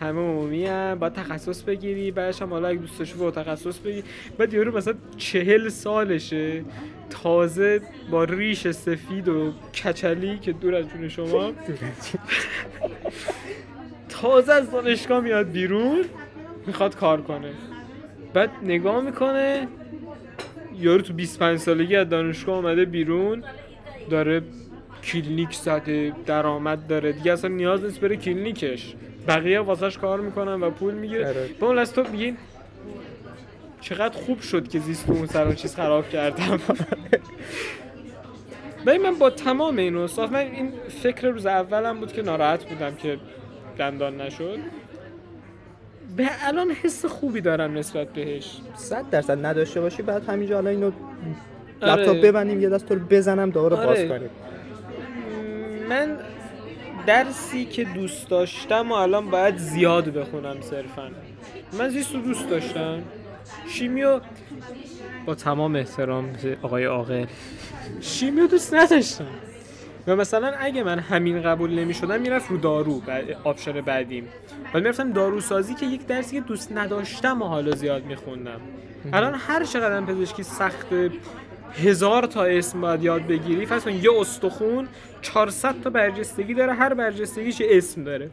همه 0.00 0.18
عمومی 0.20 0.66
هم 0.66 0.98
باید 0.98 1.12
تخصص 1.12 1.62
بگیری 1.62 2.10
بعدش 2.10 2.42
هم 2.42 2.50
حالا 2.50 2.68
اگه 2.68 2.78
دوست 2.78 2.98
داشتی 2.98 3.18
برو 3.18 3.30
تخصص 3.30 3.78
بگیری. 3.78 4.02
بعد 4.38 4.54
یارو 4.54 4.76
مثلا 4.76 4.94
چهل 5.16 5.68
سالشه 5.68 6.64
تازه 7.10 7.80
با 8.10 8.24
ریش 8.24 8.70
سفید 8.70 9.28
و 9.28 9.52
کچلی 9.84 10.38
که 10.38 10.52
دور 10.52 10.74
از 10.74 10.88
جون 10.88 11.08
شما. 11.08 11.52
تازه 14.08 14.52
از 14.52 14.70
دانشگاه 14.70 15.20
میاد 15.20 15.50
بیرون 15.50 16.04
می‌خواد 16.66 16.96
کار 16.96 17.22
کنه. 17.22 17.52
بعد 18.34 18.50
نگاه 18.62 19.00
می‌کنه 19.00 19.68
یارو 20.80 21.02
تو 21.02 21.12
25 21.12 21.58
سالگی 21.58 21.96
از 21.96 22.08
دانشگاه 22.08 22.56
آمده 22.56 22.84
بیرون 22.84 23.44
داره 24.10 24.42
کلینیک 25.04 25.54
زده 25.54 26.12
درآمد 26.26 26.86
داره. 26.86 27.12
دیگه 27.12 27.32
اصلا 27.32 27.50
نیاز 27.50 27.84
نیست 27.84 28.00
بره 28.00 28.16
کلینیکش. 28.16 28.94
بقیه 29.28 29.60
واسش 29.60 29.98
کار 29.98 30.20
می‌کنن 30.20 30.62
و 30.62 30.70
پول 30.70 30.94
می‌گیره. 30.94 31.28
آره. 31.28 31.48
به 31.60 31.66
اون 31.66 31.84
تو 31.84 32.04
میگین 32.12 32.36
چقدر 33.80 34.18
خوب 34.18 34.40
شد 34.40 34.68
که 34.68 34.78
زیست 34.78 35.10
اون 35.10 35.26
سر 35.26 35.52
چیز 35.52 35.76
خراب 35.76 36.08
کردم. 36.08 36.60
ولی 38.86 38.98
من 38.98 39.14
با 39.14 39.30
تمام 39.30 39.76
این 39.76 39.96
اوصاف 39.96 40.32
من 40.32 40.38
این 40.38 40.72
فکر 41.02 41.28
روز 41.28 41.46
اولم 41.46 42.00
بود 42.00 42.12
که 42.12 42.22
ناراحت 42.22 42.64
بودم 42.64 42.94
که 42.94 43.18
دندان 43.78 44.20
نشد. 44.20 44.58
به 46.16 46.28
الان 46.42 46.70
حس 46.70 47.04
خوبی 47.04 47.40
دارم 47.40 47.78
نسبت 47.78 48.08
بهش. 48.12 48.56
صد 48.74 49.10
درصد 49.10 49.46
نداشته 49.46 49.80
باشی 49.80 50.02
بعد 50.02 50.28
همینجا 50.28 50.58
الان 50.58 50.72
اینو 50.72 50.90
آره. 51.82 52.02
لپتاپ 52.02 52.20
ببندیم 52.20 52.60
یه 52.60 52.68
دست 52.68 52.86
تو 52.86 52.94
رو 52.94 53.00
بزنم 53.10 53.50
دوباره 53.50 53.76
باز 53.76 53.98
آره. 53.98 54.08
کنیم. 54.08 54.30
من 55.88 56.16
درسی 57.06 57.64
که 57.64 57.84
دوست 57.84 58.28
داشتم 58.28 58.92
و 58.92 58.94
الان 58.94 59.30
باید 59.30 59.56
زیاد 59.56 60.04
بخونم 60.04 60.60
صرفا. 60.60 61.10
من 61.78 61.88
زیست 61.88 62.14
رو 62.14 62.20
دوست 62.20 62.50
داشتم. 62.50 63.02
شیمیو 63.68 64.20
با 65.26 65.34
تمام 65.34 65.76
احترام 65.76 66.36
آقای 66.62 66.84
عاقل 66.84 67.26
شیمیو 68.00 68.46
دوست 68.46 68.74
نداشتم. 68.74 69.26
و 70.10 70.16
مثلا 70.16 70.52
اگه 70.58 70.82
من 70.82 70.98
همین 70.98 71.42
قبول 71.42 71.70
نمی 71.70 71.94
شدم 71.94 72.20
می‌رفت 72.20 72.50
رو 72.50 72.56
دارو 72.56 73.02
option 73.44 73.80
بعدیم. 73.80 74.28
ولی 74.74 74.82
می‌رفتم 74.82 75.12
داروسازی 75.12 75.74
که 75.74 75.86
یک 75.86 76.06
درسی 76.06 76.36
که 76.36 76.40
دوست 76.40 76.72
نداشتم 76.72 77.42
و 77.42 77.44
حالا 77.44 77.70
زیاد 77.70 78.04
میخوندم. 78.04 78.60
الان 79.12 79.34
هر 79.34 79.64
چقدر 79.64 80.00
پزشکی 80.00 80.42
سخت 80.42 80.86
هزار 81.84 82.26
تا 82.26 82.44
اسم 82.44 82.80
باید 82.80 83.02
یاد 83.02 83.26
بگیری 83.26 83.66
فرض 83.66 83.84
کن 83.84 83.90
یه 83.90 84.20
استخون 84.20 84.88
400 85.22 85.74
تا 85.84 85.90
برجستگی 85.90 86.54
داره 86.54 86.72
هر 86.72 86.94
برجستگیش 86.94 87.62
اسم 87.64 88.04
داره. 88.04 88.30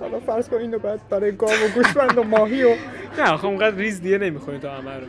حالا 0.00 0.20
فرض 0.20 0.48
کن 0.48 0.56
اینو 0.56 0.78
بعد 0.78 1.00
برای 1.10 1.32
گاو 1.32 1.50
و 1.50 1.68
گوسفند 1.74 2.18
و 2.18 2.22
ماهی 2.22 2.64
و 2.64 2.74
نه 3.18 3.30
آخه 3.30 3.46
اونقدر 3.46 3.76
ریز 3.76 4.00
دیگه 4.00 4.18
نمی‌خونی 4.18 4.58
تو 4.58 4.68
همه 4.68 4.96
رو 4.96 5.06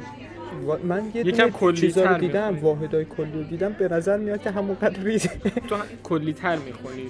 و- 0.68 0.88
من 0.88 1.12
یه 1.14 1.28
یکم 1.28 1.49
کلی‌تر 1.49 1.82
چیزا 1.82 2.06
رو 2.06 2.18
دیدم. 2.18 2.60
واحدای 2.62 3.06
کلی 3.06 3.32
رو 3.32 3.43
دیدم. 3.43 3.74
به 3.80 3.88
نظر 3.88 4.18
میاد 4.18 4.41
که 4.41 4.51
همونقدر 4.51 5.04
ریزه 5.04 5.30
تو 5.68 5.76
کلی 6.04 6.34
تر 6.34 6.56
می‌خونی. 6.56 7.10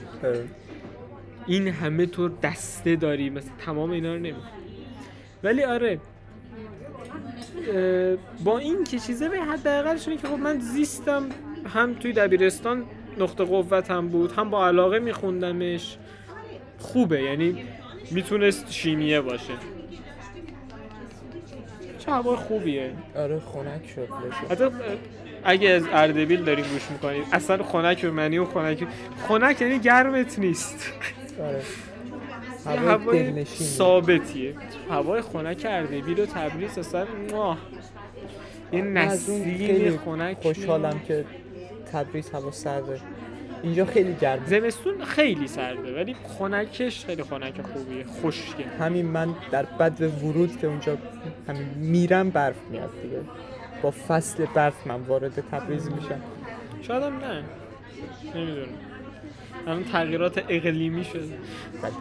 این 1.48 1.68
همه 1.68 2.06
تو 2.06 2.30
دسته 2.44 2.96
داری 2.96 3.30
مثل 3.30 3.50
تمام 3.66 3.92
اینا 3.92 4.14
رو 4.14 4.20
نمی 4.20 4.36
ولی 5.44 5.64
آره. 5.64 6.00
با 8.44 8.58
این 8.58 8.84
که 8.84 9.00
چیزه 9.00 9.30
به 9.30 9.40
حداقلش 9.40 10.08
اینه 10.08 10.22
که 10.22 10.28
خب 10.28 10.40
من 10.40 10.60
زیستم 10.60 11.24
هم 11.74 11.94
توی 11.94 12.14
دبیرستان 12.14 12.84
نقطه 13.20 13.44
قوتم 13.44 14.08
بود 14.08 14.32
هم 14.32 14.50
با 14.50 14.68
علاقه 14.68 15.00
میخوندمش. 15.00 15.98
خوبه 16.80 17.22
یعنی 17.22 17.64
می‌تونست 18.12 18.72
شیمیه 18.72 19.22
باشه. 19.22 19.54
چه 22.06 22.12
هوای 22.12 22.36
خوبیه؟ 22.36 22.92
آره 23.16 23.40
خنک 23.40 23.90
شد. 23.96 24.08
حتی 24.52 24.66
اگه 25.44 25.70
از 25.70 25.84
اردبیل 25.92 26.44
داریم 26.44 26.66
گوش 26.66 26.92
می‌کنید 26.92 27.24
اصلا 27.32 27.64
خنک 27.64 28.02
به 28.02 28.12
معنی 28.12 28.38
و 28.38 28.46
خنک. 28.46 28.88
خنک 29.28 29.62
یعنی 29.62 29.80
گرمت 29.80 30.40
نیست. 30.40 30.92
آره. 31.40 31.62
هوای 32.88 33.46
ثابتیه. 33.46 34.54
هوای 34.90 35.22
خنک 35.22 35.66
اردبیل 35.70 36.20
و 36.20 36.26
تبریز 36.26 36.78
اصلا. 36.78 37.06
یه 38.72 38.84
از 38.84 39.30
اون 39.30 39.42
نسیم 39.42 39.98
خنک 40.06 40.38
خوشحالم 40.42 41.00
که 41.08 41.26
تبریز 41.92 42.30
هوا 42.30 42.52
سرده. 42.52 43.00
اینجا 43.64 43.86
خیلی 43.86 44.16
گرمه 44.22 44.46
زمستون 44.46 45.06
خیلی 45.06 45.48
سرده 45.48 45.96
ولی 45.96 46.16
خنکش 46.24 47.06
خیلی 47.06 47.24
خنک 47.24 47.62
خوبیه 47.62 48.06
خشکه. 48.06 48.64
همین 48.80 49.06
من 49.06 49.36
در 49.52 49.64
بد 49.64 50.02
ورود 50.24 50.58
که 50.58 50.68
اونجا 50.68 50.98
همین 51.48 51.68
میرم 51.76 52.30
برف 52.30 52.56
میاد 52.72 52.90
دیگه. 53.02 53.20
با 53.82 53.92
فصل 53.92 54.46
برف 54.46 54.88
من 54.88 55.02
وارد 55.02 55.44
تبریز 55.52 55.92
میشم. 55.92 56.22
شاید 56.82 57.04
هم 57.04 57.18
نه. 57.18 57.44
نمی‌دونم. 58.36 58.68
الان 59.68 59.84
تغییرات 59.84 60.44
اقلیمی 60.50 61.04
شده 61.04 61.24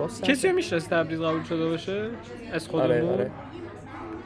سرد. 0.09 0.29
کسی 0.29 0.49
هم 0.49 0.55
می‌شناسه 0.55 0.89
تبریز 0.89 1.21
قبول 1.21 1.43
شده 1.43 1.69
باشه؟ 1.69 2.11
از 2.53 2.69
خودمون؟ 2.69 2.91
آره 2.91 3.13
آره. 3.13 3.31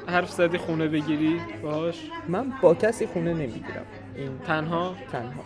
حرف 0.07 0.30
زدی 0.30 0.59
خونه 0.59 0.89
بگیری 0.89 1.41
باهاش؟ 1.62 2.11
من 2.28 2.53
با 2.62 2.74
کسی 2.74 3.07
خونه 3.07 3.34
نمی‌گیرم. 3.34 3.87
این 4.16 4.39
تنها؟ 4.47 4.95
تنها. 5.12 5.45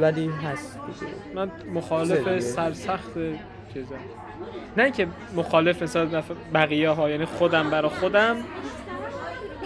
ولی 0.00 0.28
هست 0.28 0.78
دیگه. 0.86 1.12
من 1.34 1.50
مخالف. 1.74 2.40
سرسخت 2.40 3.12
چیزم 3.74 3.94
نه 4.76 4.90
که 4.90 5.08
مخالف 5.36 5.82
مثلا 5.82 6.22
بقیه 6.54 6.90
ها 6.90 7.10
یعنی 7.10 7.24
خودم 7.24 7.70
برا 7.70 7.88
خودم. 7.88 8.36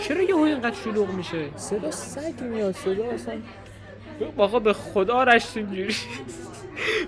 چرا 0.01 0.23
یه 0.23 0.37
اینقدر 0.37 0.77
شلوغ 0.85 1.11
میشه؟ 1.11 1.57
صدا 1.57 1.91
سگ 1.91 2.41
میاد 2.43 2.75
صدا 2.75 3.05
اصلا. 3.11 3.35
آقا 4.37 4.59
به 4.59 4.73
خدا 4.73 5.23
رشت 5.23 5.57
اینجوری. 5.57 5.95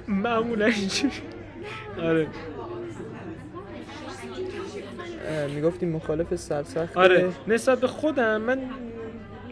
معمولا 0.09 0.67
اینجوری 0.67 1.13
آره. 2.03 2.27
می‌گفتیم 5.55 5.89
مخالف 5.89 6.37
سرسخت 6.37 6.97
آره. 6.97 7.33
نسبت 7.47 7.81
به 7.81 7.87
خودم 7.87 8.41
من 8.41 8.71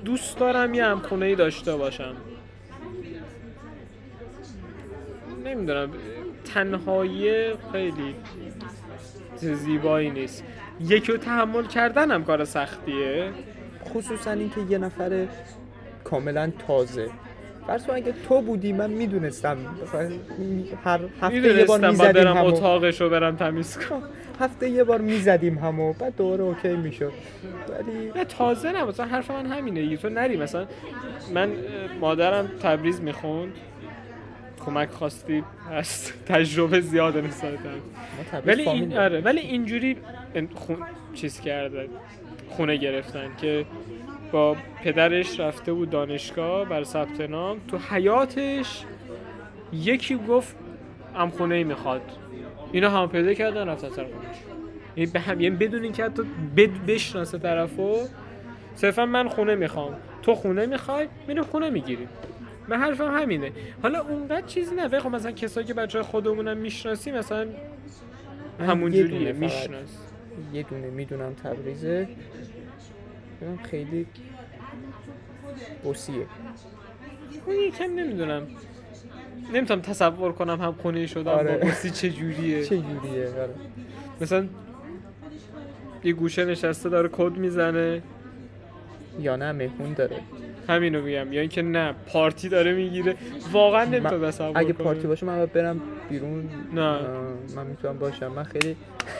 دوست 0.04 0.38
دارم 0.38 0.74
یه 0.74 0.84
همخونه 0.84 1.26
ای 1.26 1.34
داشته 1.34 1.76
باشم. 1.76 2.14
نمی‌دونم 5.44 5.90
تنهایی 6.54 7.50
خیلی 7.72 8.14
زیبایی 9.36 10.10
نیست. 10.10 10.44
یکی 10.80 11.12
رو 11.12 11.18
تحمل 11.18 11.66
کردن 11.66 12.10
هم 12.10 12.24
کار 12.24 12.44
سختیه. 12.44 13.30
خصوصا 13.84 14.30
اینکه 14.30 14.60
یه 14.70 14.78
نفر 14.78 15.26
کاملا 16.04 16.52
تازه. 16.66 17.08
فرض 17.66 17.86
کن 17.86 17.94
اگه 17.94 18.14
تو 18.28 18.40
بودی 18.40 18.72
من 18.72 18.90
می‌دونستم. 18.90 19.56
هر 20.84 21.00
هفته 21.20 21.36
یه 21.36 21.40
می‌دونستم 21.40 21.66
بار 21.66 21.80
با 21.80 21.88
می‌زدیم 21.90 22.12
برم 22.12 22.36
همو. 22.36 22.46
اتاقش 22.46 23.00
رو 23.00 23.10
برم 23.10 23.36
تمیز 23.36 23.78
کنم. 23.78 24.02
هفته 24.40 24.68
یه 24.68 24.84
بار 24.84 25.00
می‌زدیم 25.00 25.58
همو. 25.58 25.92
بعد 25.92 26.16
دوباره 26.16 26.42
اوکی 26.42 26.68
می‌شد. 26.68 27.12
ولی 27.68 28.12
نه 28.16 28.24
تازه 28.24 28.72
نه. 28.72 28.84
مثلا 28.84 29.06
حرف 29.06 29.30
من 29.30 29.46
همینه. 29.46 29.96
تو 29.96 30.08
نری 30.08 30.36
مثلا. 30.36 30.66
من 31.34 31.52
مادرم 32.00 32.50
تبریز 32.62 33.00
می‌خوند. 33.00 33.52
کمک 34.64 34.88
خواستی 34.90 35.44
هست 35.70 36.24
تجربه 36.26 36.80
زیاده 36.80 37.20
نسبت 37.20 37.52
ما 37.52 37.58
تبریز 38.32 38.58
ولی 38.58 38.68
این. 38.68 38.98
آره 38.98 39.20
ولی 39.20 39.40
اینجوری 39.40 39.96
خون 40.54 40.76
چیز 41.14 41.40
کرده 41.40 41.88
خونه 42.48 42.76
گرفتن 42.76 43.30
که 43.40 43.64
با 44.32 44.56
پدرش 44.84 45.40
رفته 45.40 45.72
بود 45.72 45.90
دانشگاه 45.90 46.64
برای 46.64 46.84
ثبت 46.84 47.20
نام. 47.20 47.60
تو 47.68 47.78
حیاتش 47.90 48.84
یکی 49.72 50.16
گفت 50.28 50.56
هم 51.14 51.30
خونه 51.30 51.54
ای 51.54 51.64
می‌خواد. 51.64 52.02
اینا 52.72 52.90
هم 52.90 53.08
پیدا 53.08 53.34
کردن 53.34 53.68
رفتن 53.68 53.88
سر 53.88 54.04
خونش 54.04 54.36
یعنی 54.96 55.10
به 55.10 55.20
هم 55.20 55.40
یعنی 55.40 55.56
بدون 55.56 55.82
اینکه 55.82 56.04
حتی 56.04 56.22
بد 56.56 56.86
بشناسه 56.86 57.38
طرفو 57.38 57.96
صرفا 58.74 59.06
من 59.06 59.28
خونه 59.28 59.54
می‌خوام. 59.54 59.94
تو 60.22 60.34
خونه 60.34 60.66
می‌خوای 60.66 61.08
میریم 61.28 61.42
خونه 61.42 61.70
می‌گیریم. 61.70 62.08
من 62.68 62.76
حرفم 62.76 63.14
همینه. 63.20 63.52
حالا 63.82 64.00
اونقدر 64.00 64.46
چیزی 64.46 64.74
نه 64.74 65.00
خب 65.00 65.08
مثلا 65.08 65.32
کسایی 65.32 65.66
که 65.66 65.74
بچه 65.74 66.02
خودمونم 66.02 66.56
می‌شناسی 66.56 67.10
مثلا 67.12 67.46
من 68.58 68.66
همون 68.66 68.92
یه 68.92 69.02
جوریه 69.02 69.18
دونه 69.18 69.32
فقط. 69.32 69.42
میشناس. 69.42 69.88
یه 70.52 70.62
دونه 70.62 70.90
می‌دونم 70.90 71.34
تبریزه. 71.34 72.08
خیلی 73.70 74.06
بوسیه. 75.82 76.26
من 77.46 77.54
یکم 77.54 77.84
نمی‌دونم. 77.84 78.46
نمی‌تونم 79.52 79.80
تصور 79.80 80.32
کنم 80.32 80.60
هم 80.60 80.72
خونه 80.72 81.06
شدم 81.06 81.30
آره. 81.30 81.56
با 81.56 81.66
بسی 81.66 81.90
چه 81.90 82.10
جوریه. 82.10 82.64
چه 82.64 82.76
جوریه 82.76 83.28
آره. 83.28 83.54
مثلا 84.20 84.46
یه 86.04 86.12
گوشه 86.12 86.44
نشسته 86.44 86.88
داره 86.88 87.08
کد 87.12 87.36
می‌زنه. 87.36 88.02
یا 89.20 89.36
نه 89.36 89.52
مهمون 89.52 89.92
داره. 89.92 90.16
همینو 90.68 91.02
میگم. 91.02 91.32
یا 91.32 91.40
اینکه 91.40 91.62
نه 91.62 91.94
پارتی 92.06 92.48
داره 92.48 92.72
می‌گیره. 92.74 93.14
واقعا 93.52 93.84
نمی‌تونم 93.84 94.30
تصور 94.30 94.58
اگه. 94.58 94.72
پارتی 94.72 95.06
باشه 95.06 95.26
من 95.26 95.36
باید 95.36 95.52
برم 95.52 95.80
بیرون. 96.10 96.48
نه. 96.74 96.98
من 97.56 97.66
می‌تونم 97.66 97.98
باشم. 97.98 98.32
من 98.32 98.44
خیلی 98.44 98.76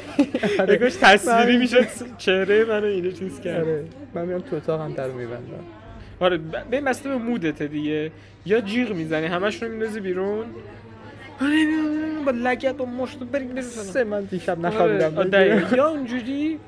نگاش 0.74 0.95
تصویری 1.01 1.57
میشه. 1.57 1.86
چهره 2.18 2.64
منو 2.64 2.86
اینو 2.86 3.11
چیز 3.11 3.40
کرد. 3.40 3.64
آره. 3.64 3.84
من 4.14 4.24
میرم 4.26 4.40
تو 4.40 4.57
اتاقم 4.57 4.93
در 4.93 5.09
میبندم. 5.09 5.64
آره 6.20 6.38
به 6.70 6.80
بسته 6.80 7.09
به 7.09 7.16
مودته 7.16 7.66
دیگه. 7.66 8.11
یا 8.47 8.61
جیغ 8.61 8.93
می‌زنی 8.93 9.26
همش 9.26 9.62
رو 9.62 9.68
میندازی 9.68 10.01
بیرون. 10.01 10.45
با 12.26 12.32
لگت 12.32 12.80
و 12.80 12.86
مشت 12.86 13.18
بریم 13.18 13.61
سه 13.61 14.05
من 14.05 14.20
دیشب 14.24 14.66
آره، 14.66 14.97
نخوابیدم. 14.99 15.76
یا 15.76 15.88
اونجوری 15.88 16.59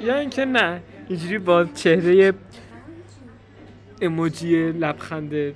یا 0.00 0.18
اینکه 0.18 0.44
نه. 0.44 0.80
اینجوری 1.08 1.38
با 1.38 1.64
چهره 1.64 2.32
اموجی 4.00 4.72
لبخند 4.72 5.54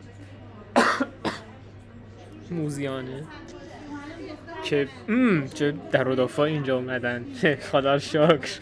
موزیانه 2.51 3.23
که 4.65 4.89
چه 5.55 5.75
در 5.93 6.05
دفاع 6.05 6.47
اینجا 6.47 6.77
اومدن. 6.77 7.25
خدا 7.71 7.99
شکر. 7.99 8.61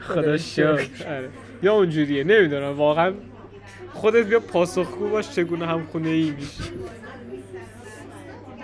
خدا 0.00 0.36
شکر. 0.36 1.06
آره. 1.06 1.28
یا 1.62 1.74
اونجوریه 1.74 2.24
نمی‌دونم 2.24 2.76
واقعا 2.76 3.12
خودت 3.92 4.26
بیا 4.26 4.40
پاسخگو 4.40 5.08
باش 5.08 5.30
چگونه 5.30 5.66
هم 5.66 5.86
خونه 5.86 6.08
ای 6.08 6.30
میشی. 6.30 6.62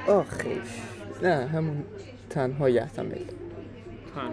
آخه 0.08 0.56
نه 1.22 1.46
همون 1.46 1.84
تنها 2.30 2.70
یحتمل 2.70 3.18
هم. 4.16 4.30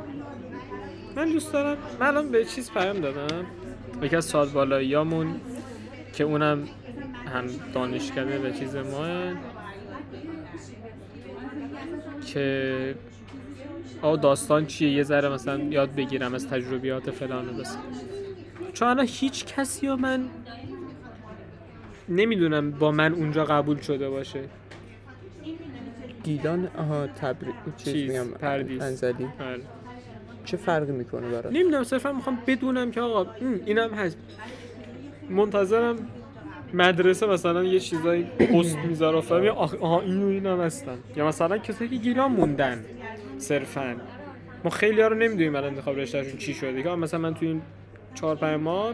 من 1.16 1.32
دوست 1.32 1.54
دارم 1.54 1.78
من 2.00 2.08
الان 2.08 2.32
به 2.32 2.46
چیز 2.46 2.72
پیام 2.72 3.00
دادم. 3.00 3.46
یکی 4.02 4.16
از 4.16 4.26
سال 4.26 4.50
بالاییامون 4.50 5.36
که 6.14 6.24
اونم 6.24 6.68
هم 7.36 7.45
دانشکده 7.74 8.39
به 8.39 8.51
چیز 8.51 8.76
ما 8.76 9.34
که 12.26 12.95
آه 14.01 14.18
داستان 14.18 14.66
چیه؟ 14.66 14.91
یه 14.91 15.03
ذره 15.03 15.30
مثلا 15.30 15.57
یاد 15.57 15.95
بگیرم 15.95 16.34
از 16.34 16.47
تجربیات 16.47 17.11
فلان 17.11 17.49
و 17.49 17.64
چون 18.74 18.88
الان 18.88 19.05
هیچ 19.09 19.45
کسی 19.45 19.88
و 19.88 19.95
من 19.95 20.26
نمی‌دونم 22.09 22.72
با 22.72 22.91
من 22.91 23.14
اونجا 23.14 23.45
قبول 23.45 23.80
شده 23.80 24.09
باشه. 24.09 24.43
گیلان 26.24 26.68
آها 26.78 27.07
تبری 27.07 27.53
چیز 27.78 27.93
چیز، 27.93 28.11
میگم 28.11 28.28
پردیس. 28.28 28.82
انزلی. 28.82 29.28
آره. 29.39 29.61
چه 30.45 30.57
فرقی 30.57 30.91
می‌کنه 30.91 31.30
برات؟ 31.30 31.45
نمی‌دونم 31.45 31.84
صرفا 31.84 32.11
می‌خوام 32.11 32.38
بدونم 32.47 32.91
که 32.91 33.01
آقا 33.01 33.32
اینم 33.66 33.93
هست. 33.93 34.18
منتظرم 35.30 35.95
مدرسه 36.74 37.28
مثلا 37.28 37.63
یه 37.63 37.80
چیزایی 37.80 38.24
پست 38.24 38.78
می‌ذاره 38.78 39.17
و 39.17 39.21
فهمی 39.21 39.47
آخ 39.47 39.76
آها 39.82 40.01
این 40.01 40.45
و 40.45 40.61
هستن. 40.61 40.97
یا 41.15 41.28
مثلا 41.28 41.57
کسایی 41.57 41.99
که 41.99 42.13
موندن 42.13 42.86
صرفا. 43.38 43.95
ما 44.63 44.69
خیلی 44.69 45.01
ها 45.01 45.07
رو 45.07 45.15
نمی‌دونیم 45.15 45.55
الان 45.55 45.69
انتخاب 45.69 45.99
رشتهشون 45.99 46.38
چی 46.38 46.53
شده. 46.53 46.84
که 46.84 46.89
مثلا 46.89 47.19
من 47.19 47.34
توی 47.34 47.47
این 47.47 47.61
چهار 48.15 48.36
پنج 48.36 48.59
ماه 48.59 48.93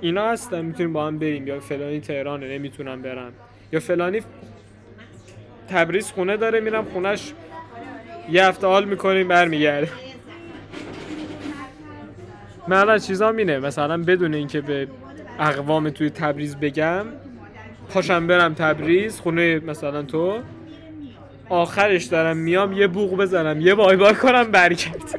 اینا 0.00 0.30
هستن 0.30 0.64
می‌تونیم 0.64 0.92
با 0.92 1.06
هم 1.06 1.18
بریم. 1.18 1.46
یا 1.46 1.60
فلانی 1.60 2.00
تهرانه 2.00 2.58
نمی‌تونم 2.58 3.02
برم. 3.02 3.32
یا 3.72 3.80
فلانی 3.80 4.20
تبریز 5.68 6.12
خونه 6.12 6.36
داره 6.36 6.60
میرم 6.60 6.84
خونش 6.84 7.32
یه 8.30 8.44
هفته 8.44 8.66
حال 8.66 8.84
می‌کنیم 8.84 9.28
برمیگرده 9.28 9.88
من 12.68 12.76
الان 12.76 12.98
چیزام 12.98 13.36
اینه 13.36 13.58
مثلا 13.58 14.02
بدون 14.02 14.34
اینکه 14.34 14.60
به 14.60 14.88
اقوام 15.38 15.90
توی 15.90 16.10
تبریز 16.10 16.56
بگم. 16.56 17.06
پاشم 17.88 18.26
برم 18.26 18.54
تبریز 18.54 19.20
خونه 19.20 19.58
مثلا 19.58 20.02
تو. 20.02 20.38
آخرش 21.48 22.04
دارم 22.04 22.36
میام 22.36 22.72
یه 22.72 22.86
بوق 22.86 23.16
بزنم 23.16 23.60
یه 23.60 23.74
بای 23.74 23.96
بای 23.96 24.14
کنم 24.14 24.50
برگرد. 24.50 25.18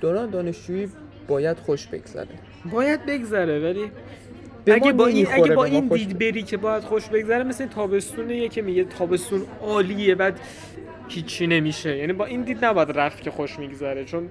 دوران 0.00 0.30
دانشجویی 0.30 0.88
باید 1.28 1.58
خوش 1.58 1.86
بگذره. 1.86 2.28
باید 2.70 3.06
بگذره 3.06 3.58
ولی 3.58 3.90
اگه 4.66 4.92
با 4.92 5.06
این 5.06 5.26
اگه 5.32 5.54
با 5.54 5.64
این 5.64 5.88
دید 5.88 6.18
بری 6.18 6.42
که 6.42 6.56
باید 6.56 6.82
خوش 6.82 7.08
بگذره 7.08 7.44
مثل 7.44 7.66
تابستونه 7.66 8.48
که 8.48 8.62
میگه 8.62 8.84
تابستون 8.84 9.42
عالیه 9.62 10.14
بعد 10.14 10.40
هیچی 11.08 11.46
نمیشه. 11.46 11.96
یعنی 11.96 12.12
با 12.12 12.24
این 12.24 12.42
دید 12.42 12.64
نباید 12.64 12.98
رفت 12.98 13.22
که 13.22 13.30
خوش 13.30 13.58
میگذره 13.58 14.04
چون 14.04 14.28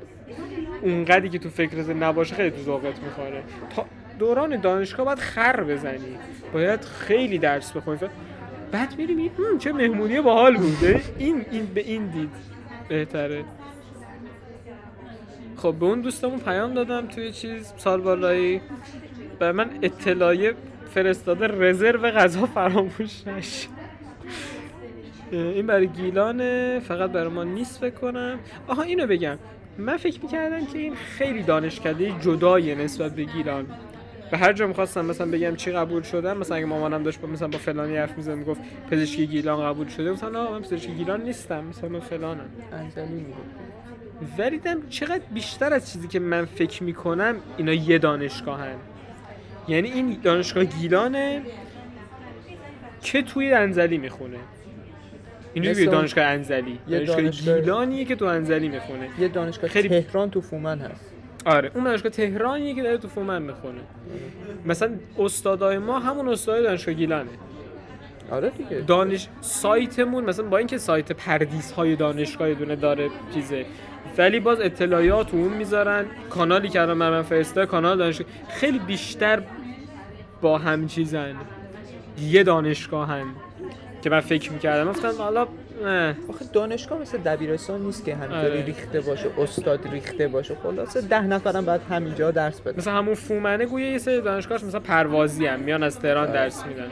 اونقدری 0.81 1.29
که 1.29 1.39
تو 1.39 1.49
فکرت 1.49 1.89
نباشه 1.89 2.35
خیلی 2.35 2.51
تو 2.51 2.61
ذوقت 2.61 2.99
می‌خوره. 2.99 3.43
تا 3.75 3.85
دوران 4.19 4.61
دانشگاه 4.61 5.05
باید 5.05 5.19
خر 5.19 5.63
بزنی. 5.63 6.17
باید 6.53 6.81
خیلی 6.81 7.37
درس 7.37 7.71
بخونی. 7.71 7.99
بعد 8.71 8.97
میری 8.97 9.13
میگی 9.13 9.31
"هم، 9.51 9.57
چه 9.57 9.73
مهمونی 9.73 10.21
باحال 10.21 10.57
بوده. 10.57 11.01
این 11.17 11.45
این 11.51 11.65
به 11.65 11.81
این 11.81 12.07
دید 12.07 12.29
بهتره. 12.89 13.43
خب 15.57 15.75
به 15.79 15.85
اون 15.85 16.01
دوستمون 16.01 16.39
پیام 16.39 16.73
دادم 16.73 17.07
توی 17.07 17.31
چیز 17.31 17.73
سال 17.77 18.01
بالایی. 18.01 18.61
به 19.39 19.51
من 19.51 19.69
اطلاعیه 19.81 20.53
فرستاده 20.93 21.47
رزرو 21.47 21.99
غذا 21.99 22.45
فراموش 22.45 23.27
نشه. 23.27 23.67
این 25.37 25.67
برای 25.67 25.87
گیلانه 25.87 26.79
فقط 26.87 27.11
برای 27.11 27.29
ما 27.29 27.43
نیست 27.43 27.81
بکنم 27.81 28.39
آها 28.67 28.81
اینو 28.81 29.07
بگم. 29.07 29.37
من 29.77 29.97
فکر 29.97 30.21
می‌کردم 30.21 30.65
که 30.65 30.77
این 30.79 30.95
خیلی 30.95 31.43
دانشکده 31.43 32.11
جدایه 32.21 32.75
نسبت 32.75 33.15
به 33.15 33.23
گیلان. 33.23 33.65
به 34.31 34.37
هر 34.37 34.53
جا 34.53 34.67
می‌خواستم 34.67 35.05
مثلا 35.05 35.31
بگم 35.31 35.55
چی 35.55 35.71
قبول 35.71 36.01
شدم 36.01 36.37
مثلا 36.37 36.57
اگه 36.57 36.65
مامانم 36.65 37.03
داشت 37.03 37.21
با 37.21 37.27
مثلا 37.27 37.47
با 37.47 37.57
فلانی 37.57 37.97
حرف 37.97 38.17
می‌زد 38.17 38.31
می‌گفت 38.31 38.61
پزشکی 38.91 39.27
گیلان 39.27 39.63
قبول 39.63 39.87
شده 39.87 40.11
گفتم 40.11 40.37
نه 40.37 40.51
من 40.51 40.61
پزشکی 40.61 40.93
گیلان 40.93 41.21
نیستم 41.21 41.63
مثلا 41.63 41.89
من 41.89 41.99
فلانم. 41.99 42.49
ولی 44.37 44.57
دم 44.57 44.77
چقدر 44.89 45.21
بیشتر 45.33 45.73
از 45.73 45.91
چیزی 45.91 46.07
که 46.07 46.19
من 46.19 46.45
فکر 46.45 46.83
می‌کنم 46.83 47.35
اینا 47.57 47.73
یه 47.73 47.97
دانشگاهن. 47.97 48.75
یعنی 49.67 49.91
این 49.91 50.17
دانشگاه 50.23 50.63
گیلانه 50.63 51.41
که 53.01 53.21
توی 53.21 53.53
انزلی 53.53 53.97
می‌خونه. 53.97 54.37
اینجوری 55.53 55.75
مثل 55.75 55.85
که 55.85 55.91
دانشگاه 55.91 56.25
انزلی. 56.25 56.79
یه 56.87 56.97
دانشگاه 56.97 57.21
دانشگاه- 57.21 57.59
گیلانیه 57.59 58.05
که 58.05 58.15
تو 58.15 58.25
انزلی 58.25 58.69
می‌خونه. 58.69 59.07
یه 59.19 59.27
دانشگاه 59.27 59.69
خیلی- 59.69 59.89
تهران 60.01 60.29
تو 60.29 60.41
فومن 60.41 60.79
هست. 60.79 61.13
آره 61.45 61.71
اون 61.75 61.83
دانشگاه 61.83 62.11
تهرانیه 62.11 62.75
که 62.75 62.83
داره 62.83 62.97
تو 62.97 63.07
فومن 63.07 63.41
می‌خونه. 63.41 63.79
مثلا 64.65 64.91
استادای 65.19 65.77
ما 65.77 65.99
همون 65.99 66.27
استادای 66.29 66.63
دانشگاه 66.63 66.95
گیلانه. 66.95 67.29
آره 68.31 68.49
دیگه. 68.49 68.81
دانش 68.81 69.27
سایتمون 69.41 70.23
مثلا 70.25 70.45
با 70.45 70.57
اینکه 70.57 70.77
سایت 70.77 71.11
پردیس 71.11 71.71
های 71.71 71.95
دانشگاه 71.95 72.49
یه 72.49 72.55
دونه 72.55 72.75
داره 72.75 73.09
چیزه 73.33 73.65
ولی 74.17 74.39
باز 74.39 74.61
اطلاعات 74.61 75.33
اون 75.33 75.53
می‌ذارن. 75.53 76.05
کانالی 76.29 76.69
که 76.69 76.81
الان 76.81 76.97
من 76.97 77.21
فرسته 77.21 77.65
کانال 77.65 77.97
دانشگاه. 77.97 78.27
خیلی 78.49 78.79
بیشتر 78.79 79.41
با 80.41 80.57
هم 80.57 80.87
چیزن. 80.87 81.35
یه 82.21 82.43
دانشگاهن. 82.43 83.25
که 84.03 84.09
من 84.09 84.19
فکر 84.19 84.51
می‌کردم. 84.51 84.91
گفتم 84.91 85.11
حالا 85.17 85.47
نه 85.83 86.15
آخه 86.29 86.45
دانشگاه 86.53 87.01
مثل 87.01 87.17
دبیرستان 87.17 87.81
نیست 87.81 88.05
که 88.05 88.15
همینطوری 88.15 88.51
آره. 88.51 88.65
ریخته 88.65 89.01
باشه 89.01 89.29
استاد 89.37 89.87
ریخته 89.87 90.27
باشه. 90.27 90.55
خلاصه 90.63 91.01
ده 91.01 91.21
نفرم 91.21 91.65
بعد 91.65 91.81
همینجا 91.89 92.31
درس 92.31 92.61
بده 92.61 92.77
مثلا 92.77 92.93
همون 92.93 93.13
فومنه 93.13 93.65
گویا 93.65 93.91
یه 93.91 93.97
سری 93.97 94.21
دانشگاهش 94.21 94.63
مثلا 94.63 94.79
پروازی 94.79 95.45
هم 95.45 95.59
میان 95.59 95.83
از 95.83 95.99
تهران 95.99 96.31
درس 96.31 96.65
میدن. 96.65 96.87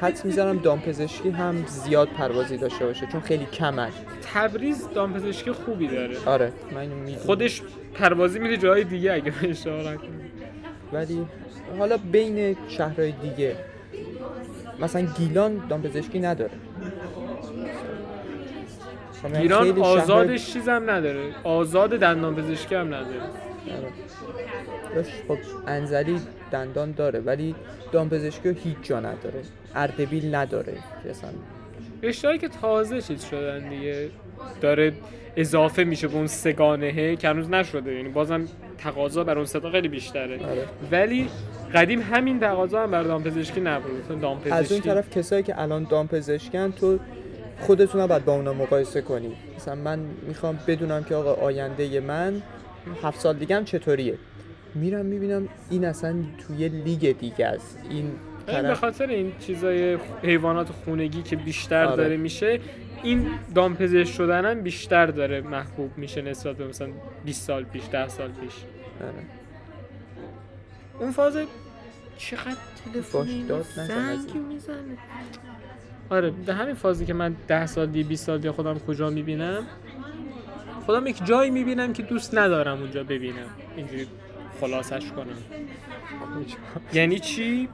حدس 0.00 0.24
می‌زنم 0.24 0.58
دامپزشکی 0.58 1.30
هم 1.30 1.66
زیاد 1.66 2.08
پروازی 2.08 2.56
داشته 2.56 2.86
باشه 2.86 3.06
چون 3.06 3.20
خیلی 3.20 3.44
کمن 3.44 3.90
تبریز 4.34 4.88
دامپزشکی 4.94 5.52
خوبی 5.52 5.88
داره. 5.88 6.16
آره 6.26 6.52
من 6.74 6.86
می‌دونم. 6.86 7.18
خودش 7.18 7.62
پروازی 7.94 8.38
میره 8.38 8.56
جای 8.56 8.84
دیگه 8.84 9.12
اگه 9.12 9.32
اشتباه 9.42 9.94
ولی 10.92 11.26
حالا 11.78 11.96
بین 11.96 12.56
شهرهای 12.68 13.12
دیگه 13.12 13.56
مثلا 14.80 15.02
گیلان 15.02 15.62
دامپزشکی 15.68 16.20
نداره. 16.20 16.50
مثلا 19.24 19.40
ایران 19.40 19.66
شهرهای- 19.66 19.82
آزادش 19.82 20.52
چیزم 20.52 20.82
نداره. 20.90 21.32
آزاد 21.44 21.90
دندان 21.90 22.34
پزشکی 22.34 22.74
هم 22.74 22.86
نداره. 22.94 23.20
خب 25.28 25.38
انزلی 25.66 26.20
دندان 26.50 26.92
داره 26.92 27.20
ولی 27.20 27.54
دامپزشکی 27.92 28.48
هیچ 28.48 28.76
جا 28.82 29.00
نداره. 29.00 29.42
اردبیل 29.74 30.34
نداره. 30.34 30.72
که 31.02 31.10
اصلا 31.10 31.30
رشته‌هایی 32.02 32.38
که 32.40 32.48
تازه 32.48 33.00
چیز 33.02 33.24
شدن 33.24 33.68
دیگه 33.68 34.10
داره 34.60 34.92
اضافه 35.36 35.84
میشه 35.84 36.08
به 36.08 36.14
اون 36.14 36.26
سگانهه 36.26 37.16
که 37.16 37.28
هنوز 37.28 37.50
نشده. 37.50 37.92
یعنی 37.94 38.08
بازم 38.08 38.44
تقاضا 38.78 39.24
بر 39.24 39.36
اون 39.36 39.46
ستا 39.46 39.70
خیلی 39.70 39.88
بیشتره. 39.88 40.46
آره. 40.46 40.64
ولی 40.92 41.28
قدیم 41.74 42.00
همین 42.00 42.40
تقاضا 42.40 42.82
هم 42.82 42.90
بر 42.90 43.02
دامپزشکی 43.02 43.60
نبود. 43.60 43.92
مثلا 44.04 44.16
از 44.16 44.22
دامپزشکی 44.22 44.74
اون 44.74 44.82
طرف 44.82 45.10
کسایی 45.10 45.42
که 45.42 45.62
الان 45.62 45.86
دامپزشکن 45.90 46.72
تو 46.72 46.98
خودتون 47.60 48.00
رو 48.00 48.06
باید 48.06 48.24
با 48.24 48.34
اونا 48.34 48.52
مقایسه 48.52 49.02
کنی. 49.02 49.32
مثلا 49.56 49.74
من 49.74 49.98
می‌خوام 50.28 50.58
بدونم 50.66 51.04
که 51.04 51.14
آقا 51.14 51.32
آینده 51.32 52.00
من 52.00 52.42
هفت 53.02 53.20
سال 53.20 53.36
دیگه 53.36 53.56
هم 53.56 53.64
چطوریه. 53.64 54.18
میرم 54.74 55.06
می‌بینم 55.06 55.48
این 55.70 55.84
اصلا 55.84 56.14
توی 56.46 56.68
لیگ 56.68 57.18
دیگه 57.18 57.46
است. 57.46 57.78
این 57.90 58.10
به 58.46 58.74
خاطر 58.74 59.06
این 59.06 59.32
چیزای 59.40 59.98
حیوانات 60.22 60.68
خونگی 60.84 61.22
که 61.22 61.36
بیشتر 61.36 61.84
آره. 61.84 61.96
داره 61.96 62.16
میشه 62.16 62.60
این 63.04 63.30
دامپزشک 63.54 64.12
شدن 64.14 64.44
هم 64.44 64.60
بیشتر 64.60 65.06
داره 65.06 65.40
محبوب 65.40 65.98
میشه 65.98 66.22
نسبت 66.22 66.56
به 66.56 66.66
مثلا 66.66 66.88
20 67.24 67.42
سال 67.46 67.64
پیش 67.64 67.82
10 67.92 68.08
سال 68.08 68.28
پیش. 68.28 68.52
آره. 69.00 69.12
اون 71.00 71.10
فاز 71.12 71.38
چقدر 72.18 72.56
تلفن 72.92 73.24
زنگ. 73.86 74.36
می‌زنه. 74.48 74.76
آره 76.10 76.30
به 76.30 76.54
همین 76.54 76.74
فازی 76.74 77.06
که 77.06 77.14
من 77.14 77.36
10 77.48 77.66
سال 77.66 77.86
دیگه 77.86 78.08
20 78.08 78.26
سال 78.26 78.38
دیگه 78.38 78.52
خودم 78.52 78.78
کجا 78.78 79.10
می‌بینم؟ 79.10 79.66
خودم 80.86 81.06
یک 81.06 81.24
جایی 81.24 81.50
می‌بینم 81.50 81.92
که 81.92 82.02
دوست 82.02 82.38
ندارم 82.38 82.80
اونجا 82.80 83.04
ببینم. 83.04 83.46
اینجوری 83.76 84.06
خلاصش 84.60 85.10
کنم. 85.10 85.36
یعنی 86.92 87.18
چی؟ 87.18 87.68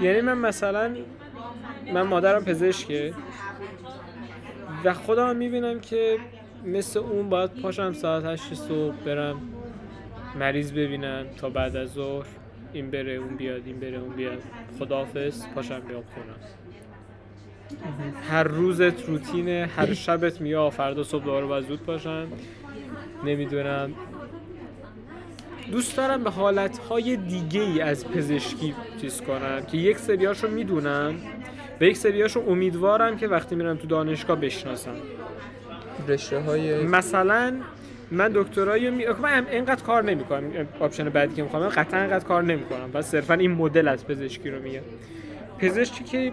یعنی 0.00 0.20
من 0.20 0.38
مثلا 0.38 0.96
من 1.94 2.02
مادرم 2.02 2.44
پزشکه. 2.44 3.14
و 4.84 4.94
خودم 4.94 5.36
می‌بینم 5.36 5.80
که 5.80 6.18
مثل 6.64 6.98
اون 6.98 7.28
باید 7.28 7.50
پاشم 7.50 7.92
ساعت 7.92 8.24
8 8.24 8.54
صبح 8.54 8.94
برم 8.94 9.40
مریض 10.38 10.72
ببینم 10.72 11.26
تا 11.36 11.50
بعد 11.50 11.76
از 11.76 11.92
ظهر 11.92 12.26
این 12.72 12.90
بره 12.90 13.12
اون 13.12 13.36
بیاد 13.36 13.62
این 13.66 13.80
بره 13.80 13.98
اون 13.98 14.16
بیاد. 14.16 14.42
خداحافظ 14.78 15.46
پاشم 15.54 15.80
بیام 15.80 16.02
خونم 16.14 16.36
هر 18.30 18.44
روزت 18.44 19.08
روتینه 19.08 19.70
هر 19.76 19.94
شبت 19.94 20.42
آه، 20.42 20.70
فردا 20.70 21.02
صبح 21.02 21.24
دوباره 21.24 21.46
باید 21.46 21.68
زود 21.68 21.82
پاشم. 21.82 22.26
نمی‌دونم. 23.24 23.92
دوست 25.72 25.96
دارم 25.96 26.24
به 26.24 26.30
حالتهای 26.30 27.16
دیگه 27.16 27.60
ای 27.60 27.80
از 27.80 28.08
پزشکی 28.08 28.74
چیز 29.00 29.20
کنم 29.20 29.62
که 29.72 29.76
یک 29.76 29.98
سریاشو 29.98 30.48
می‌دونم. 30.48 31.14
و 31.80 31.84
یک 31.84 31.96
سریاشو 31.96 32.44
امیدوارم 32.48 33.16
که 33.16 33.28
وقتی 33.28 33.54
میرم 33.54 33.76
تو 33.76 33.86
دانشگاه 33.86 34.40
بشناسم. 34.40 34.94
رشته 36.08 36.40
های 36.40 36.82
مثلا 36.82 37.54
من 38.10 38.30
دکترایی 38.34 38.90
می... 38.90 39.06
من 39.22 39.46
اینقدر 39.50 39.82
کار 39.82 40.04
نمی‌کنم. 40.04 40.68
option 40.80 41.08
بعدی 41.08 41.34
که 41.34 41.42
می‌خوام 41.42 41.68
قطعا 41.68 42.00
اینقدر 42.00 42.24
کار 42.24 42.42
نمی‌کنم. 42.42 42.90
بس 42.90 43.10
صرفا 43.10 43.34
این 43.34 43.50
مدل 43.50 43.88
از 43.88 44.06
پزشکی 44.06 44.50
رو 44.50 44.62
میگم. 44.62 44.80
پزشکی 45.58 46.04
که 46.04 46.32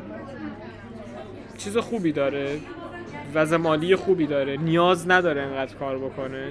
چیز 1.58 1.78
خوبی 1.78 2.12
داره 2.12 2.60
وضع 3.34 3.58
مالی 3.58 3.96
خوبی 3.96 4.28
داره 4.28 4.58
نیاز 4.58 5.10
نداره 5.10 5.42
اینقدر 5.42 5.76
کار 5.76 5.98
بکنه. 5.98 6.48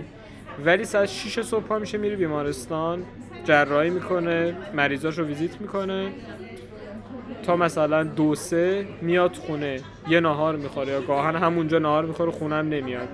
ولی 0.65 0.85
ساعت 0.85 1.09
6 1.09 1.41
صبح 1.41 1.65
پا 1.65 1.79
میشه 1.79 1.99
میره 1.99 2.17
بیمارستان 2.17 3.03
جراحی 3.45 3.91
می‌کنه 3.91 4.57
مریضاش 4.75 5.19
رو 5.19 5.25
ویزیت 5.25 5.61
می‌کنه. 5.61 6.09
تا 7.43 7.57
مثلا 7.57 8.03
دو 8.03 8.35
سه 8.35 8.87
میاد 9.03 9.35
خونه 9.35 9.81
یه 10.09 10.21
نهار 10.21 10.57
می‌خوره 10.57 10.93
یا 10.93 11.01
گاهن 11.01 11.37
همونجا 11.37 11.79
نهار 11.79 12.05
می‌خوره 12.05 12.31
خونم 12.31 12.69
نمیاد. 12.69 13.09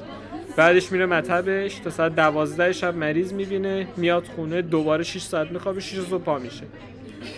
بعدش 0.56 0.92
میره 0.92 1.06
مطبش 1.06 1.74
تا 1.74 1.90
ساعت 1.90 2.16
دوازده 2.16 2.72
شب 2.72 2.96
مریض 2.96 3.32
می‌بینه 3.32 3.88
میاد 3.96 4.24
خونه 4.36 4.62
دوباره 4.62 5.04
6 5.04 5.22
ساعت 5.22 5.50
میخوابه 5.50 5.80
6 5.80 6.00
صبح 6.00 6.22
پا 6.22 6.38
میشه. 6.38 6.64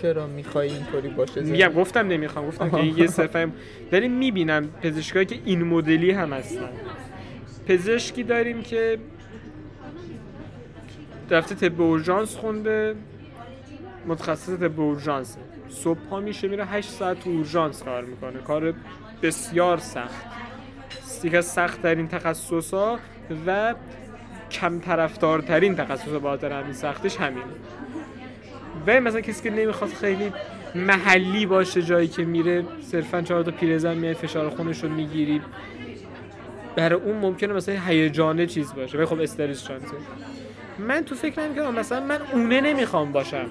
چرا 0.01 0.27
می‌خوای 0.27 0.69
اینطوری 0.69 1.09
باشه 1.09 1.41
میگم 1.41 1.73
گفتم 1.73 2.07
نمی‌خوام 2.07 2.47
گفتم 2.47 2.69
که 2.69 2.83
یه 2.83 3.07
صرفه 3.07 3.47
ولی 3.91 4.07
می‌بینم 4.07 4.69
پزشکایی 4.81 5.25
که 5.25 5.39
این 5.45 5.63
مدلی 5.63 6.11
هم 6.11 6.33
هستن. 6.33 6.69
پزشکی 7.67 8.23
داریم 8.23 8.61
که 8.61 8.97
رفته 11.31 11.55
طب 11.55 11.81
اورژانس 11.81 12.35
خونده 12.35 12.95
متخصص 14.07 14.49
طب 14.49 14.79
اورژانس 14.79 15.37
صبح 15.69 15.99
پا 16.09 16.19
میشه 16.19 16.47
میره 16.47 16.65
8 16.65 16.89
ساعت 16.89 17.19
تو 17.19 17.29
اورژانس 17.29 17.83
کار 17.83 18.03
می‌کنه. 18.03 18.39
کار 18.39 18.73
بسیار 19.21 19.77
سخت. 19.77 20.25
یکی 21.23 21.37
از 21.37 21.45
سخت 21.45 21.81
ترین 21.81 22.07
تخصص 22.07 22.73
ها 22.73 22.99
و 23.47 23.75
کم 24.51 24.79
طرفدارترین 24.79 25.75
تخصص 25.75 26.07
با 26.07 26.29
خاطر 26.29 26.51
همین 26.51 26.73
سختش 26.73 27.17
همینه 27.17 27.45
و 28.87 29.01
مثلا 29.01 29.21
کسی 29.21 29.43
که 29.43 29.49
نمی‌خواد 29.49 29.89
خیلی 29.89 30.33
محلی 30.75 31.45
باشه 31.45 31.81
جایی 31.81 32.07
که 32.07 32.23
میره 32.23 32.65
صرفا 32.81 33.21
چهار 33.21 33.43
تا 33.43 33.51
پیرزن 33.51 33.97
میای 33.97 34.13
فشار 34.13 34.49
خونش 34.49 34.83
رو 34.83 34.89
می‌گیری. 34.89 35.41
برای 36.75 36.99
اون 36.99 37.17
ممکنه 37.17 37.53
مثلا 37.53 37.79
هیجانه 37.79 38.45
چیز 38.45 38.73
باشه. 38.73 38.97
ولی 38.97 39.05
خب 39.05 39.19
استرس 39.19 39.67
شانسه. 39.67 39.95
من 40.79 41.01
تو 41.01 41.15
فکر 41.15 41.41
نمی‌کنم 41.41 41.73
مثلا 41.73 42.05
من 42.05 42.19
اونه 42.33 42.61
نمی‌خوام 42.61 43.11
باشم. 43.11 43.45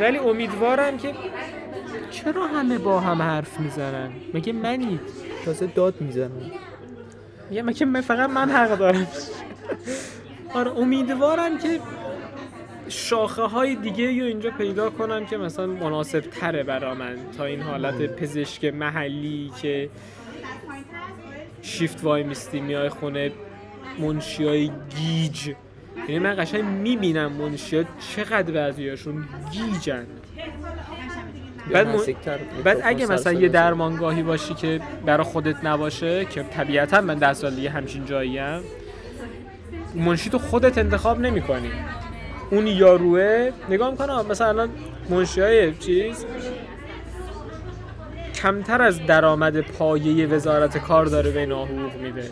ولی 0.00 0.18
امیدوارم 0.18 0.98
که 0.98 1.14
چرا 2.10 2.46
همه 2.46 2.78
با 2.78 3.00
هم 3.00 3.22
حرف 3.22 3.60
می‌زنن؟ 3.60 4.10
مگه 4.34 4.52
منید 4.52 5.00
تازه 5.44 5.66
داد 5.66 6.00
می‌زنن 6.00 6.50
یه 7.50 7.62
مگه 7.62 7.86
من 7.86 8.00
فقط 8.00 8.30
من 8.30 8.50
حق 8.50 8.78
دارم. 8.78 9.06
آره 10.54 10.70
امیدوارم 10.70 11.58
که 11.58 11.80
شاخه 12.88 13.42
های 13.42 13.74
دیگه 13.74 14.20
رو 14.20 14.26
اینجا 14.26 14.50
پیدا 14.50 14.90
کنم 14.90 15.26
که 15.26 15.36
مثلا 15.36 15.66
مناسب 15.66 16.20
تره 16.20 16.62
برا 16.62 16.94
من 16.94 17.16
تا 17.36 17.44
این 17.44 17.60
حالت 17.60 18.16
پزشک 18.16 18.64
محلی 18.64 19.50
که 19.62 19.90
شیفت 21.62 22.04
وای 22.04 22.22
میستی 22.22 22.60
میای 22.60 22.88
خونه 22.88 23.32
منشی 23.98 24.44
های 24.44 24.70
گیج. 24.96 25.54
یعنی 26.08 26.18
من 26.18 26.34
قشنگ 26.38 26.64
می‌بینم 26.64 27.32
منشی 27.32 27.76
ها 27.78 27.84
چقدر 28.16 28.52
بعضیاشون 28.52 29.24
گیجن. 29.52 30.06
بعد 31.72 31.86
من- 31.86 31.94
نزدیکتر 31.94 32.38
بعد 32.64 32.80
اگه 32.84 33.06
مثلا 33.06 33.32
یه. 33.32 33.48
درمانگاهی 33.48 34.22
باشی 34.22 34.54
که 34.54 34.80
برا 35.06 35.24
خودت 35.24 35.64
نباشه 35.64 36.24
که 36.24 36.42
طبیعتا 36.42 37.00
من 37.00 37.14
ده 37.14 37.32
سال 37.32 37.54
دیگه 37.54 37.70
همچین 37.70 38.04
جاییم 38.04 38.60
منشی 39.94 40.30
تو 40.30 40.38
خودت 40.38 40.78
انتخاب 40.78 41.20
نمی 41.20 41.42
کنی 41.42 41.70
اون 42.50 42.66
یاروه 42.66 43.50
نگاه 43.68 43.90
می‌کنه 43.90 44.22
مثلا 44.22 44.48
الان 44.48 44.68
منشی 45.10 45.40
های 45.40 45.74
چیز 45.74 46.26
کمتر 48.34 48.82
از 48.82 49.06
درآمد 49.06 49.60
پایه 49.60 50.26
وزارت 50.26 50.78
کار 50.78 51.06
داره 51.06 51.30
به 51.30 51.40
اینا 51.40 51.64
حقوق 51.64 51.94
میده. 52.02 52.30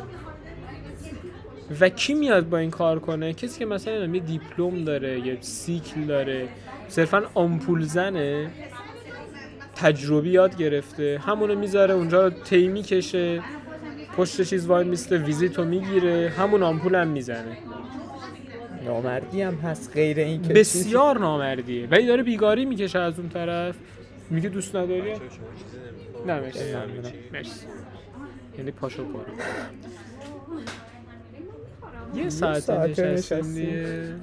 و 1.81 1.89
کی 1.89 2.15
میاد 2.15 2.49
با 2.49 2.59
این 2.59 2.71
کار 2.71 2.99
کنه؟ 2.99 3.33
کسی 3.33 3.59
که 3.59 3.67
مثلا 3.67 4.07
یه 4.07 4.21
دیپلم 4.21 4.85
داره 4.85 5.27
یه 5.27 5.39
سیکل 5.41 6.05
داره 6.05 6.49
صرفا 6.89 7.23
آمپول 7.35 7.83
زنه 7.83 8.51
تجربی 9.77 10.31
یاد 10.31 10.57
گرفته 10.57 11.21
همونو 11.27 11.59
می‌ذاره 11.59 11.95
اونجا 11.95 12.31
تی 12.31 12.69
می‌کشه 12.69 13.43
پشت 14.17 14.43
چیز 14.43 14.67
وای 14.67 14.85
میسته 14.85 15.19
ویزیتو 15.19 15.65
می‌گیره 15.65 16.33
همون 16.39 16.63
آمپول 16.63 16.95
هم 16.95 17.09
می‌زنه. 17.09 17.57
نامردی 18.85 19.43
هم 19.43 19.55
هست 19.55 19.93
غیر 19.95 20.19
این 20.19 20.43
که 20.43 20.55
بسیار 20.55 21.19
نامردیه. 21.19 21.87
ولی 21.87 22.07
داره 22.07 22.23
بیگاری 22.23 22.65
می‌کشه 22.65 22.99
از 22.99 23.19
اون 23.19 23.29
طرف. 23.29 23.77
میگه 24.31 24.49
دوست 24.49 24.77
نداری؟ 24.77 25.13
نه. 26.27 26.41
مرسی. 27.33 27.67
یعنی 28.59 28.71
پاشو 28.71 29.05
برو 29.05 29.25
یه 32.15 32.29
ساعت 32.29 32.71
نشستیم. 32.71 34.21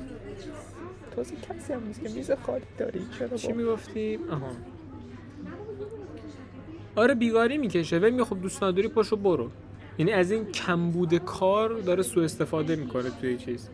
تازه 1.15 1.35
کسی 1.35 1.73
هم 1.73 1.87
نیست 1.87 2.01
که 2.01 2.09
میز 2.09 2.31
خالی 2.31 2.63
داری. 2.77 3.01
چرا 3.19 3.37
چی 3.37 3.51
می‌گفتیم؟ 3.51 4.19
آها. 4.29 4.49
آره 6.95 7.15
بیگاری 7.15 7.57
می‌کشه. 7.57 7.99
ولی 7.99 8.23
خب 8.23 8.41
دوست 8.41 8.63
نداری 8.63 8.87
پاشو 8.87 9.15
برو. 9.15 9.49
یعنی 9.97 10.11
از 10.11 10.31
این 10.31 10.45
کمبود 10.45 11.15
کار 11.15 11.73
داره 11.73 12.03
سوء 12.03 12.23
استفاده 12.23 12.75
می‌کنه 12.75 13.09
توی 13.21 13.37
چیز. 13.37 13.69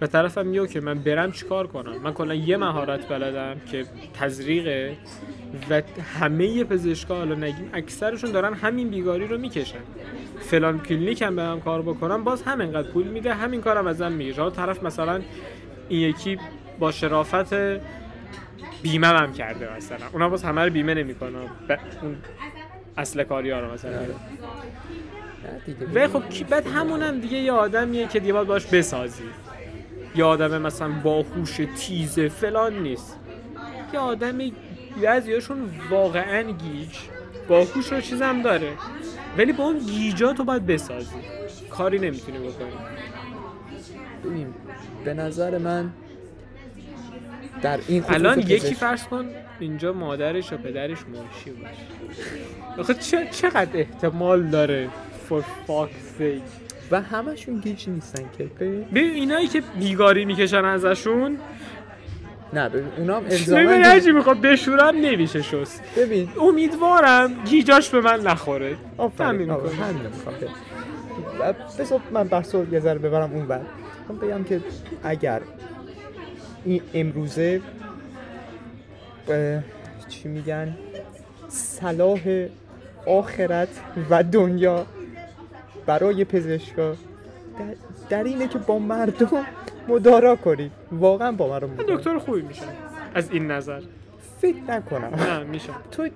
و 0.00 0.06
طرفم 0.06 0.46
میگه 0.46 0.66
که 0.66 0.80
من 0.80 0.98
برم 0.98 1.32
چیکار 1.32 1.66
کنم؟ 1.66 1.96
من 2.02 2.12
کلا 2.12 2.34
یه 2.34 2.56
مهارت 2.56 3.08
بلدم 3.08 3.60
که 3.72 3.86
تزریقه 4.14 4.96
و 5.70 5.82
همه 6.20 6.64
پزشکا 6.64 7.16
حالا 7.16 7.34
نگیم 7.34 7.70
اکثرشون 7.72 8.32
دارن 8.32 8.54
همین 8.54 8.88
بیگاری 8.88 9.26
رو 9.26 9.38
می‌کشن. 9.38 9.78
فلان 10.40 10.80
کلینیک 10.80 11.22
هم 11.22 11.36
برم 11.36 11.60
کار 11.60 11.82
بکنم 11.82 12.24
باز 12.24 12.42
همینقدر 12.42 12.90
پول 12.90 13.06
میده 13.06 13.34
همین 13.34 13.60
کارم 13.60 13.86
ازم 13.86 14.12
می‌گیره. 14.12 14.36
حالا 14.36 14.50
طرف 14.50 14.82
مثلا 14.82 15.20
این 15.88 16.00
یکی 16.00 16.38
با 16.78 16.92
شرافت 16.92 17.54
بیمه 18.82 19.06
هم 19.06 19.32
کرده 19.32 19.76
مثلا. 19.76 20.06
اونا 20.12 20.28
باز 20.28 20.44
همه 20.44 20.64
رو 20.64 20.70
بیمه 20.70 20.94
نمی‌کنه 20.94 21.38
اون 22.02 22.16
اصل 22.96 23.24
کاری 23.24 23.50
ها 23.50 23.60
رو 23.60 23.72
مثلا. 23.72 23.98
و 25.94 26.08
خب 26.08 26.22
بعد 26.50 26.66
همون 26.66 27.02
هم 27.02 27.20
دیگه 27.20 27.38
یه 27.38 27.52
آدمیه 27.52 28.08
که 28.08 28.20
دیگه 28.20 28.32
باید 28.32 28.46
باش 28.46 28.66
بسازی. 28.66 29.24
یه 30.16 30.24
آدم 30.24 30.62
مثلا 30.62 30.88
باهوش 30.88 31.60
تیزه 31.76 32.28
فلان 32.28 32.82
نیست. 32.82 33.18
یه 33.92 33.98
آدم 33.98 34.38
بعضیاشون 35.02 35.70
واقعا 35.90 36.42
گیج 36.42 36.96
باهوش 37.48 37.92
رو 37.92 38.00
چیزم 38.00 38.42
داره. 38.42 38.72
ولی 39.38 39.52
با 39.52 39.64
اون 39.64 39.78
گیجا 39.78 40.32
تو 40.32 40.44
باید 40.44 40.66
بسازی. 40.66 41.16
کاری 41.70 41.98
نمی‌تونی 41.98 42.38
بکنی. 42.38 42.72
ببین 44.24 44.54
به 45.04 45.14
نظر 45.14 45.58
من 45.58 45.90
در 47.62 47.78
این 47.88 48.04
الان 48.08 48.38
یکی 48.38 48.74
فرض 48.74 49.04
کن 49.04 49.26
اینجا 49.60 49.92
مادرش 49.92 50.52
و 50.52 50.56
پدرش 50.56 50.98
منشی 50.98 51.50
باشه. 51.50 52.80
آخه 52.80 52.94
چقدر 53.30 53.68
احتمال 53.74 54.42
داره 54.42 54.88
for 55.28 55.40
fuck's 55.40 56.20
sake 56.20 56.75
و 56.90 57.00
همشون 57.00 57.60
گیج 57.60 57.88
نیستن 57.88 58.24
که. 58.38 58.44
ببین 58.44 58.84
ببین 58.84 59.10
اینایی 59.10 59.48
که 59.48 59.62
بیگاری 59.78 60.24
می‌کشن 60.24 60.64
ازشون. 60.64 61.38
نه 62.52 62.68
ببین 62.68 62.88
اونا 62.98 63.16
هم 63.16 63.22
ببین 63.22 63.32
الزاما 63.32 63.70
هرچی 63.70 64.12
می‌خواد 64.12 64.40
بشورم 64.40 64.96
نمیشه 64.96 65.42
شست. 65.42 65.82
ببین. 65.96 66.28
امیدوارم 66.40 67.34
گیجاش 67.44 67.88
به 67.90 68.00
من 68.00 68.20
نخوره. 68.20 68.76
آفرین 68.98 69.50
همین 69.50 69.50
بذار 71.78 72.00
من 72.12 72.28
بحث 72.28 72.54
رو 72.54 72.72
یه 72.74 72.80
ذره 72.80 72.98
ببرم 72.98 73.32
اون 73.32 73.46
بر 73.46 73.60
من 74.08 74.16
بگم 74.16 74.44
که 74.44 74.60
اگر 75.02 75.40
این 76.64 76.80
امروزه 76.94 77.60
چی 80.08 80.28
میگن؟ 80.28 80.76
صلاح 81.48 82.46
آخرت 83.06 83.68
و 84.10 84.22
دنیا 84.22 84.86
برای 85.86 86.24
پزشکا. 86.24 86.90
در, 86.90 86.96
در 88.08 88.24
اینه 88.24 88.48
که 88.48 88.58
با 88.58 88.78
مردم 88.78 89.46
مدارا 89.88 90.36
کنید 90.36 90.72
واقعا 90.92 91.32
با 91.32 91.48
مردم 91.48 91.66
من 91.66 91.74
مدارا. 91.74 91.96
دکتر 91.96 92.18
خوبی 92.18 92.42
میشن 92.42 92.64
از 93.14 93.30
این 93.30 93.50
نظر. 93.50 93.80
فکر 94.40 94.62
نکنم. 94.68 95.14
نه 95.14 95.42
میشن 95.44 95.72
تو 95.90 96.08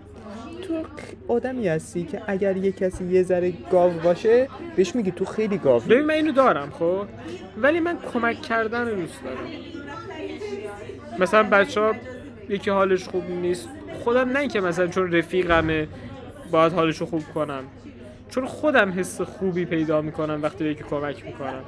تو 0.62 0.82
آدمی 1.28 1.68
هستی 1.68 2.04
که 2.04 2.22
اگر 2.26 2.56
یه 2.56 2.72
کسی 2.72 3.04
یه 3.04 3.22
ذره 3.22 3.52
گاو 3.70 3.92
باشه 3.92 4.48
بهش 4.76 4.94
میگی 4.94 5.10
تو 5.10 5.24
خیلی 5.24 5.58
گاوی. 5.58 5.88
ببین 5.88 6.04
من 6.06 6.14
اینو 6.14 6.32
دارم 6.32 6.70
خب؟ 6.70 7.06
ولی 7.62 7.80
من 7.80 7.98
کمک 8.12 8.42
کردن 8.42 8.88
رو 8.88 8.94
دوست 8.94 9.24
دارم. 9.24 9.38
مثلا 11.18 11.42
بچه 11.42 11.80
ها 11.80 11.94
یکی 12.48 12.70
حالش 12.70 13.08
خوب 13.08 13.30
نیست. 13.30 13.68
خودم 14.04 14.28
نه 14.28 14.38
اینکه 14.38 14.60
مثلا 14.60 14.86
چون 14.86 15.12
رفیقمه 15.12 15.88
باید 16.50 16.72
حالش 16.72 16.96
رو 16.98 17.06
خوب 17.06 17.22
کنم. 17.34 17.64
چون 18.30 18.46
خودم 18.46 18.92
حس 18.98 19.20
خوبی 19.20 19.64
پیدا 19.64 20.02
می‌کنم 20.02 20.42
وقتی 20.42 20.64
به 20.64 20.70
یکی 20.70 20.84
کمک 20.84 21.24
می‌کنم. 21.24 21.64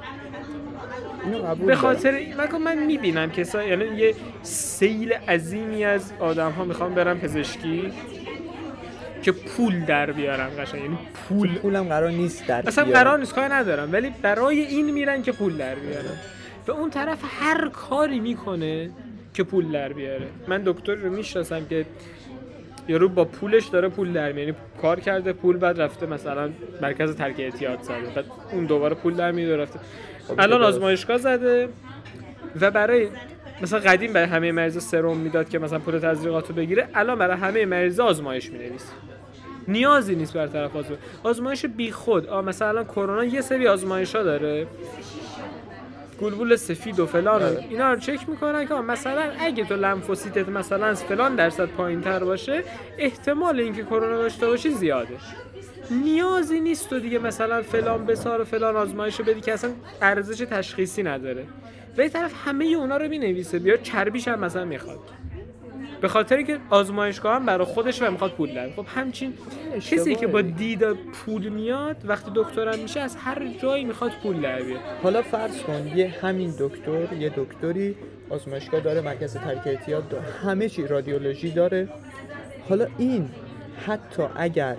به. 1.67 1.75
خاطر 1.75 2.19
من 2.37 2.61
من 2.61 2.85
می‌بینم 2.85 3.31
کسا 3.31 3.63
یعنی 3.63 3.85
یه 3.85 4.15
سیل 4.43 5.13
عظیمی 5.13 5.85
از 5.85 6.13
آدم 6.19 6.51
ها 6.51 6.63
می‌خوام 6.63 6.95
برم 6.95 7.19
پزشکی 7.19 7.91
که 9.21 9.31
پول 9.31 9.85
در 9.85 10.11
بیارن 10.11 10.49
قشنگ. 10.59 10.81
یعنی 10.81 10.97
پول. 11.13 11.55
پولم 11.55 11.83
قرار 11.83 12.09
نیست 12.09 12.47
در 12.47 12.67
اصلا 12.67 12.83
بیارم. 12.83 13.03
قرار 13.03 13.19
نیست 13.19 13.33
کاری 13.33 13.53
ندارم. 13.53 13.89
ولی 13.91 14.11
برای 14.21 14.59
این 14.59 14.91
میرن 14.91 15.21
که 15.21 15.31
پول 15.31 15.57
در 15.57 15.75
بیارن 15.75 16.17
و 16.67 16.71
اون 16.71 16.89
طرف 16.89 17.19
هر 17.39 17.69
کاری 17.69 18.19
می‌کنه 18.19 18.89
که 19.33 19.43
پول 19.43 19.71
در 19.71 19.93
بیاره. 19.93 20.27
من 20.47 20.61
دکتر 20.65 20.95
رو 20.95 21.09
می‌شناسم 21.09 21.65
که 21.65 21.85
یارو 22.87 23.09
با 23.09 23.25
پولش 23.25 23.65
داره 23.65 23.89
پول 23.89 24.13
در 24.13 24.37
یعنی 24.37 24.53
کار 24.81 24.99
کرده 24.99 25.33
پول 25.33 25.57
بعد 25.57 25.81
رفته 25.81 26.05
مثلا 26.05 26.49
مرکز 26.81 27.15
ترک 27.15 27.39
اعتیاد 27.39 27.81
زده 27.81 28.09
بعد 28.15 28.25
اون 28.51 28.65
دوباره 28.65 28.95
پول 28.95 29.13
در 29.13 29.31
میاره 29.31 29.61
رفته. 29.61 29.79
خب 30.27 30.39
الان. 30.39 30.63
آزمایشگاه 30.63 31.17
زده 31.17 31.69
و 32.61 32.71
برای 32.71 33.07
مثلا 33.61 33.79
قدیم 33.79 34.13
برای 34.13 34.27
همه 34.27 34.51
مریضا 34.51 34.79
سرم 34.79 35.17
می‌داد 35.17 35.49
که 35.49 35.59
مثلا 35.59 35.79
پول 35.79 35.99
تزریقات 35.99 36.49
رو 36.49 36.55
بگیره 36.55 36.87
الان 36.93 37.17
برای 37.17 37.37
همه 37.37 37.65
مریضا 37.65 38.05
آزمایش 38.05 38.51
می‌نویسه 38.51 38.93
نیازی 39.67 40.15
نیست 40.15 40.33
بر 40.33 40.47
طرف 40.47 40.75
آزمایش. 40.75 40.99
آزمایش 41.23 41.65
بی 41.65 41.91
خود 41.91 42.27
آ 42.27 42.41
مثلا 42.41 42.67
الان 42.67 42.85
کرونا 42.85 43.23
یه 43.23 43.41
سری 43.41 43.67
آزمایش 43.67 44.15
ها 44.15 44.23
داره. 44.23 44.67
گلبول 46.23 46.55
سفید 46.55 46.99
و 46.99 47.05
فلان 47.05 47.41
و 47.41 47.45
آره. 47.45 47.65
اینا 47.69 47.93
رو 47.93 47.99
چک 47.99 48.29
می‌کنن 48.29 48.67
که 48.67 48.73
مثلا 48.73 49.31
اگه 49.39 49.65
تو 49.65 49.75
لمفوسیتت 49.75 50.49
مثلا 50.49 50.95
فلان 50.95 51.35
درصد 51.35 51.65
پایین 51.65 52.01
تر 52.01 52.23
باشه 52.23 52.63
احتمال 52.97 53.59
اینکه 53.59 53.83
کرونا 53.83 54.17
داشته 54.17 54.47
باشی 54.47 54.69
زیاده 54.69 55.17
نیازی 55.91 56.59
نیست 56.59 56.89
تو 56.89 56.99
دیگه 56.99 57.19
مثلا 57.19 57.61
فلان 57.61 58.05
بسار 58.05 58.41
و 58.41 58.43
فلان 58.43 58.75
آزمایش 58.75 59.19
رو 59.19 59.25
بدی 59.25 59.41
که 59.41 59.53
اصلا 59.53 59.71
ارزش 60.01 60.37
تشخیصی 60.37 61.03
نداره 61.03 61.45
و 61.97 62.07
طرف 62.07 62.33
همه 62.45 62.65
اونا 62.65 62.97
رو 62.97 63.07
می‌نویسه 63.07 63.59
بیا 63.59 63.77
چربیش 63.77 64.27
هم 64.27 64.39
مثلا 64.39 64.65
می‌خواد 64.65 64.99
به 66.03 66.09
خاطر 66.09 66.41
که 66.41 66.59
آزمایشگاه 66.69 67.35
هم 67.35 67.45
برای 67.45 67.65
خودش 67.65 68.01
و 68.01 68.11
می‌خواد 68.11 68.31
پول 68.31 68.53
در 68.53 68.69
خب 68.69 68.85
همچین 68.95 69.33
کسی 69.75 70.15
که 70.15 70.27
با. 70.27 70.41
دید 70.41 70.93
پول 70.93 71.49
میاد 71.49 71.97
وقتی 72.05 72.31
دکترم 72.35 72.79
میشه 72.79 72.99
از 72.99 73.15
هر 73.15 73.47
جایی 73.61 73.85
می‌خواد 73.85 74.11
پول 74.23 74.41
در 74.41 74.61
بیاره. 74.61 74.81
حالا 75.03 75.21
فرض 75.21 75.61
کن 75.61 75.91
یه 75.95 76.15
همین 76.21 76.53
دکتر 76.59 77.13
یه 77.13 77.31
دکتری 77.35 77.95
آزمایشگاه 78.29 78.79
داره 78.79 79.01
مرکز 79.01 79.33
ترک 79.33 79.61
اعتیاد 79.65 80.09
داره 80.09 80.23
همه 80.43 80.69
چی 80.69 80.87
رادیولوژی 80.87 81.51
داره. 81.51 81.89
حالا 82.69 82.87
این 82.97 83.29
حتی 83.85 84.23
اگر 84.35 84.75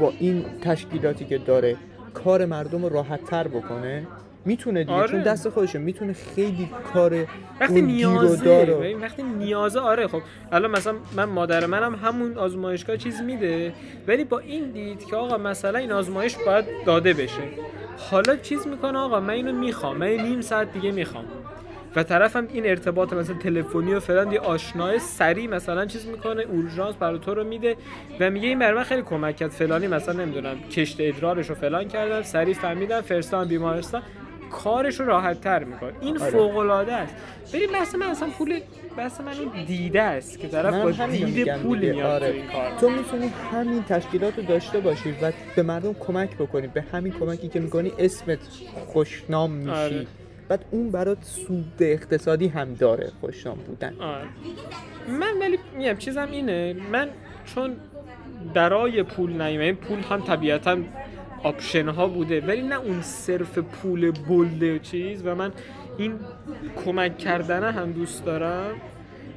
با 0.00 0.12
این 0.18 0.44
تشکیلاتی 0.62 1.24
که 1.24 1.38
داره 1.38 1.76
کار 2.14 2.44
مردم 2.44 2.82
رو 2.82 2.88
راحت 2.88 3.24
تر 3.24 3.48
بکنه 3.48 4.06
می‌تونه 4.46 4.84
دیگه 4.84 4.92
آره. 4.92 5.08
چون 5.10 5.22
دست 5.22 5.48
خودشه 5.48 5.78
می‌تونه 5.78 6.12
خیلی 6.12 6.70
کار 6.94 7.26
وقتی 7.60 7.80
اون 7.80 7.86
گیر 7.86 8.06
و 8.06 8.10
نیازه 8.10 8.44
دار 8.44 8.66
رو- 8.66 8.76
ببین، 8.80 9.00
وقتی 9.00 9.22
نیازه 9.22 9.80
آره 9.80 10.06
خب. 10.06 10.20
الان 10.52 10.70
مثلا 10.70 10.94
من 11.16 11.24
مادر 11.24 11.66
منم 11.66 11.94
همون 11.94 12.38
آزمایشگاه 12.38 12.96
چیز 12.96 13.20
میده 13.22 13.72
ولی 14.08 14.24
با 14.24 14.38
این 14.38 14.70
دید 14.70 15.04
که 15.06 15.16
آقا 15.16 15.38
مثلا 15.38 15.78
این 15.78 15.92
آزمایش 15.92 16.36
باید 16.46 16.64
داده 16.86 17.12
بشه. 17.12 17.42
حالا 18.10 18.36
چیز 18.36 18.66
می‌کنه 18.66 18.98
آقا؟ 18.98 19.20
من 19.20 19.30
اینو 19.30 19.52
می‌خوام. 19.52 19.96
من 19.96 20.06
نیم 20.06 20.40
ساعت 20.40 20.72
دیگه 20.72 20.90
می‌خوام. 20.90 21.24
و 21.96 22.02
طرفم 22.02 22.46
این 22.52 22.66
ارتباط 22.66 23.12
مثلا 23.12 23.36
تلفنی 23.38 23.94
و 23.94 24.00
فلان 24.00 24.32
یه 24.32 24.40
آشنای 24.40 24.98
سری 24.98 25.46
مثلا 25.46 25.86
چیز 25.86 26.06
می‌کنه 26.06 26.42
اورژانس 26.42 26.94
برای 26.94 27.18
تو 27.18 27.34
رو 27.34 27.44
میده 27.44 27.76
و 28.20 28.30
میگه 28.30 28.48
این 28.48 28.58
برای 28.58 28.74
من 28.76 28.82
خیلی 28.82 29.02
کمک 29.02 29.36
کرد. 29.36 29.50
فلانی 29.50 29.86
مثلا 29.86 30.24
نمی‌دونم 30.24 30.60
کشت 30.60 30.96
ادرارش 31.00 31.48
رو 31.48 31.54
فلان 31.54 31.88
کردم 31.88 32.22
سری 32.22 32.54
فهمیدم 32.54 33.00
فرستادم 33.00 33.48
بیمارستان. 33.48 34.02
کارش 34.50 35.00
رو 35.00 35.06
راحت 35.06 35.40
تر 35.40 35.64
می‌کنه 35.64 35.92
این 36.00 36.18
آره. 36.18 36.30
فوق 36.30 36.56
العاده 36.56 36.92
است 36.92 37.14
بریم 37.52 37.72
بحث 37.72 37.94
من 37.94 38.06
اصلا 38.06 38.28
پول 38.38 38.60
بحث 38.96 39.20
من 39.20 39.32
اون 39.32 39.64
دیده 39.64 40.02
است 40.02 40.38
که 40.38 40.48
طرف 40.48 40.74
با 40.74 41.06
دید 41.06 41.56
پول. 41.56 41.78
میاد 41.78 42.22
آره. 42.22 42.28
تو 42.28 42.34
این 42.34 42.46
کار 42.46 42.78
تو 42.80 42.90
می‌تونی 42.90 43.32
همین 43.52 43.84
تشکیلات 43.84 44.36
رو 44.36 44.42
داشته 44.42 44.80
باشی 44.80 45.14
و 45.22 45.32
به 45.56 45.62
مردم 45.62 45.92
کمک 45.92 46.36
بکنی 46.36 46.66
به 46.66 46.84
همین 46.92 47.12
کمکی 47.12 47.48
که 47.48 47.60
می‌کنی 47.60 47.92
اسمت 47.98 48.38
خوشنام 48.86 49.50
میشی 49.50 49.70
آره. 49.70 50.06
بعد 50.48 50.64
اون 50.70 50.90
برات 50.90 51.18
سود 51.22 51.74
اقتصادی 51.80 52.48
هم 52.48 52.74
داره 52.74 53.12
خوشنام 53.20 53.56
بودن 53.56 53.96
آره. 54.00 54.28
من 55.08 55.38
ولی 55.40 55.58
میگم 55.78 55.96
چیزم 55.96 56.28
اینه 56.32 56.76
من 56.92 57.08
چون 57.44 57.76
برای 58.54 59.02
پول 59.02 59.40
این 59.40 59.74
پول 59.74 59.98
هم 59.98 60.20
طبیعتا 60.20 60.76
آپشن 61.42 61.88
ها 61.88 62.06
بوده 62.08 62.40
ولی 62.40 62.62
نه 62.62 62.74
اون 62.74 63.02
صرف 63.02 63.58
پول 63.58 64.10
بلده 64.10 64.78
چیز 64.78 65.22
و 65.26 65.34
من 65.34 65.52
این 65.98 66.14
کمک 66.84 67.18
کردن 67.18 67.72
هم 67.72 67.92
دوست 67.92 68.24
دارم. 68.24 68.74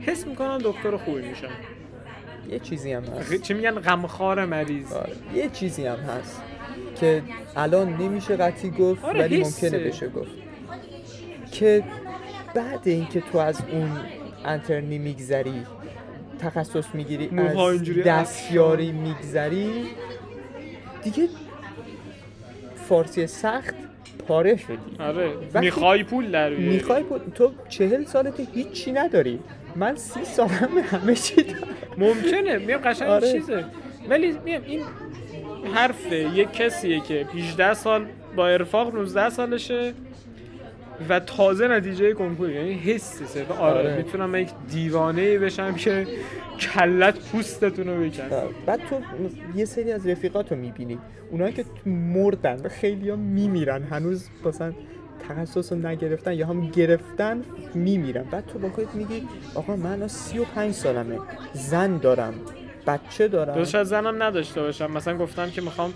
حس 0.01 0.27
می‌کنم 0.27 0.57
دکتر 0.57 0.97
خوبی 0.97 1.21
میشم. 1.21 1.47
یه 2.49 2.59
چیزی 2.59 2.93
هم 2.93 3.03
هست. 3.03 3.41
چی 3.41 3.53
میگن؟ 3.53 3.71
غمخوار 3.71 4.45
مریض. 4.45 4.93
آره. 4.93 5.13
یه 5.35 5.49
چیزی 5.49 5.85
هم 5.85 5.97
هست 5.97 6.41
که 6.99 7.23
الان 7.55 7.93
نمیشه 7.93 8.35
قطعی 8.35 8.69
گفت 8.69 9.05
آره، 9.05 9.19
ولی 9.19 9.41
حسه. 9.41 9.67
ممکنه 9.69 9.83
بشه 9.83 10.09
گفت. 10.09 10.31
که 11.51 11.83
بعد 12.55 12.79
اینکه 12.83 13.21
تو 13.21 13.37
از 13.37 13.61
اون 13.71 13.91
انترنی 14.45 14.97
میگذری 14.97 15.65
تخصص 16.39 16.85
می‌گیری 16.93 17.29
از 17.39 17.57
دستیاری 18.05 18.91
میگذری 18.91 19.85
دیگه 21.03 21.27
فارسی 22.89 23.27
سخت 23.27 23.75
پاره 24.27 24.55
شدی. 24.57 24.77
آره. 24.99 25.31
می‌خوای 25.61 26.03
پول 26.03 26.31
در 26.31 26.49
بیاری. 26.49 26.63
می‌خوای 26.73 27.03
بود- 27.03 27.33
تو 27.35 27.51
چهل 27.69 28.03
سالت 28.05 28.33
هیچی 28.53 28.91
نداری. 28.91 29.39
من 29.75 29.95
سی 29.95 30.23
سالم 30.23 30.77
همه 30.91 31.15
چی 31.15 31.43
دارم. 31.43 31.57
ممکنه. 31.97 32.57
میام 32.57 32.81
قشنگ 32.81 33.09
آره. 33.09 33.31
چیزه. 33.31 33.65
ولی 34.09 34.35
میام 34.45 34.61
این 34.65 34.81
حرف 35.73 36.11
یک 36.11 36.51
کسیه 36.51 36.99
که 36.99 37.25
18 37.33 37.73
سال 37.73 38.05
با 38.35 38.47
ارفاق 38.47 38.95
19 38.95 39.29
سالشه. 39.29 39.93
و 41.09 41.19
تازه 41.19 41.67
نتیجه 41.67 42.13
کنکور 42.13 42.49
یعنی 42.51 42.73
حسی 42.73 43.25
صرفا 43.25 43.53
آره, 43.53 43.79
آره. 43.79 43.97
می‌تونم 43.97 44.35
یک 44.35 44.49
دیوانه 44.69 45.39
بشم 45.39 45.75
که 45.75 46.07
کلت 46.59 47.19
پوستتون 47.31 47.87
رو 47.87 48.03
بکن 48.03 48.23
بعد 48.65 48.79
تو 48.89 48.95
یه 49.55 49.65
سری 49.65 49.91
از 49.91 50.07
رفیقات 50.07 50.51
رو 50.51 50.57
می‌بینی. 50.57 50.97
اونایی 51.31 51.53
که 51.53 51.65
مردن 51.85 52.61
و 52.65 52.69
خیلی 52.69 53.09
ها 53.09 53.15
میمیرن. 53.15 53.83
هنوز 53.83 54.29
مثلا 54.45 54.73
تخصص 55.29 55.71
رو 55.71 55.87
نگرفتن 55.87 56.33
یا 56.33 56.47
هم 56.47 56.69
گرفتن 56.69 57.41
میمیرن. 57.73 58.23
بعد 58.23 58.45
تو 58.45 58.59
با 58.59 58.69
خودت 58.69 58.95
میگی 58.95 59.27
آقا 59.55 59.75
من 59.75 59.91
الان 59.91 60.07
سی 60.07 60.39
و 60.39 60.43
پنج 60.43 60.73
سالمه. 60.73 61.19
زن 61.53 61.97
دارم. 61.97 62.33
بچه 62.87 63.27
دارم. 63.27 63.55
دوست 63.55 63.75
از 63.75 63.87
زنم 63.87 64.23
نداشته 64.23 64.61
باشم. 64.61 64.91
مثلا 64.91 65.17
گفتم 65.17 65.49
که 65.49 65.61
می‌خوام 65.61 65.93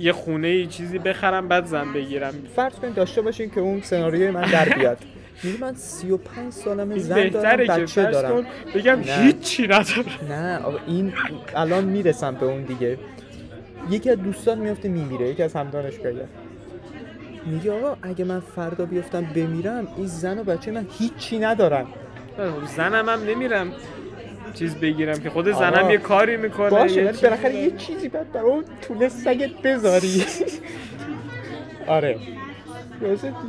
یه 0.00 0.12
خونه 0.12 0.48
ای 0.48 0.66
چیزی 0.66 0.98
بخرم 0.98 1.48
بعد 1.48 1.64
زن 1.66 1.92
بگیرم. 1.92 2.34
فرض 2.56 2.72
کنید 2.74 2.94
داشته 2.94 3.22
باشین 3.22 3.50
که 3.50 3.60
اون 3.60 3.80
سناریوی 3.80 4.30
من 4.30 4.50
در 4.50 4.68
بیاد. 4.68 4.98
میگی 5.42 5.58
من 5.58 5.74
سی 5.74 6.10
و 6.10 6.16
پنج 6.16 6.52
سالمه 6.52 6.94
این 6.94 7.02
زن 7.02 7.28
دارم 7.28 7.56
بچه 7.56 8.10
دارم. 8.10 8.46
بگم. 8.74 9.00
هیچی 9.02 9.62
ندارم 9.62 10.04
نه 10.28 10.58
آقا 10.58 10.78
این 10.86 11.12
الان 11.54 11.84
می‌رسم 11.84 12.34
به 12.34 12.46
اون 12.46 12.62
دیگه. 12.62 12.98
یکی 13.90 14.10
از 14.10 14.18
دوستان 14.18 14.58
میفته 14.58 14.88
میمیره 14.88 15.28
یکی 15.28 15.42
از 15.42 15.54
هم 15.54 15.70
دانشگاهی 15.70 16.20
میگه 17.46 17.72
آقا 17.72 17.96
اگه 18.02 18.24
من 18.24 18.40
فردا 18.40 18.84
بیفتم 18.86 19.22
بمیرم 19.22 19.88
این 19.96 20.06
زن 20.06 20.38
و 20.38 20.44
بچه 20.44 20.70
من 20.70 20.86
هیچی 20.98 21.38
ندارن. 21.38 21.86
خب 22.36 22.66
زنم 22.76 23.08
هم 23.08 23.24
نمیرم. 23.24 23.72
چیز 24.52 24.74
بگیرم 24.76 25.18
که 25.18 25.30
خود 25.30 25.52
زنم 25.52 25.90
یه 25.90 25.98
کاری 25.98 26.36
می‌کنه 26.36 26.70
باشه 26.70 27.06
چیزی 27.06 27.22
بالاخره. 27.26 27.54
یه 27.54 27.70
چیزی 27.70 28.08
باید 28.08 28.32
برای 28.32 28.50
اون 28.50 28.64
طول 28.82 29.08
سگت 29.08 29.62
بذاری. 29.64 30.24
آره. 31.86 32.18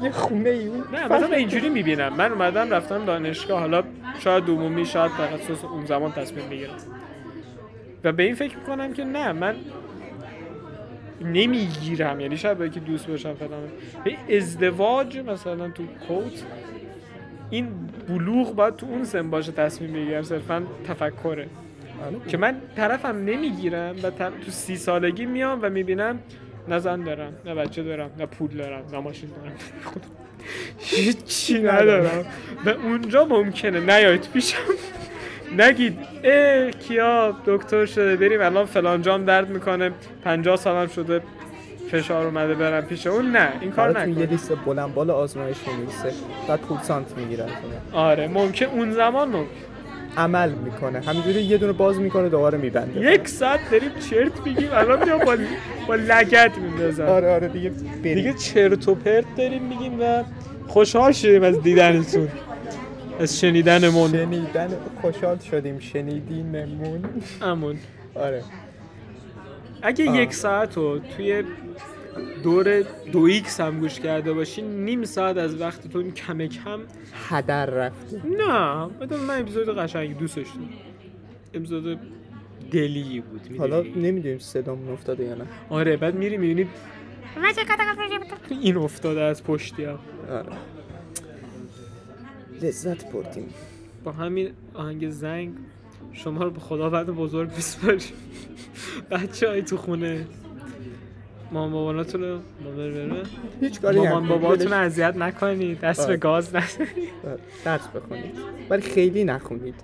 یه 0.03 0.11
خونه 0.11 0.49
ای 0.49 0.67
اون 0.67 0.83
نه 0.93 1.07
مثلا 1.07 1.35
اینجوری 1.35 1.69
می‌بینم. 1.69 2.13
من 2.13 2.31
اومدم 2.31 2.73
رفتم 2.73 3.05
دانشگاه. 3.05 3.59
حالا 3.59 3.83
شاید 4.19 4.45
دومومی 4.45 4.85
شاید 4.85 5.11
تخصص 5.11 5.63
اون 5.63 5.85
زمان 5.85 6.11
تصمیم 6.11 6.49
بگیرم. 6.49 6.73
و 8.03 8.11
به 8.11 8.23
این 8.23 8.35
فکر 8.35 8.57
می‌کنم 8.57 8.93
که 8.93 9.03
نه 9.03 9.31
من 9.31 9.55
نمی‌گیرم. 11.21 12.19
یعنی 12.19 12.37
شاید 12.37 12.61
یکی 12.61 12.79
دوست 12.79 13.07
باشم 13.07 13.33
فلان. 13.33 13.69
ازدواج 14.37 15.17
مثلا 15.17 15.69
تو 15.69 15.83
کوت 16.07 16.43
این 17.51 17.67
بلوغ 18.09 18.55
باید 18.55 18.75
تو 18.75 18.85
اون 18.85 19.03
سن 19.03 19.29
باشه 19.29 19.51
تصمیم 19.51 19.93
بگیرم 19.93 20.21
صرفا 20.23 20.63
تفکره. 20.87 21.47
آره. 22.05 22.15
که 22.27 22.37
من 22.37 22.55
طرفم 22.75 23.15
نمی‌گیرم 23.25 23.95
و 24.03 24.09
تو 24.11 24.51
سی 24.51 24.75
سالگی 24.75 25.25
میام 25.25 25.59
و 25.61 25.69
می‌بینم 25.69 26.19
نه 26.67 26.79
زن 26.79 27.01
دارم 27.03 27.33
نه 27.45 27.55
بچه 27.55 27.83
دارم 27.83 28.09
نه 28.19 28.25
پول 28.25 28.49
دارم 28.49 28.83
نه 28.93 28.99
ماشین 28.99 29.29
دارم. 29.29 29.53
هیچی 30.77 31.59
ندارم. 31.61 32.25
و 32.65 32.69
اونجا 32.69 33.25
ممکنه. 33.25 33.79
نیاید 33.79 34.27
پیشم. 34.33 34.57
نگید. 35.57 35.97
اه 36.23 36.71
کیا؟ 36.71 37.37
دکتر 37.45 37.85
شده. 37.85 38.15
بریم 38.15 38.41
الان 38.41 38.65
فلان 38.65 39.01
جام 39.01 39.25
درد 39.25 39.49
می‌کنه. 39.49 39.91
پنجاه 40.23 40.55
سالم 40.55 40.87
شده. 40.87 41.21
فشار 41.91 42.25
اومده 42.25 42.53
برم 42.53 42.85
پیش 42.85 43.07
اون 43.07 43.31
نه 43.31 43.49
این 43.61 43.71
کار 43.71 43.91
براتون 43.91 44.19
یه 44.19 44.25
لیست 44.25 44.51
بلند 44.65 44.93
بالا 44.93 45.13
آزمایش 45.13 45.57
می‌نویسه 45.67 46.11
بعد 46.47 46.59
پول 46.59 46.77
سانت 46.77 47.17
می‌گیره 47.17 47.45
آره 47.93 48.27
ممکن 48.27 48.65
اون 48.65 48.91
زمان 48.91 49.29
ممکن. 49.29 49.49
عمل 50.17 50.51
می‌کنه. 50.51 50.99
همینجوری 50.99 51.41
یه 51.41 51.57
دونه 51.57 51.73
باز 51.73 51.99
می‌کنه 51.99 52.29
دوباره 52.29 52.57
میبنده. 52.57 53.13
یک 53.13 53.27
ساعت 53.27 53.59
داریم 53.71 53.89
چرت 54.09 54.45
میگیم 54.45 54.69
الان 54.71 55.03
میام 55.03 55.19
با, 55.25 55.37
با 55.87 55.95
لگت 55.95 56.57
میندازم. 56.57 57.05
آره 57.05 57.31
آره 57.31 57.47
دیگه 57.47 57.69
بریم. 57.69 58.15
دیگه 58.15 58.33
چرت 58.33 58.87
و 58.87 58.95
پرت 58.95 59.25
داریم 59.37 59.63
میگیم 59.63 60.01
و 60.01 60.23
خوشحال 60.67 61.11
شدیم 61.11 61.43
از 61.43 61.61
دیدنتون. 61.61 62.27
از 63.19 63.39
شنیدنمون. 63.39 64.11
شنیدن 64.11 64.69
خوشحال 65.01 65.37
شدیم. 65.51 65.79
شنیدینمون. 65.79 67.05
امون. 67.41 67.77
آره. 68.15 68.43
اگه 69.81 70.09
آه. 70.09 70.17
یک 70.17 70.33
ساعت 70.33 70.77
رو 70.77 70.99
توی 70.99 71.43
دور 72.43 72.81
دو 73.11 73.19
X 73.19 73.61
هم 73.61 73.79
گوش 73.79 73.99
کرده 73.99 74.33
باشین 74.33 74.85
نیم 74.85 75.03
ساعت 75.03 75.37
از 75.37 75.61
وقتتون 75.61 76.11
کم 76.11 76.47
کم. 76.47 76.79
هدر 77.29 77.65
رفته. 77.65 78.21
نه 78.25 78.87
بدون 78.87 79.19
من 79.19 79.41
اپیزود 79.41 79.77
قشنگی 79.77 80.13
دوستش 80.13 80.47
دارم. 80.47 80.69
اپیزود 81.53 81.99
دلی 82.71 83.19
بود 83.21 83.41
می‌دونی؟ 83.41 83.57
حالا 83.57 83.81
نمی‌دونیم 83.81 84.39
صدامون 84.39 84.89
افتاده 84.89 85.23
یا 85.23 85.35
نه. 85.35 85.45
آره 85.69 85.97
بعد 85.97 86.15
میری 86.15 86.37
می‌بینی 86.37 86.69
این 88.49 88.77
افتاده 88.77 89.21
از 89.21 89.43
پشتی 89.43 89.83
هم. 89.83 89.99
آره. 90.29 90.45
لذت 92.61 93.11
بردیم. 93.11 93.49
با 94.03 94.11
همین 94.11 94.51
آهنگ 94.73 95.09
زنگ 95.09 95.53
شما 96.13 96.43
رو 96.43 96.49
به 96.49 96.59
خدا 96.59 96.89
بعد 96.89 97.07
بزرگ 97.07 97.51
میسپاریم. 97.55 98.01
بچه 99.11 99.49
های 99.49 99.61
تو 99.61 99.77
خونه. 99.77 100.25
مامان 101.51 101.71
باباناتون 101.71 102.21
رو 102.21 102.39
هیچ 103.61 103.81
کاری 103.81 103.99
مامان. 103.99 104.27
باباتون 104.27 104.73
اذیت 104.73 105.15
نکنید 105.17 105.79
دست 105.79 105.99
به 105.99 106.05
آره. 106.05 106.17
گاز 106.17 106.55
نزنید 106.55 106.89
آره، 107.25 107.39
درس 107.65 107.87
بخونید. 107.87 108.35
ولی 108.69 108.81
خیلی 108.81 109.23
نخونید؟ 109.23 109.75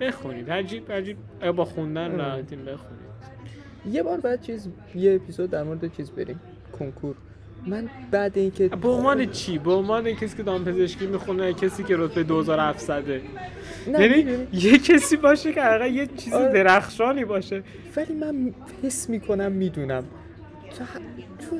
بخونید. 0.00 0.50
عجیب 0.50 0.92
عجیب. 0.92 1.16
با 1.56 1.64
خوندن 1.64 2.12
آره. 2.12 2.16
راحتین 2.16 2.64
بخونید. 2.64 3.06
یه 3.90 4.02
بار 4.02 4.20
بعد 4.20 4.42
چیز 4.42 4.68
یه 4.94 5.14
اپیزود 5.14 5.50
در 5.50 5.62
مورد 5.62 5.96
چیز 5.96 6.10
بریم. 6.10 6.40
کنکور. 6.78 7.14
من 7.66 7.88
بعد 8.10 8.38
اینکه 8.38 8.68
به 8.68 8.88
عنوان 8.88 9.26
چی؟ 9.30 9.58
به 9.58 9.72
عنوان 9.72 10.12
کسی 10.12 10.36
که 10.36 10.42
دامپزشکی 10.42 11.06
می‌خونه 11.06 11.52
کسی 11.52 11.84
که 11.84 11.96
رتبه 11.96 12.22
2700 12.22 13.10
نه 13.10 13.20
یعنی؟ 13.86 14.46
یه 14.52 14.78
کسی 14.78 15.16
باشه 15.16 15.52
که 15.52 15.62
حقیقا 15.62 15.86
یه 15.86 16.06
چیز 16.06 16.32
آره. 16.32 16.52
درخشانی 16.52 17.24
باشه 17.24 17.62
ولی 17.96 18.14
من 18.14 18.54
حس 18.82 19.08
می‌کنم 19.10 19.52
می‌دونم 19.52 20.04
تو, 20.78 20.84
تو 21.50 21.56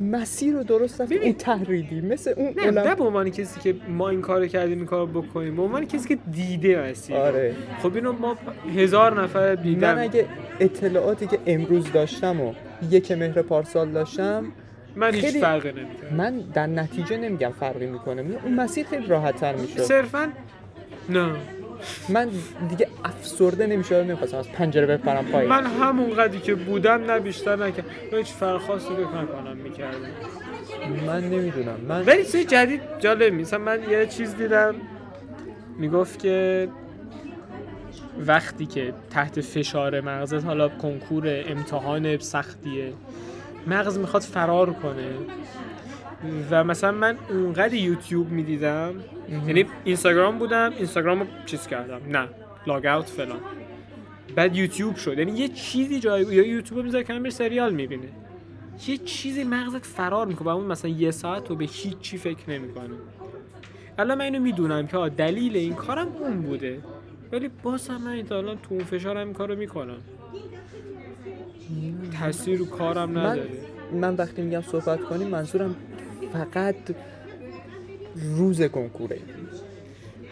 مسیر 0.00 0.54
رو 0.54 0.62
درست 0.62 1.02
ببین. 1.02 1.22
اون 1.22 1.32
تحریدی 1.32 2.00
مثل 2.00 2.34
اون 2.36 2.54
نه 2.56 2.70
نه 2.70 2.94
به 2.94 3.04
عنوان 3.04 3.30
کسی 3.30 3.60
که 3.60 3.76
ما 3.88 4.08
این 4.08 4.20
کارو 4.20 4.46
کردیم 4.46 4.78
این 4.78 4.86
کارو 4.86 5.06
بکنیم 5.06 5.56
به 5.56 5.62
عنوان 5.62 5.86
کسی 5.86 6.08
که 6.08 6.18
دیده 6.32 6.82
مسیر 6.90 7.16
رو. 7.16 7.22
آره 7.22 7.54
خب 7.82 7.94
اینو 7.94 8.12
ما 8.12 8.36
هزار 8.76 9.22
نفر 9.22 9.54
دیدم 9.54 9.94
من 9.94 10.02
اگه 10.02 10.26
اطلاعاتی 10.60 11.26
که 11.26 11.38
امروز 11.46 11.92
داشتم 11.92 12.40
و 12.40 12.52
یک 12.90 13.12
مهر 13.12 13.42
پارسال 13.42 13.90
داشتم 13.90 14.44
من 14.96 15.14
هیچ 15.14 15.24
خیلی- 15.24 15.40
فرقی 15.40 15.68
نمی‌کنه 15.72 16.14
من 16.16 16.40
در 16.54 16.66
نتیجه 16.66 17.16
نمیگم 17.16 17.52
فرقی 17.60 17.86
می‌کنه 17.86 18.22
میگم 18.22 18.40
اون 18.44 18.54
مسیر 18.54 18.86
خیلی 18.86 19.06
راحت 19.06 19.36
تر 19.36 19.56
می‌شد 19.56 19.80
صرفا 19.82 20.32
نه. 21.08 21.30
من 22.08 22.28
دیگه 22.68 22.88
افسرده 23.04 23.66
نمی‌شدم 23.66 24.04
نمی‌خواستم 24.04 24.36
از 24.36 24.52
پنجره 24.52 24.86
بپرم 24.86 25.24
پایین. 25.24 25.50
من 25.50 25.66
همون 25.66 26.10
قدری 26.10 26.40
که 26.40 26.54
بودم 26.54 27.10
نه 27.10 27.20
بیشتر 27.20 27.56
نکردم 27.56 27.88
هیچ 28.12 28.26
فرق 28.26 28.60
خاصی 28.60 28.88
فکر 28.88 29.22
نکنم 29.22 29.56
می‌کردم. 29.56 29.98
من 31.06 31.24
نمی‌دونم. 31.24 31.80
من 31.88 32.02
ولی 32.02 32.24
چیز 32.24 32.46
جدید 32.46 32.80
جالب 32.98 33.32
مثلا 33.32 33.58
من 33.58 33.90
یه 33.90 34.06
چیز 34.06 34.36
دیدم. 34.36 34.74
می‌گفت 35.78 36.18
که 36.18 36.68
وقتی 38.26 38.66
که 38.66 38.92
تحت 39.10 39.40
فشار 39.40 40.00
مغزت 40.00 40.44
حالا 40.44 40.68
کنکور 40.68 41.44
امتحان 41.48 42.18
سختیه 42.18 42.92
مغز 43.66 43.98
می‌خواد 43.98 44.22
فرار 44.22 44.72
کنه. 44.72 45.08
و 46.50 46.64
مثلا 46.64 46.92
من 46.92 47.16
اونقدر 47.30 47.74
یوتیوب 47.74 48.30
می‌دیدم 48.30 48.94
یعنی 49.46 49.66
اینستاگرام 49.84 50.38
بودم 50.38 50.72
اینستاگرام 50.76 51.20
رو 51.20 51.26
چیز 51.46 51.66
کردم 51.66 52.00
نه 52.08 52.28
لاگ 52.66 52.86
اوت 52.86 53.06
فلان. 53.06 53.40
بعد 54.34 54.56
یوتیوب 54.56 54.96
شد 54.96 55.18
یعنی 55.18 55.32
یه 55.32 55.48
چیزی 55.48 56.00
جای 56.00 56.22
یا 56.22 56.46
یوتیوب 56.46 56.84
می‌ذاره 56.84 57.04
که 57.04 57.12
همین 57.12 57.30
سریال 57.30 57.74
می‌بینه 57.74 58.08
یه 58.86 58.96
چیزی 58.96 59.44
مغزت 59.44 59.86
فرار 59.86 60.26
می‌کنه 60.26 60.48
و 60.48 60.50
اون 60.50 60.66
مثلا 60.66 60.90
یه 60.90 61.10
ساعت 61.10 61.44
تو 61.44 61.56
به 61.56 61.64
هیچ 61.64 61.98
چی 61.98 62.16
فکر 62.16 62.50
نمی‌کنه 62.50 62.94
الان 63.98 64.18
من 64.18 64.24
اینو 64.24 64.40
می‌دونم 64.40 64.86
که 64.86 64.96
دلیل 65.16 65.56
این 65.56 65.74
کارم 65.74 66.08
اون 66.20 66.42
بوده. 66.42 66.78
ولی 67.32 67.50
باز 67.62 67.88
هم 67.88 68.02
من 68.02 68.22
تا 68.22 68.38
الان 68.38 68.56
تو 68.56 68.74
اون 68.74 68.84
فشارم 68.84 69.26
این 69.26 69.32
کارو 69.32 69.56
می‌کنم. 69.56 69.98
تاثیر 72.20 72.58
رو 72.58 72.66
کارم 72.66 73.10
من 73.10 73.26
نداره. 73.26 73.48
من 73.92 74.14
وقتی 74.14 74.42
میگم 74.42 74.62
صحبت 74.62 75.00
کنیم 75.00 75.28
منظورم 75.28 75.76
فقط 76.32 76.74
روز 78.36 78.62
کنکوره. 78.62 79.18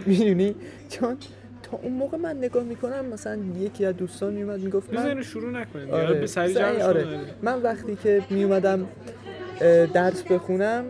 می‌دونی؟ 0.07 0.55
چون 0.89 1.17
تا 1.63 1.79
اون 1.83 1.93
موقع 1.93 2.19
من 2.19 2.39
نگاه 2.39 2.65
می‌کنم 2.65 3.05
مثلا 3.05 3.39
یکی 3.59 3.85
از 3.85 3.97
دوستان 3.97 4.33
میومد 4.33 4.61
می‌گفت 4.61 4.95
من 4.95 5.23
شروع 5.23 5.51
نکنیم. 5.51 5.91
آره. 5.91 6.21
به 6.21 6.27
سری 6.27 6.59
آره. 6.59 7.07
من 7.43 7.63
وقتی 7.63 7.97
که 7.97 8.23
میومدم 8.31 8.89
درس 9.95 10.23
بخونم 10.23 10.85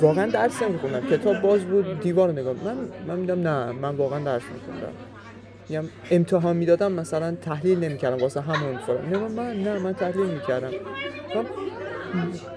واقعا 0.00 0.26
درس 0.26 0.62
نمی‌خونم 0.62 1.06
کتاب 1.06 1.40
باز 1.40 1.60
بود 1.60 2.00
دیوار 2.00 2.32
نگاه 2.32 2.54
من 2.64 2.76
من 3.08 3.18
میدم 3.18 3.48
نه 3.48 3.72
من 3.72 3.96
واقعا 3.96 4.24
درس 4.24 4.42
میخوندم. 4.54 4.92
میگم 5.68 5.84
امتحان 6.10 6.56
می‌دادم 6.56 6.92
مثلا 6.92 7.34
تحلیل 7.34 7.78
نمی‌کردم 7.78 8.22
واسه 8.22 8.40
همون 8.40 8.78
فلان. 8.78 9.08
نه 9.08 9.18
من 9.18 9.62
نه 9.62 9.78
من 9.78 9.92
تحلیل 9.92 10.26
می‌کردم 10.26 10.70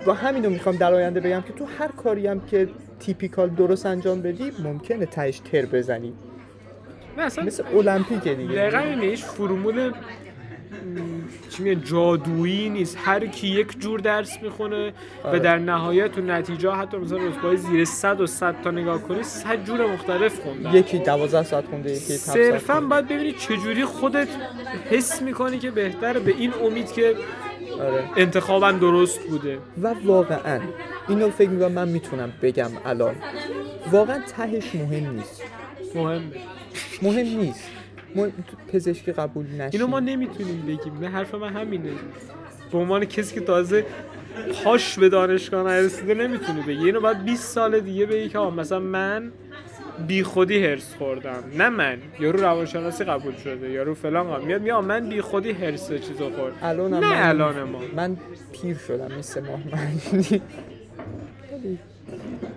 و 0.07 0.13
همینو 0.13 0.49
می‌خوام 0.49 0.75
در 0.75 0.93
آینده 0.93 1.19
بگم 1.19 1.41
که 1.41 1.53
تو 1.53 1.65
هر 1.79 1.87
کاری 1.87 2.27
هم 2.27 2.41
که 2.41 2.69
تیپیکال 2.99 3.49
درست 3.49 3.85
انجام 3.85 4.21
بدی 4.21 4.51
ممکنه 4.63 5.05
تهش 5.05 5.39
تر 5.39 5.65
بزنی. 5.65 6.13
نه 7.17 7.23
اصلا 7.23 7.43
مثل 7.43 7.63
المپیکه 7.77 8.33
دیگه. 8.33 8.53
دقیقا 8.53 8.77
اینه 8.77 9.01
هیچ 9.01 9.23
فرمول 9.23 9.91
چی 11.49 11.63
میگن 11.63 11.81
جادویی 11.83 12.69
نیست. 12.69 12.97
هر 13.01 13.25
کی 13.27 13.47
یک 13.47 13.79
جور 13.79 13.99
درس 13.99 14.37
می‌خونه 14.41 14.93
و 15.23 15.27
آره. 15.27 15.39
در 15.39 15.57
نهایت 15.57 16.11
تو 16.11 16.21
نتیجه 16.21 16.71
حتی 16.71 16.97
مثلا 16.97 17.17
رتبه 17.17 17.55
زیر 17.55 17.85
100 17.85 18.21
و 18.21 18.27
100 18.27 18.55
تا 18.63 18.71
نگاه 18.71 19.01
کنی 19.01 19.23
100 19.23 19.63
جور 19.63 19.93
مختلف 19.93 20.39
خوندن. 20.39 20.75
یکی 20.75 20.99
12 20.99 21.43
ساعت 21.43 21.65
خونده 21.65 21.91
یکی 21.91 22.13
7 22.13 22.17
ساعت 22.17 22.37
صرفا. 22.37 22.81
باید 22.81 23.05
ببینی 23.05 23.31
چجوری 23.31 23.85
خودت 23.85 24.27
حس 24.89 25.21
می‌کنی 25.21 25.59
که 25.59 25.71
بهتره. 25.71 26.19
به 26.19 26.31
این 26.31 26.53
امید 26.65 26.91
که 26.91 27.15
آره. 27.79 28.03
انتخابم 28.17 28.79
درست 28.79 29.19
بوده. 29.27 29.57
و 29.83 29.95
واقعا 30.05 30.59
اینو 31.09 31.29
فکر 31.29 31.49
می‌کنم 31.49 31.71
من 31.71 31.87
می‌تونم 31.87 32.33
بگم 32.41 32.69
الان. 32.85 33.15
واقعا 33.91 34.19
تهش 34.19 34.75
مهم 34.75 35.13
نیست. 35.13 35.43
مهمه 35.95 36.21
مهم 37.01 37.27
نیست. 37.39 37.69
مهم... 38.15 38.33
پزشکی 38.73 39.11
قبول 39.11 39.45
نشی 39.45 39.77
اینو 39.77 39.87
ما 39.87 39.99
نمی‌تونیم 39.99 40.61
بگیم. 40.61 40.99
نه 41.01 41.07
حرف 41.09 41.35
من 41.35 41.53
همینه. 41.53 41.89
به 42.71 42.77
عنوان 42.77 43.05
کسی 43.05 43.35
که 43.35 43.41
تازه 43.41 43.85
پاش 44.63 44.99
به 44.99 45.09
دانشگاه 45.09 45.63
نرسیده 45.63 46.13
نمی‌تونه 46.13 46.61
بگی. 46.61 46.85
اینو 46.85 47.01
باید 47.01 47.23
20 47.23 47.53
سال 47.53 47.79
دیگه 47.79 48.05
بگی 48.05 48.29
که 48.29 48.39
مثلا 48.39 48.79
من 48.79 49.31
بی 50.07 50.23
خودی 50.23 50.65
هرس 50.65 50.95
خوردم. 50.95 51.43
نه 51.57 51.69
من. 51.69 51.97
یارو 52.19 52.39
روانشناسی 52.39 53.03
قبول 53.03 53.35
شده. 53.35 53.69
یارو 53.69 53.93
فلان 53.93 54.33
قبول. 54.33 54.45
میاد 54.45 54.61
میاد 54.61 54.83
من 54.83 55.09
بی 55.09 55.21
خودی 55.21 55.51
هرس 55.51 55.87
چیزو 55.93 56.29
خورد 56.29 56.53
الان 56.61 56.93
نه 56.93 57.27
الان 57.27 57.63
ما. 57.63 57.79
من 57.95 58.17
پیر 58.53 58.77
شدم. 58.87 59.11
مثل 59.19 59.41
ماه 59.41 59.59
من 59.71 59.87
ولی- 60.13 60.41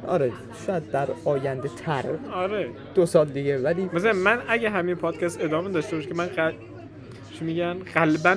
آره 0.07 0.33
شاید 0.67 0.91
در 0.91 1.09
آینده 1.25 1.69
تر. 1.69 2.05
آره. 2.33 2.69
دو 2.95 3.07
سال 3.07 3.27
دیگه. 3.29 3.59
ولی 3.59 3.91
مثلا 3.93 4.13
من 4.13 4.39
اگه 4.49 4.71
همین 4.71 4.95
پادکست 4.95 5.41
ادامه 5.41 5.71
داشته 5.71 5.97
باشه 5.97 6.09
که 6.09 6.15
من 6.15 6.27
قل... 6.27 6.53
چی 7.39 7.45
میگن؟ 7.45 7.75
قلبا 7.95 8.37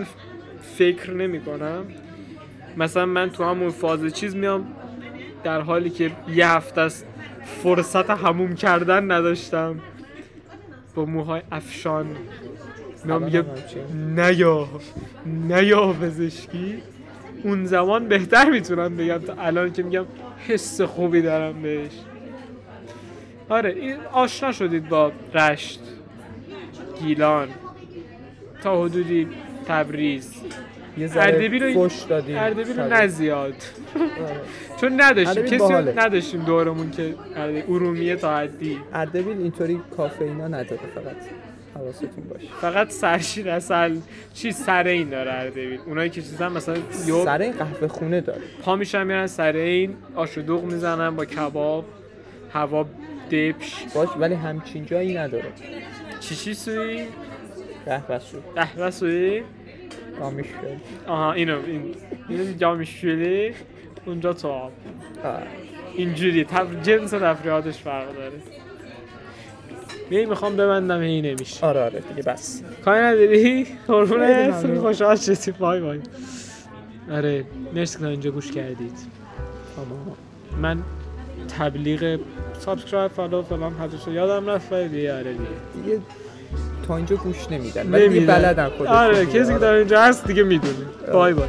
فکر 0.78 1.12
نمی 1.14 1.42
کنم 1.42 1.86
مثلا 2.78 3.06
من 3.06 3.30
تو 3.30 3.44
همون 3.44 3.70
فاز 3.70 4.14
چیز 4.14 4.36
میام 4.36 4.66
در 5.44 5.62
حالی 5.62 5.90
که 5.90 6.12
یه 6.34 6.48
هفته 6.48 6.82
است 6.82 7.06
فرصت 7.64 8.10
هموم 8.10 8.56
کردن 8.56 9.12
نداشتم. 9.12 9.80
با 10.96 11.06
موهای 11.06 11.42
افشان. 11.52 12.06
میام 13.06 13.24
میگم 13.24 13.46
همچین. 13.46 14.20
نیا. 14.20 14.68
نیا 15.26 15.94
پزشکی. 15.94 16.82
اون 17.44 17.66
زمان 17.66 18.08
بهتر 18.08 18.50
می‌تونم 18.50 18.98
بگم. 18.98 19.18
تا 19.18 19.34
الان 19.34 19.74
که 19.74 19.84
میگم 19.84 20.06
حس 20.48 20.82
خوبی 20.82 21.22
دارم 21.22 21.62
بهش. 21.62 21.92
آره 23.50 23.70
این 23.70 23.98
آشنا 24.12 24.52
شدید 24.52 24.90
با 24.90 25.12
رشت 25.34 25.80
گیلان. 27.02 27.48
تا 28.64 28.84
حدودی 28.84 29.28
تبریز. 29.66 30.34
یه 30.98 31.10
اردبیل 31.16 31.64
رو 31.64 31.90
فش 31.90 32.02
دادیم. 32.02 32.38
اردبیل 32.38 32.68
رو 32.68 32.76
شاید. 32.76 32.94
نه 32.94 33.08
زیاد 33.08 33.54
آره. 33.96 34.42
چون 34.82 35.02
نداشتیم. 35.02 35.44
کسی 35.46 35.74
نداشتیم 35.74 36.42
دورمون 36.44 36.92
که 36.92 37.16
اردبیل- 37.36 37.64
ارومیه 37.70 38.16
تا 38.16 38.38
حدی. 38.38 38.78
اردبیل 38.94 39.38
اینطوری 39.38 39.82
کافئینا 39.98 40.48
نداره 40.48 40.82
فقط 40.96 41.16
حواستون 41.76 42.10
باشه. 42.30 42.48
فقط 42.62 42.90
سرشیر 42.92 43.50
اصل 43.50 43.98
چی؟ 44.34 44.52
سر 44.52 44.84
این 44.88 45.10
داره 45.10 45.34
اردبیل 45.34 45.80
اونایی 45.86 46.10
که 46.10 46.22
چیزا 46.22 46.50
مثلا 46.50 46.76
یو 47.06 47.26
سر 47.26 47.42
این 47.42 47.52
قهوه 47.52 47.88
خونه 47.88 48.22
داره. 48.22 48.42
پا 48.64 48.76
میشن 48.76 49.04
میرن 49.08 49.28
سر 49.28 49.52
این 49.56 49.96
آش 50.16 50.38
و 50.38 50.42
دوغ 50.42 50.64
می‌زنن 50.64 51.16
با 51.16 51.26
کباب 51.26 51.86
هوا 52.54 52.86
دپش. 53.32 53.86
باش 53.96 54.10
ولی 54.20 54.34
همچین 54.36 54.86
جایی 54.86 55.18
نداره. 55.18 55.46
چی 56.20 56.36
چی 56.36 56.54
سوی؟ 56.54 57.06
قهوه 57.86 58.20
شد 58.20 58.44
قهوه 58.56 58.90
سوی؟ 58.92 59.44
آمیش 60.22 60.46
آها 61.08 61.34
اینو 61.34 61.58
این 61.68 61.96
این 62.30 62.58
جامشولی 62.58 63.54
اونجا 64.06 64.34
تو 64.34 64.48
آب. 64.48 64.72
اینجوری 65.96 66.44
تف... 66.44 66.68
جنس 66.84 67.12
تفریحاتش 67.12 67.78
فرق 67.78 68.16
داره. 68.16 68.42
می 70.10 70.26
می‌خوام 70.26 70.58
ببندم 70.58 71.02
هی 71.02 71.22
نمیشه. 71.22 71.66
آره 71.66 71.82
آره 71.84 72.00
دیگه 72.00 72.24
بس. 72.24 72.62
کاری 72.86 73.00
نداری؟ 73.02 73.68
قربونه. 73.88 74.52
خوشحال 74.82 75.16
شدی. 75.16 75.52
bye 75.52 75.82
bye. 75.82 76.00
آره 77.12 77.46
مرسی 77.76 78.00
که 78.00 78.06
اینجا 78.06 78.32
گوش 78.32 78.52
کردید. 78.52 78.94
اما 79.78 80.18
من 80.62 80.84
تبلیغ 81.58 82.20
subscribe 82.60 83.12
follow 83.12 83.42
فلان 83.42 83.74
حدش 83.74 84.08
یادم 84.08 84.50
رفت 84.50 84.72
ولی 84.74 84.88
دیگه 84.90 85.14
آره 85.14 85.34
دیگه. 85.34 85.46
دیگه 85.84 86.02
تا 86.88 86.96
اینجا 86.96 87.16
گوش 87.16 87.52
نمیدن 87.52 87.92
ولی 87.92 88.10
دیگه. 88.10 88.26
بلدن 88.26 88.70
خودشون 88.70 88.96
آره. 88.96 89.26
کسی 89.26 89.38
که 89.40 89.44
آره. 89.44 89.60
در 89.60 89.74
اینجا 89.74 90.02
هست 90.02 90.28
دیگه 90.28 90.44
می‌دونه 90.44 90.74
bye 91.14 91.34
bye 91.34 91.48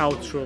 outro 0.00 0.40